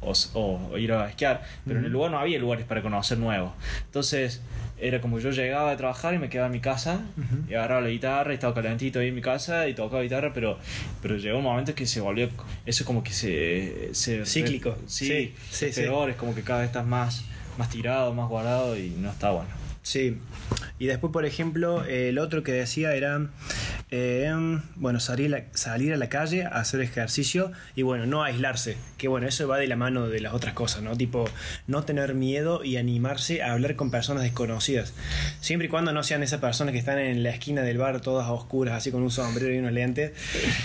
o, 0.00 0.78
ir 0.78 0.92
a 0.92 1.08
esquiar, 1.08 1.42
pero 1.66 1.78
en 1.78 1.84
el 1.84 1.92
lugar 1.92 2.10
no 2.10 2.18
había 2.18 2.38
lugares 2.38 2.64
para 2.66 2.82
conocer 2.82 3.18
nuevos. 3.18 3.52
Entonces 3.84 4.40
era 4.78 5.00
como 5.00 5.18
yo 5.18 5.30
llegaba 5.30 5.70
a 5.70 5.76
trabajar 5.76 6.14
y 6.14 6.18
me 6.18 6.28
quedaba 6.28 6.46
en 6.46 6.52
mi 6.52 6.60
casa 6.60 7.02
y 7.48 7.54
agarraba 7.54 7.82
la 7.82 7.90
guitarra 7.90 8.32
y 8.32 8.34
estaba 8.34 8.54
calentito 8.54 8.98
ahí 8.98 9.08
en 9.08 9.14
mi 9.14 9.20
casa 9.20 9.68
y 9.68 9.74
tocaba 9.74 10.02
guitarra, 10.02 10.32
pero, 10.32 10.58
pero 11.02 11.16
llegó 11.16 11.38
un 11.38 11.44
momento 11.44 11.74
que 11.74 11.86
se 11.86 12.00
volvió, 12.00 12.28
eso 12.64 12.84
como 12.84 13.04
que 13.04 13.12
se... 13.12 13.90
se 13.92 14.24
Cíclico. 14.24 14.76
sí, 14.86 15.34
sí, 15.50 15.66
peor, 15.74 16.10
es 16.10 16.16
como 16.16 16.34
que 16.34 16.42
cada 16.42 16.60
vez 16.60 16.68
estás 16.68 16.86
más, 16.86 17.24
más 17.58 17.68
tirado, 17.68 18.14
más 18.14 18.28
guardado 18.28 18.76
y 18.78 18.90
no 18.90 19.10
está 19.10 19.30
bueno. 19.30 19.60
Sí. 19.82 20.18
Y 20.78 20.86
después, 20.86 21.12
por 21.12 21.24
ejemplo, 21.24 21.84
el 21.84 22.18
otro 22.18 22.42
que 22.42 22.52
decía 22.52 22.94
era, 22.94 23.28
eh, 23.92 24.32
bueno, 24.76 25.00
salir, 25.00 25.44
salir 25.52 25.92
a 25.92 25.96
la 25.96 26.08
calle 26.08 26.44
a 26.44 26.60
hacer 26.60 26.80
ejercicio 26.80 27.50
y, 27.74 27.82
bueno, 27.82 28.06
no 28.06 28.22
aislarse. 28.22 28.76
Que, 28.98 29.08
bueno, 29.08 29.26
eso 29.26 29.48
va 29.48 29.58
de 29.58 29.66
la 29.66 29.76
mano 29.76 30.08
de 30.08 30.20
las 30.20 30.32
otras 30.32 30.54
cosas, 30.54 30.82
¿no? 30.82 30.96
Tipo, 30.96 31.28
no 31.66 31.82
tener 31.82 32.14
miedo 32.14 32.64
y 32.64 32.76
animarse 32.76 33.42
a 33.42 33.52
hablar 33.52 33.76
con 33.76 33.90
personas 33.90 34.22
desconocidas. 34.22 34.94
Siempre 35.40 35.66
y 35.66 35.70
cuando 35.70 35.92
no 35.92 36.02
sean 36.02 36.22
esas 36.22 36.40
personas 36.40 36.72
que 36.72 36.78
están 36.78 36.98
en 36.98 37.22
la 37.22 37.30
esquina 37.30 37.62
del 37.62 37.78
bar 37.78 38.00
todas 38.00 38.28
oscuras, 38.28 38.74
así 38.74 38.90
con 38.92 39.02
un 39.02 39.10
sombrero 39.10 39.52
y 39.52 39.58
unos 39.58 39.72
lentes. 39.72 40.12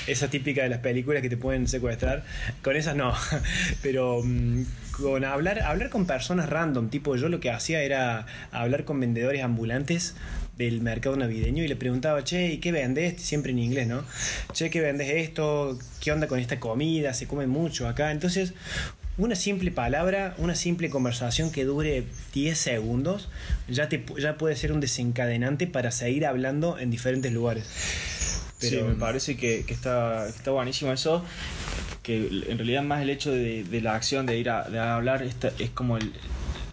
Esa 0.07 0.29
típica 0.29 0.63
de 0.63 0.69
las 0.69 0.79
películas 0.79 1.21
que 1.21 1.29
te 1.29 1.37
pueden 1.37 1.67
secuestrar. 1.67 2.23
Con 2.61 2.75
esas 2.75 2.95
no. 2.95 3.13
Pero 3.81 4.21
mm, 4.23 4.63
con 4.91 5.25
hablar, 5.25 5.59
hablar 5.59 5.89
con 5.89 6.05
personas 6.05 6.49
random, 6.49 6.89
tipo 6.89 7.15
yo 7.15 7.29
lo 7.29 7.39
que 7.39 7.51
hacía 7.51 7.81
era 7.81 8.25
hablar 8.51 8.85
con 8.85 8.99
vendedores 8.99 9.43
ambulantes 9.43 10.15
del 10.57 10.81
mercado 10.81 11.15
navideño 11.17 11.63
y 11.63 11.67
le 11.67 11.75
preguntaba, 11.75 12.23
che, 12.23 12.53
¿y 12.53 12.57
qué 12.59 12.71
vendes? 12.71 13.21
Siempre 13.21 13.51
en 13.51 13.59
inglés, 13.59 13.87
¿no? 13.87 14.03
Che, 14.53 14.69
¿qué 14.69 14.79
vendes 14.81 15.09
esto? 15.09 15.77
¿Qué 16.01 16.11
onda 16.11 16.27
con 16.27 16.39
esta 16.39 16.59
comida? 16.59 17.13
¿Se 17.13 17.27
come 17.27 17.45
mucho 17.47 17.87
acá? 17.87 18.11
Entonces, 18.11 18.53
una 19.17 19.35
simple 19.35 19.71
palabra, 19.71 20.33
una 20.37 20.55
simple 20.55 20.89
conversación 20.89 21.51
que 21.51 21.63
dure 21.65 22.03
10 22.33 22.57
segundos, 22.57 23.29
ya, 23.67 23.89
te, 23.89 24.03
ya 24.17 24.37
puede 24.37 24.55
ser 24.55 24.71
un 24.71 24.79
desencadenante 24.79 25.67
para 25.67 25.91
seguir 25.91 26.25
hablando 26.25 26.77
en 26.79 26.89
diferentes 26.91 27.31
lugares. 27.33 27.65
Pero 28.61 28.87
me 28.87 28.95
parece 28.95 29.35
que, 29.35 29.65
está, 29.67 30.27
está 30.29 30.51
buenísimo 30.51 30.91
eso 30.93 31.23
que 32.03 32.27
en 32.47 32.57
realidad 32.57 32.83
más 32.83 33.01
el 33.01 33.09
hecho 33.09 33.31
de, 33.31 33.63
de 33.63 33.81
la 33.81 33.95
acción 33.95 34.25
de 34.25 34.37
ir 34.37 34.49
a, 34.49 34.69
de 34.69 34.79
hablar 34.79 35.23
esta- 35.23 35.51
es 35.59 35.71
como 35.71 35.97
el, 35.97 36.13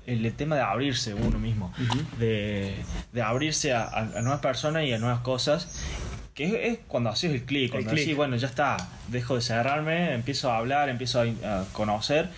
el, 0.06 0.32
tema 0.34 0.56
de 0.56 0.62
abrirse 0.62 1.14
uno 1.14 1.38
mismo, 1.38 1.72
de, 2.18 2.74
de 3.12 3.22
abrirse 3.22 3.72
a, 3.72 3.84
a- 3.88 4.04
nuevas 4.22 4.40
personas 4.40 4.84
y 4.84 4.92
a 4.92 4.98
nuevas 4.98 5.20
cosas. 5.20 5.68
Que 6.34 6.46
es, 6.46 6.54
es 6.72 6.78
cuando 6.88 7.10
haces 7.10 7.30
el 7.32 7.42
clic, 7.42 7.70
cuando 7.72 7.90
clic. 7.90 8.00
decís, 8.00 8.16
bueno, 8.16 8.36
ya 8.36 8.48
está, 8.48 8.76
dejo 9.08 9.34
de 9.34 9.42
cerrarme, 9.42 10.14
empiezo 10.14 10.50
a 10.50 10.56
hablar, 10.56 10.88
empiezo 10.88 11.20
a, 11.20 11.24
a 11.24 11.64
conocer. 11.72 12.30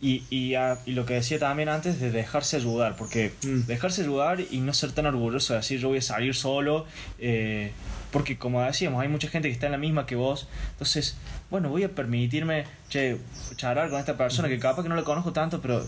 Y, 0.00 0.22
y, 0.30 0.54
a- 0.54 0.78
y 0.86 0.92
lo 0.92 1.04
que 1.04 1.14
decía 1.14 1.40
también 1.40 1.68
antes 1.68 1.98
de 2.00 2.12
dejarse 2.12 2.56
ayudar, 2.56 2.94
porque 2.94 3.32
Mm. 3.44 3.62
dejarse 3.66 4.02
ayudar 4.02 4.40
y 4.48 4.60
no 4.60 4.72
ser 4.72 4.92
tan 4.92 5.06
orgulloso 5.06 5.54
de 5.54 5.58
decir 5.58 5.80
yo 5.80 5.88
voy 5.88 5.98
a 5.98 6.02
salir 6.02 6.36
solo, 6.36 6.86
eh, 7.18 7.72
porque 8.12 8.38
como 8.38 8.62
decíamos, 8.62 9.02
hay 9.02 9.08
mucha 9.08 9.26
gente 9.28 9.48
que 9.48 9.52
está 9.54 9.66
en 9.66 9.72
la 9.72 9.78
misma 9.78 10.06
que 10.06 10.14
vos, 10.14 10.46
entonces, 10.70 11.16
bueno, 11.50 11.68
voy 11.70 11.82
a 11.82 11.88
permitirme, 11.88 12.64
che, 12.88 13.18
charlar 13.56 13.90
con 13.90 13.98
esta 13.98 14.16
persona 14.16 14.48
que 14.48 14.60
capaz 14.60 14.84
que 14.84 14.88
no 14.88 14.94
la 14.94 15.02
conozco 15.02 15.32
tanto, 15.32 15.60
pero 15.60 15.84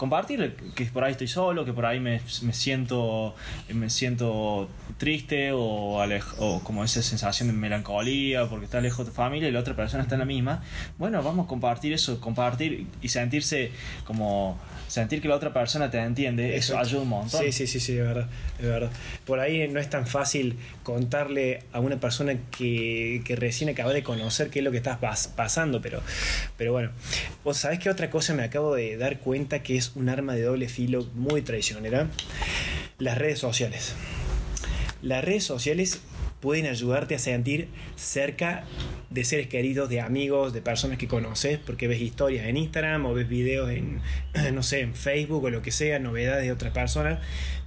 compartir 0.00 0.56
que 0.74 0.86
por 0.86 1.04
ahí 1.04 1.12
estoy 1.12 1.28
solo, 1.28 1.66
que 1.66 1.74
por 1.74 1.84
ahí 1.84 2.00
me, 2.00 2.22
me 2.42 2.52
siento 2.54 3.34
me 3.72 3.90
siento 3.90 4.66
triste 4.96 5.52
o, 5.52 6.00
alej- 6.02 6.34
o 6.38 6.60
como 6.64 6.82
esa 6.84 7.02
sensación 7.02 7.48
de 7.48 7.54
melancolía 7.54 8.46
porque 8.48 8.64
está 8.64 8.80
lejos 8.80 9.04
de 9.04 9.10
tu 9.12 9.16
familia 9.16 9.48
y 9.48 9.52
la 9.52 9.60
otra 9.60 9.76
persona 9.76 10.02
está 10.02 10.14
en 10.14 10.20
la 10.20 10.24
misma. 10.24 10.62
Bueno, 10.98 11.22
vamos 11.22 11.44
a 11.44 11.48
compartir 11.48 11.92
eso, 11.92 12.18
compartir 12.18 12.86
y 13.02 13.08
sentirse 13.10 13.72
como 14.06 14.58
sentir 14.90 15.22
que 15.22 15.28
la 15.28 15.36
otra 15.36 15.52
persona 15.52 15.88
te 15.88 15.98
entiende, 15.98 16.56
eso 16.56 16.76
ayuda 16.76 17.02
un 17.02 17.08
montón. 17.08 17.40
Sí, 17.44 17.52
sí, 17.52 17.66
sí, 17.68 17.78
sí, 17.78 17.92
es 17.96 18.04
verdad, 18.04 18.28
es 18.58 18.66
verdad. 18.66 18.90
Por 19.24 19.38
ahí 19.38 19.68
no 19.68 19.78
es 19.78 19.88
tan 19.88 20.04
fácil 20.06 20.56
contarle 20.82 21.62
a 21.72 21.78
una 21.78 22.00
persona 22.00 22.34
que, 22.50 23.22
que 23.24 23.36
recién 23.36 23.70
acaba 23.70 23.92
de 23.92 24.02
conocer 24.02 24.50
qué 24.50 24.58
es 24.58 24.64
lo 24.64 24.72
que 24.72 24.78
estás 24.78 25.00
pas- 25.00 25.28
pasando, 25.34 25.80
pero, 25.80 26.02
pero 26.58 26.72
bueno. 26.72 26.90
Vos 27.44 27.56
sabés 27.58 27.78
que 27.78 27.88
otra 27.88 28.10
cosa 28.10 28.34
me 28.34 28.42
acabo 28.42 28.74
de 28.74 28.96
dar 28.96 29.20
cuenta 29.20 29.62
que 29.62 29.76
es 29.76 29.92
un 29.94 30.08
arma 30.08 30.34
de 30.34 30.42
doble 30.42 30.68
filo 30.68 31.06
muy 31.14 31.42
traicionera. 31.42 32.08
Las 32.98 33.16
redes 33.16 33.38
sociales. 33.38 33.94
Las 35.02 35.24
redes 35.24 35.44
sociales 35.44 36.00
pueden 36.40 36.66
ayudarte 36.66 37.14
a 37.14 37.18
sentir 37.18 37.68
cerca 37.96 38.64
de 39.10 39.24
seres 39.24 39.48
queridos, 39.48 39.88
de 39.88 40.00
amigos, 40.00 40.52
de 40.52 40.62
personas 40.62 40.98
que 40.98 41.08
conoces, 41.08 41.58
porque 41.58 41.88
ves 41.88 42.00
historias 42.00 42.46
en 42.46 42.56
Instagram 42.56 43.06
o 43.06 43.14
ves 43.14 43.28
videos 43.28 43.70
en, 43.70 44.00
no 44.54 44.62
sé, 44.62 44.80
en 44.80 44.94
Facebook 44.94 45.44
o 45.44 45.50
lo 45.50 45.62
que 45.62 45.70
sea, 45.70 45.98
novedades 45.98 46.44
de 46.44 46.52
otras 46.52 46.72
personas, 46.72 47.18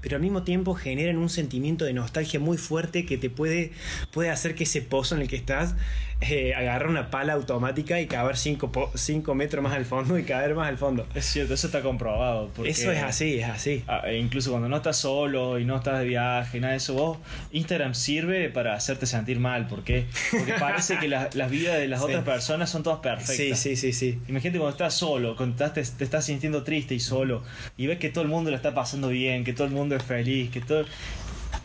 pero 0.04 0.18
al 0.18 0.22
mismo 0.22 0.44
tiempo 0.44 0.76
generan 0.76 1.18
un 1.18 1.30
sentimiento 1.30 1.86
de 1.86 1.94
nostalgia 1.94 2.40
muy 2.40 2.58
fuerte 2.58 3.06
que 3.08 3.18
te 3.18 3.32
puede, 3.32 3.72
puede 4.12 4.30
hacer 4.30 4.54
que 4.54 4.66
ese 4.66 4.82
pozo 4.84 5.16
en 5.16 5.22
el 5.22 5.28
que 5.28 5.36
estás 5.38 5.76
eh, 6.22 6.54
agarre 6.56 6.88
una 6.88 7.10
pala 7.12 7.34
automática 7.34 8.00
y 8.00 8.08
caber 8.08 8.38
5 8.38 9.36
metros 9.36 9.64
más 9.64 9.74
al 9.74 9.84
fondo 9.86 10.18
y 10.18 10.24
caer 10.24 10.56
más 10.56 10.70
al 10.70 10.78
fondo. 10.78 11.06
Es 11.16 11.26
cierto, 11.26 11.54
eso 11.54 11.68
está 11.68 11.82
comprobado. 11.82 12.50
Eso 12.64 12.92
es 12.92 13.02
así, 13.04 13.40
es 13.40 13.50
así. 13.50 13.84
Ah, 13.88 14.04
e 14.06 14.18
incluso 14.20 14.52
cuando 14.52 14.70
no 14.70 14.78
estás 14.78 14.98
solo 14.98 15.60
y 15.60 15.66
no 15.66 15.76
estás 15.78 16.00
de 16.00 16.06
viaje, 16.06 16.60
nada 16.62 16.72
de 16.72 16.78
eso, 16.78 16.94
vos, 16.94 17.18
Instagram 17.52 17.94
sirve 17.94 18.50
para 18.50 18.74
hacerte 18.76 19.06
sentir 19.06 19.40
mal. 19.40 19.68
¿Por 19.68 19.84
qué? 19.84 20.06
Porque 20.32 20.54
parece 20.60 20.98
que 20.98 21.08
la- 21.10 21.30
las 21.34 21.50
vidas 21.52 21.78
de 21.78 21.88
las 21.88 22.00
Sí. 22.00 22.06
otras 22.06 22.24
personas 22.24 22.70
son 22.70 22.84
todas 22.84 23.00
perfectas. 23.00 23.60
Sí, 23.60 23.76
sí, 23.76 23.76
sí, 23.76 23.94
sí. 23.94 24.20
Imagínate 24.30 24.60
cuando 24.60 24.72
estás 24.76 24.94
solo, 24.94 25.36
cuando 25.36 25.56
estás- 25.62 25.74
te, 25.74 25.98
te 25.98 26.04
estás 26.06 26.26
sintiendo 26.26 26.64
triste 26.64 26.96
y 26.96 27.00
solo, 27.00 27.44
y 27.78 27.88
ves 27.88 28.00
que 28.00 28.10
todo 28.10 28.24
el 28.24 28.30
mundo 28.30 28.50
lo 28.50 28.56
está 28.56 28.74
pasando 28.74 29.10
bien, 29.10 29.44
que 29.44 29.52
todo 29.54 29.68
el 29.68 29.74
mundo 29.74 29.93
es 29.96 30.04
feliz, 30.04 30.50
que 30.52 30.62
todo. 30.62 30.86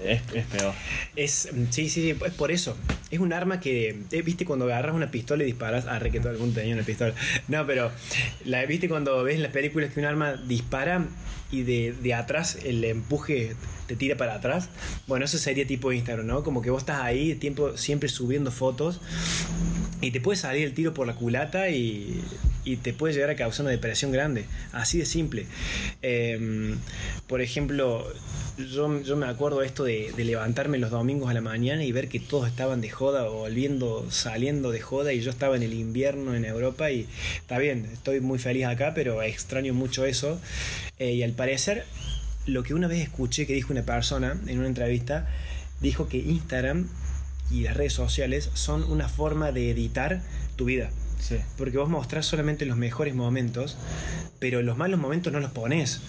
Es, 0.05 0.23
peor. 0.23 0.75
Es, 1.17 1.49
mm, 1.53 1.65
sí, 1.71 1.89
sí, 1.89 2.03
sí, 2.03 2.11
es 2.11 2.35
por 2.35 2.53
eso. 2.53 2.77
Es 3.11 3.19
un 3.19 3.33
arma 3.33 3.59
que, 3.59 4.01
eh, 4.13 4.23
viste, 4.23 4.45
cuando 4.45 4.67
agarras 4.67 4.95
una 4.95 5.11
pistola 5.11 5.43
y 5.43 5.47
disparas. 5.47 5.87
Ah, 5.89 5.99
re 5.99 6.11
que 6.11 6.21
todo 6.21 6.33
el 6.33 6.39
mundo 6.39 6.61
tenía 6.61 6.75
una 6.75 6.85
pistola. 6.85 7.15
No, 7.49 7.67
pero, 7.67 7.91
la, 8.45 8.65
viste, 8.67 8.89
cuando 8.89 9.23
ves 9.25 9.37
en 9.37 9.43
las 9.43 9.53
películas 9.53 9.93
que 9.93 10.01
un 10.01 10.07
arma 10.07 10.35
dispara 10.35 11.05
y 11.51 11.63
de, 11.63 11.95
de 12.01 12.15
atrás 12.15 12.59
el 12.65 12.85
empuje 12.85 13.57
te 13.87 13.97
tira 13.97 14.17
para 14.17 14.35
atrás. 14.35 14.69
Bueno, 15.07 15.25
eso 15.25 15.39
sería 15.39 15.67
tipo 15.67 15.93
Instagram, 15.93 16.27
¿no? 16.27 16.45
Como 16.45 16.63
que 16.63 16.71
vos 16.71 16.83
estás 16.83 17.01
ahí 17.01 17.35
tiempo, 17.35 17.77
siempre 17.77 18.09
subiendo 18.09 18.53
fotos 18.53 19.01
y 20.01 20.11
te 20.11 20.21
puede 20.21 20.37
salir 20.37 20.65
el 20.65 20.75
tiro 20.75 20.95
por 20.95 21.07
la 21.07 21.15
culata 21.15 21.71
y, 21.71 22.23
y 22.69 22.77
te 22.77 22.93
puede 22.93 23.15
llegar 23.15 23.31
a 23.31 23.37
causar 23.37 23.65
una 23.65 23.71
depresión 23.71 24.13
grande. 24.13 24.45
Así 24.73 24.99
de 24.99 25.07
simple. 25.07 25.47
Em, 26.03 26.77
por 27.27 27.41
ejemplo, 27.41 28.07
yo, 28.59 29.01
yo 29.03 29.17
me 29.17 29.27
acuerdo 29.27 29.63
esto 29.63 29.85
de, 29.85 30.13
levantarme 30.19 30.77
los 30.77 30.91
domingos 30.91 31.31
a 31.31 31.35
la 31.35 31.41
mañana 31.41 31.83
y 31.83 31.93
ver 31.93 32.09
que 32.09 32.21
todos 32.21 32.47
estaban 32.47 32.83
de 32.83 32.91
joda 32.91 33.25
o 33.31 33.39
volviendo, 33.39 34.07
saliendo 34.11 34.71
de 34.71 34.81
joda 34.81 35.15
y 35.15 35.21
yo 35.21 35.31
estaba 35.31 35.57
en 35.57 35.63
el 35.63 35.73
invierno 35.73 36.35
en 36.35 36.45
Europa 36.45 36.91
y 36.91 37.07
está 37.39 37.59
bien, 37.59 37.89
estoy 37.91 38.21
muy 38.21 38.39
feliz 38.39 38.67
acá, 38.67 38.93
pero 38.95 39.23
extraño 39.23 39.73
mucho 39.73 40.05
eso. 40.05 40.39
Eh, 40.99 41.13
y 41.13 41.23
al 41.23 41.33
parecer, 41.33 41.87
lo 42.45 42.63
que 42.65 42.75
una 42.75 42.87
vez 42.87 43.01
escuché 43.01 43.47
que 43.47 43.55
dijo 43.55 43.73
una 43.73 43.83
persona 43.83 44.39
en 44.47 44.59
una 44.59 44.69
entrevista, 44.69 45.27
dijo 45.81 46.07
que 46.09 46.19
Instagram 46.19 46.87
y 47.51 47.63
las 47.63 47.79
redes 47.79 47.95
sociales 47.95 48.51
son 48.53 48.85
una 48.85 49.09
forma 49.09 49.53
de 49.53 49.71
editar 49.71 50.21
tu 50.57 50.67
vida. 50.67 50.91
Sí. 51.21 51.37
Porque 51.57 51.79
vos 51.79 51.89
mostrás 51.89 52.27
solamente 52.27 52.65
los 52.67 52.77
mejores 52.77 53.15
momentos, 53.15 53.77
pero 54.39 54.63
los 54.63 54.77
malos 54.77 55.01
momentos 55.01 55.33
no 55.33 55.41
los 55.41 55.51
pones. 55.51 56.01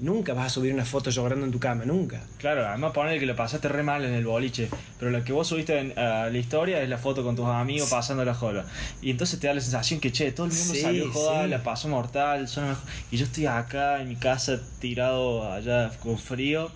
Nunca 0.00 0.32
vas 0.34 0.46
a 0.46 0.48
subir 0.50 0.72
una 0.72 0.84
foto 0.86 1.10
llorando 1.10 1.44
en 1.44 1.52
tu 1.52 1.58
cama, 1.60 1.84
nunca. 1.84 2.22
Claro, 2.38 2.66
además 2.66 2.92
poner 2.92 3.20
que 3.20 3.26
lo 3.26 3.36
pasaste 3.36 3.68
re 3.68 3.82
mal 3.82 4.02
en 4.04 4.14
el 4.14 4.24
boliche, 4.24 4.68
pero 4.98 5.10
lo 5.10 5.22
que 5.22 5.32
vos 5.32 5.46
subiste 5.48 5.78
en, 5.78 5.92
la 5.94 6.30
historia 6.38 6.82
es 6.82 6.88
la 6.88 6.96
foto 6.98 7.22
con 7.22 7.36
tus 7.36 7.46
amigos 7.46 7.90
pasando 7.90 8.24
la 8.24 8.34
joda. 8.34 8.64
Y 9.02 9.10
entonces 9.10 9.38
te 9.38 9.46
da 9.46 9.54
la 9.54 9.60
sensación 9.60 10.00
que, 10.00 10.10
che, 10.10 10.32
todo 10.32 10.46
el 10.46 10.52
mundo 10.52 10.74
Sí, 10.74 10.80
salió 10.80 11.12
joda, 11.12 11.44
sí. 11.44 11.50
la 11.50 11.62
pasó 11.62 11.88
mortal, 11.88 12.48
son 12.48 12.74
y 13.10 13.16
yo 13.18 13.24
estoy 13.26 13.46
acá 13.46 14.00
en 14.00 14.08
mi 14.08 14.16
casa 14.16 14.60
tirado 14.80 15.52
allá 15.52 15.90
con 16.02 16.18
frío. 16.18 16.70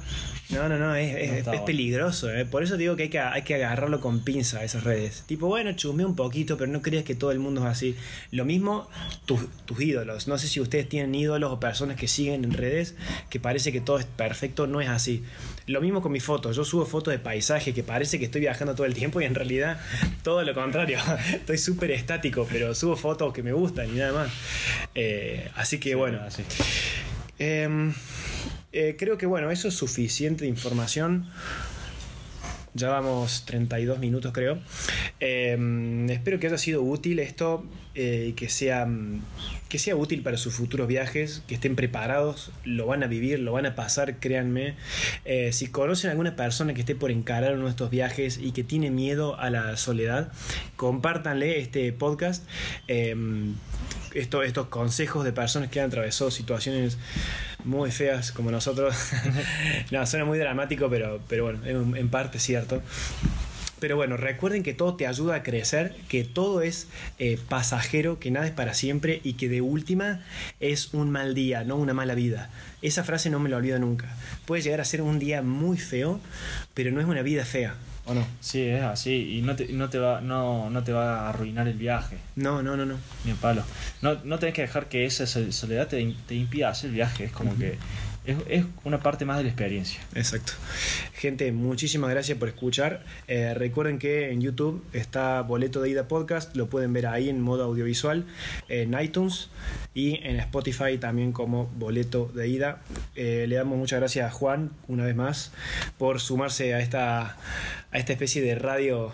No, 0.50 0.68
no, 0.68 0.78
no, 0.78 0.94
es, 0.94 1.16
es- 1.16 1.46
No 1.46 1.64
peligroso. 1.64 2.30
¿eh? 2.30 2.44
Por 2.44 2.62
eso 2.62 2.76
digo 2.76 2.96
que 2.96 3.04
hay, 3.04 3.08
que 3.08 3.18
hay 3.18 3.42
que 3.42 3.54
agarrarlo 3.54 4.00
con 4.00 4.20
pinza 4.20 4.58
a 4.58 4.64
esas 4.64 4.84
redes. 4.84 5.24
Tipo, 5.26 5.46
bueno, 5.46 5.72
chusme 5.72 6.04
un 6.04 6.14
poquito, 6.14 6.58
pero 6.58 6.70
no 6.70 6.82
creas 6.82 7.04
que 7.04 7.14
todo 7.14 7.30
el 7.32 7.38
mundo 7.38 7.62
es 7.62 7.66
así. 7.68 7.96
Lo 8.30 8.44
mismo 8.44 8.86
tus, 9.24 9.40
tus 9.64 9.80
ídolos. 9.80 10.28
No 10.28 10.36
sé 10.36 10.46
si 10.48 10.60
ustedes 10.60 10.86
tienen 10.88 11.14
ídolos 11.14 11.50
o 11.50 11.58
personas 11.58 11.96
que 11.96 12.08
siguen 12.08 12.44
en 12.44 12.52
redes 12.52 12.94
que 13.30 13.40
parece 13.40 13.72
que 13.72 13.80
todo 13.80 13.98
es 13.98 14.04
perfecto. 14.04 14.66
No 14.66 14.80
es 14.80 14.88
así. 14.88 15.24
Lo 15.66 15.80
mismo 15.80 16.02
con 16.02 16.12
mis 16.12 16.24
fotos. 16.24 16.56
Yo 16.56 16.64
subo 16.64 16.86
fotos 16.86 17.12
de 17.12 17.18
paisaje 17.18 17.72
que 17.72 17.82
parece 17.82 18.18
que 18.18 18.26
estoy 18.26 18.40
viajando 18.40 18.74
todo 18.74 18.86
el 18.86 18.94
tiempo 18.94 19.20
y 19.20 19.24
en 19.24 19.34
realidad 19.34 19.80
todo 20.22 20.42
lo 20.42 20.54
contrario. 20.54 20.98
estoy 21.32 21.58
súper 21.58 21.90
estático, 21.90 22.46
pero 22.50 22.74
subo 22.74 22.96
fotos 22.96 23.32
que 23.32 23.42
me 23.42 23.52
gustan 23.52 23.88
y 23.88 23.98
nada 23.98 24.12
más. 24.12 24.32
Eh, 24.94 25.50
así 25.56 25.78
que 25.78 25.94
bueno. 25.94 26.20
Así. 26.24 26.42
Em, 27.38 27.92
eh, 28.72 28.96
creo 28.98 29.18
que 29.18 29.26
bueno, 29.26 29.50
eso 29.50 29.68
es 29.68 29.74
suficiente 29.74 30.46
información. 30.46 31.28
Ya 32.74 32.88
vamos 32.88 33.44
32 33.46 34.00
minutos 34.00 34.32
creo. 34.32 34.58
Em, 35.20 36.10
espero 36.10 36.40
que 36.40 36.48
haya 36.48 36.58
sido 36.58 36.82
útil 36.82 37.20
esto 37.20 37.64
eh, 37.94 38.26
y 38.30 38.32
que, 38.32 38.48
sea, 38.48 38.84
mm, 38.84 39.22
que 39.74 39.80
sea 39.80 39.96
útil 39.96 40.22
para 40.22 40.36
sus 40.36 40.54
futuros 40.54 40.86
viajes, 40.86 41.42
que 41.48 41.56
estén 41.56 41.74
preparados, 41.74 42.52
lo 42.62 42.86
van 42.86 43.02
a 43.02 43.08
vivir, 43.08 43.40
lo 43.40 43.50
van 43.50 43.66
a 43.66 43.74
pasar, 43.74 44.20
créanme. 44.20 44.76
Eh, 45.24 45.50
si 45.52 45.66
conocen 45.66 46.10
a 46.10 46.12
alguna 46.12 46.36
persona 46.36 46.74
que 46.74 46.80
esté 46.82 46.94
por 46.94 47.10
encarar 47.10 47.54
uno 47.54 47.64
de 47.64 47.70
estos 47.70 47.90
viajes 47.90 48.38
y 48.40 48.52
que 48.52 48.62
tiene 48.62 48.92
miedo 48.92 49.36
a 49.36 49.50
la 49.50 49.76
soledad, 49.76 50.30
compártanle 50.76 51.58
este 51.58 51.92
podcast. 51.92 52.44
Em, 52.86 53.56
esto- 54.14 54.44
estos 54.44 54.68
consejos 54.68 55.24
de 55.24 55.32
personas 55.32 55.70
que 55.70 55.80
han 55.80 55.88
atravesado 55.88 56.30
situaciones 56.30 56.96
muy 57.64 57.90
feas 57.90 58.30
como 58.30 58.52
nosotros. 58.52 58.94
no, 59.90 60.06
suena 60.06 60.24
muy 60.24 60.38
dramático, 60.38 60.88
pero, 60.88 61.18
pero 61.28 61.46
bueno, 61.46 61.96
en, 61.96 62.08
parte 62.10 62.38
cierto. 62.38 62.80
Pero 63.84 63.96
bueno, 63.96 64.16
recuerden 64.16 64.62
que 64.62 64.72
todo 64.72 64.94
te 64.94 65.06
ayuda 65.06 65.34
a 65.34 65.42
crecer, 65.42 65.94
que 66.08 66.24
todo 66.24 66.62
es 66.62 66.86
eh, 67.18 67.38
pasajero, 67.50 68.18
que 68.18 68.30
nada 68.30 68.46
es 68.46 68.50
para 68.52 68.72
siempre 68.72 69.20
y 69.24 69.34
que 69.34 69.50
de 69.50 69.60
última 69.60 70.22
es 70.58 70.94
un 70.94 71.10
mal 71.10 71.34
día, 71.34 71.64
no 71.64 71.76
una 71.76 71.92
mala 71.92 72.14
vida. 72.14 72.48
Esa 72.80 73.04
frase 73.04 73.28
no 73.28 73.40
me 73.40 73.50
la 73.50 73.58
olvido 73.58 73.78
nunca. 73.78 74.16
Puede 74.46 74.62
llegar 74.62 74.80
a 74.80 74.86
ser 74.86 75.02
un 75.02 75.18
día 75.18 75.42
muy 75.42 75.76
feo, 75.76 76.18
pero 76.72 76.92
no 76.92 77.00
es 77.02 77.06
una 77.06 77.20
vida 77.20 77.44
fea, 77.44 77.74
¿o 78.06 78.14
no? 78.14 78.26
Sí, 78.40 78.62
es 78.62 78.82
así, 78.82 79.36
y 79.36 79.42
no 79.42 79.54
te, 79.54 79.68
no 79.70 79.90
te, 79.90 79.98
va, 79.98 80.22
no, 80.22 80.70
no 80.70 80.82
te 80.82 80.92
va 80.92 81.26
a 81.26 81.28
arruinar 81.28 81.68
el 81.68 81.76
viaje. 81.76 82.16
No, 82.36 82.62
no, 82.62 82.78
no, 82.78 82.86
no. 82.86 82.96
Ni 83.26 83.32
a 83.32 83.34
palo. 83.34 83.64
No, 84.00 84.14
no 84.24 84.38
tenés 84.38 84.54
que 84.54 84.62
dejar 84.62 84.88
que 84.88 85.04
esa 85.04 85.26
sol- 85.26 85.52
soledad 85.52 85.88
te, 85.88 86.14
te 86.26 86.34
impida 86.36 86.70
hacer 86.70 86.88
el 86.88 86.94
viaje. 86.96 87.24
Es 87.24 87.32
como 87.32 87.54
que 87.58 87.76
es, 88.26 88.36
es 88.48 88.64
una 88.84 89.00
parte 89.00 89.24
más 89.24 89.38
de 89.38 89.44
la 89.44 89.50
experiencia. 89.50 90.00
Exacto. 90.14 90.52
Gente, 91.24 91.52
muchísimas 91.52 92.10
gracias 92.10 92.36
por 92.38 92.48
escuchar. 92.48 93.02
Eh, 93.28 93.54
recuerden 93.54 93.98
que 93.98 94.30
en 94.30 94.40
YouTube 94.40 94.84
está 94.92 95.40
Boleto 95.42 95.80
de 95.80 95.90
Ida 95.90 96.08
Podcast, 96.08 96.54
lo 96.54 96.68
pueden 96.68 96.92
ver 96.92 97.06
ahí 97.06 97.28
en 97.28 97.40
modo 97.40 97.64
audiovisual, 97.64 98.26
en 98.68 98.98
iTunes 99.00 99.48
y 99.94 100.16
en 100.22 100.38
Spotify 100.40 100.98
también 100.98 101.32
como 101.32 101.66
Boleto 101.76 102.30
de 102.34 102.48
Ida. 102.48 102.82
Eh, 103.14 103.46
le 103.48 103.56
damos 103.56 103.78
muchas 103.78 104.00
gracias 104.00 104.26
a 104.26 104.30
Juan, 104.30 104.70
una 104.88 105.04
vez 105.04 105.16
más, 105.16 105.52
por 105.96 106.20
sumarse 106.20 106.74
a 106.74 106.80
esta, 106.80 107.38
a 107.90 107.98
esta 107.98 108.12
especie 108.12 108.42
de 108.42 108.54
radio 108.54 109.12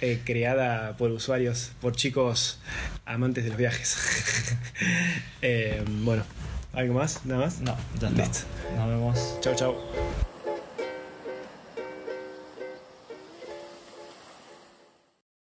eh, 0.00 0.20
creada 0.24 0.96
por 0.96 1.10
usuarios, 1.10 1.72
por 1.80 1.94
chicos 1.94 2.58
amantes 3.04 3.44
de 3.44 3.50
los 3.50 3.58
viajes. 3.58 4.56
Bueno, 6.02 6.24
¿algo 6.72 6.94
más? 6.94 7.24
¿Nada 7.24 7.40
más? 7.40 7.60
No, 7.60 7.76
ya 8.00 8.08
está. 8.08 8.22
Listo. 8.22 8.38
Nos 8.76 8.88
vemos. 8.88 9.38
Chau, 9.40 9.54
chau. 9.54 9.74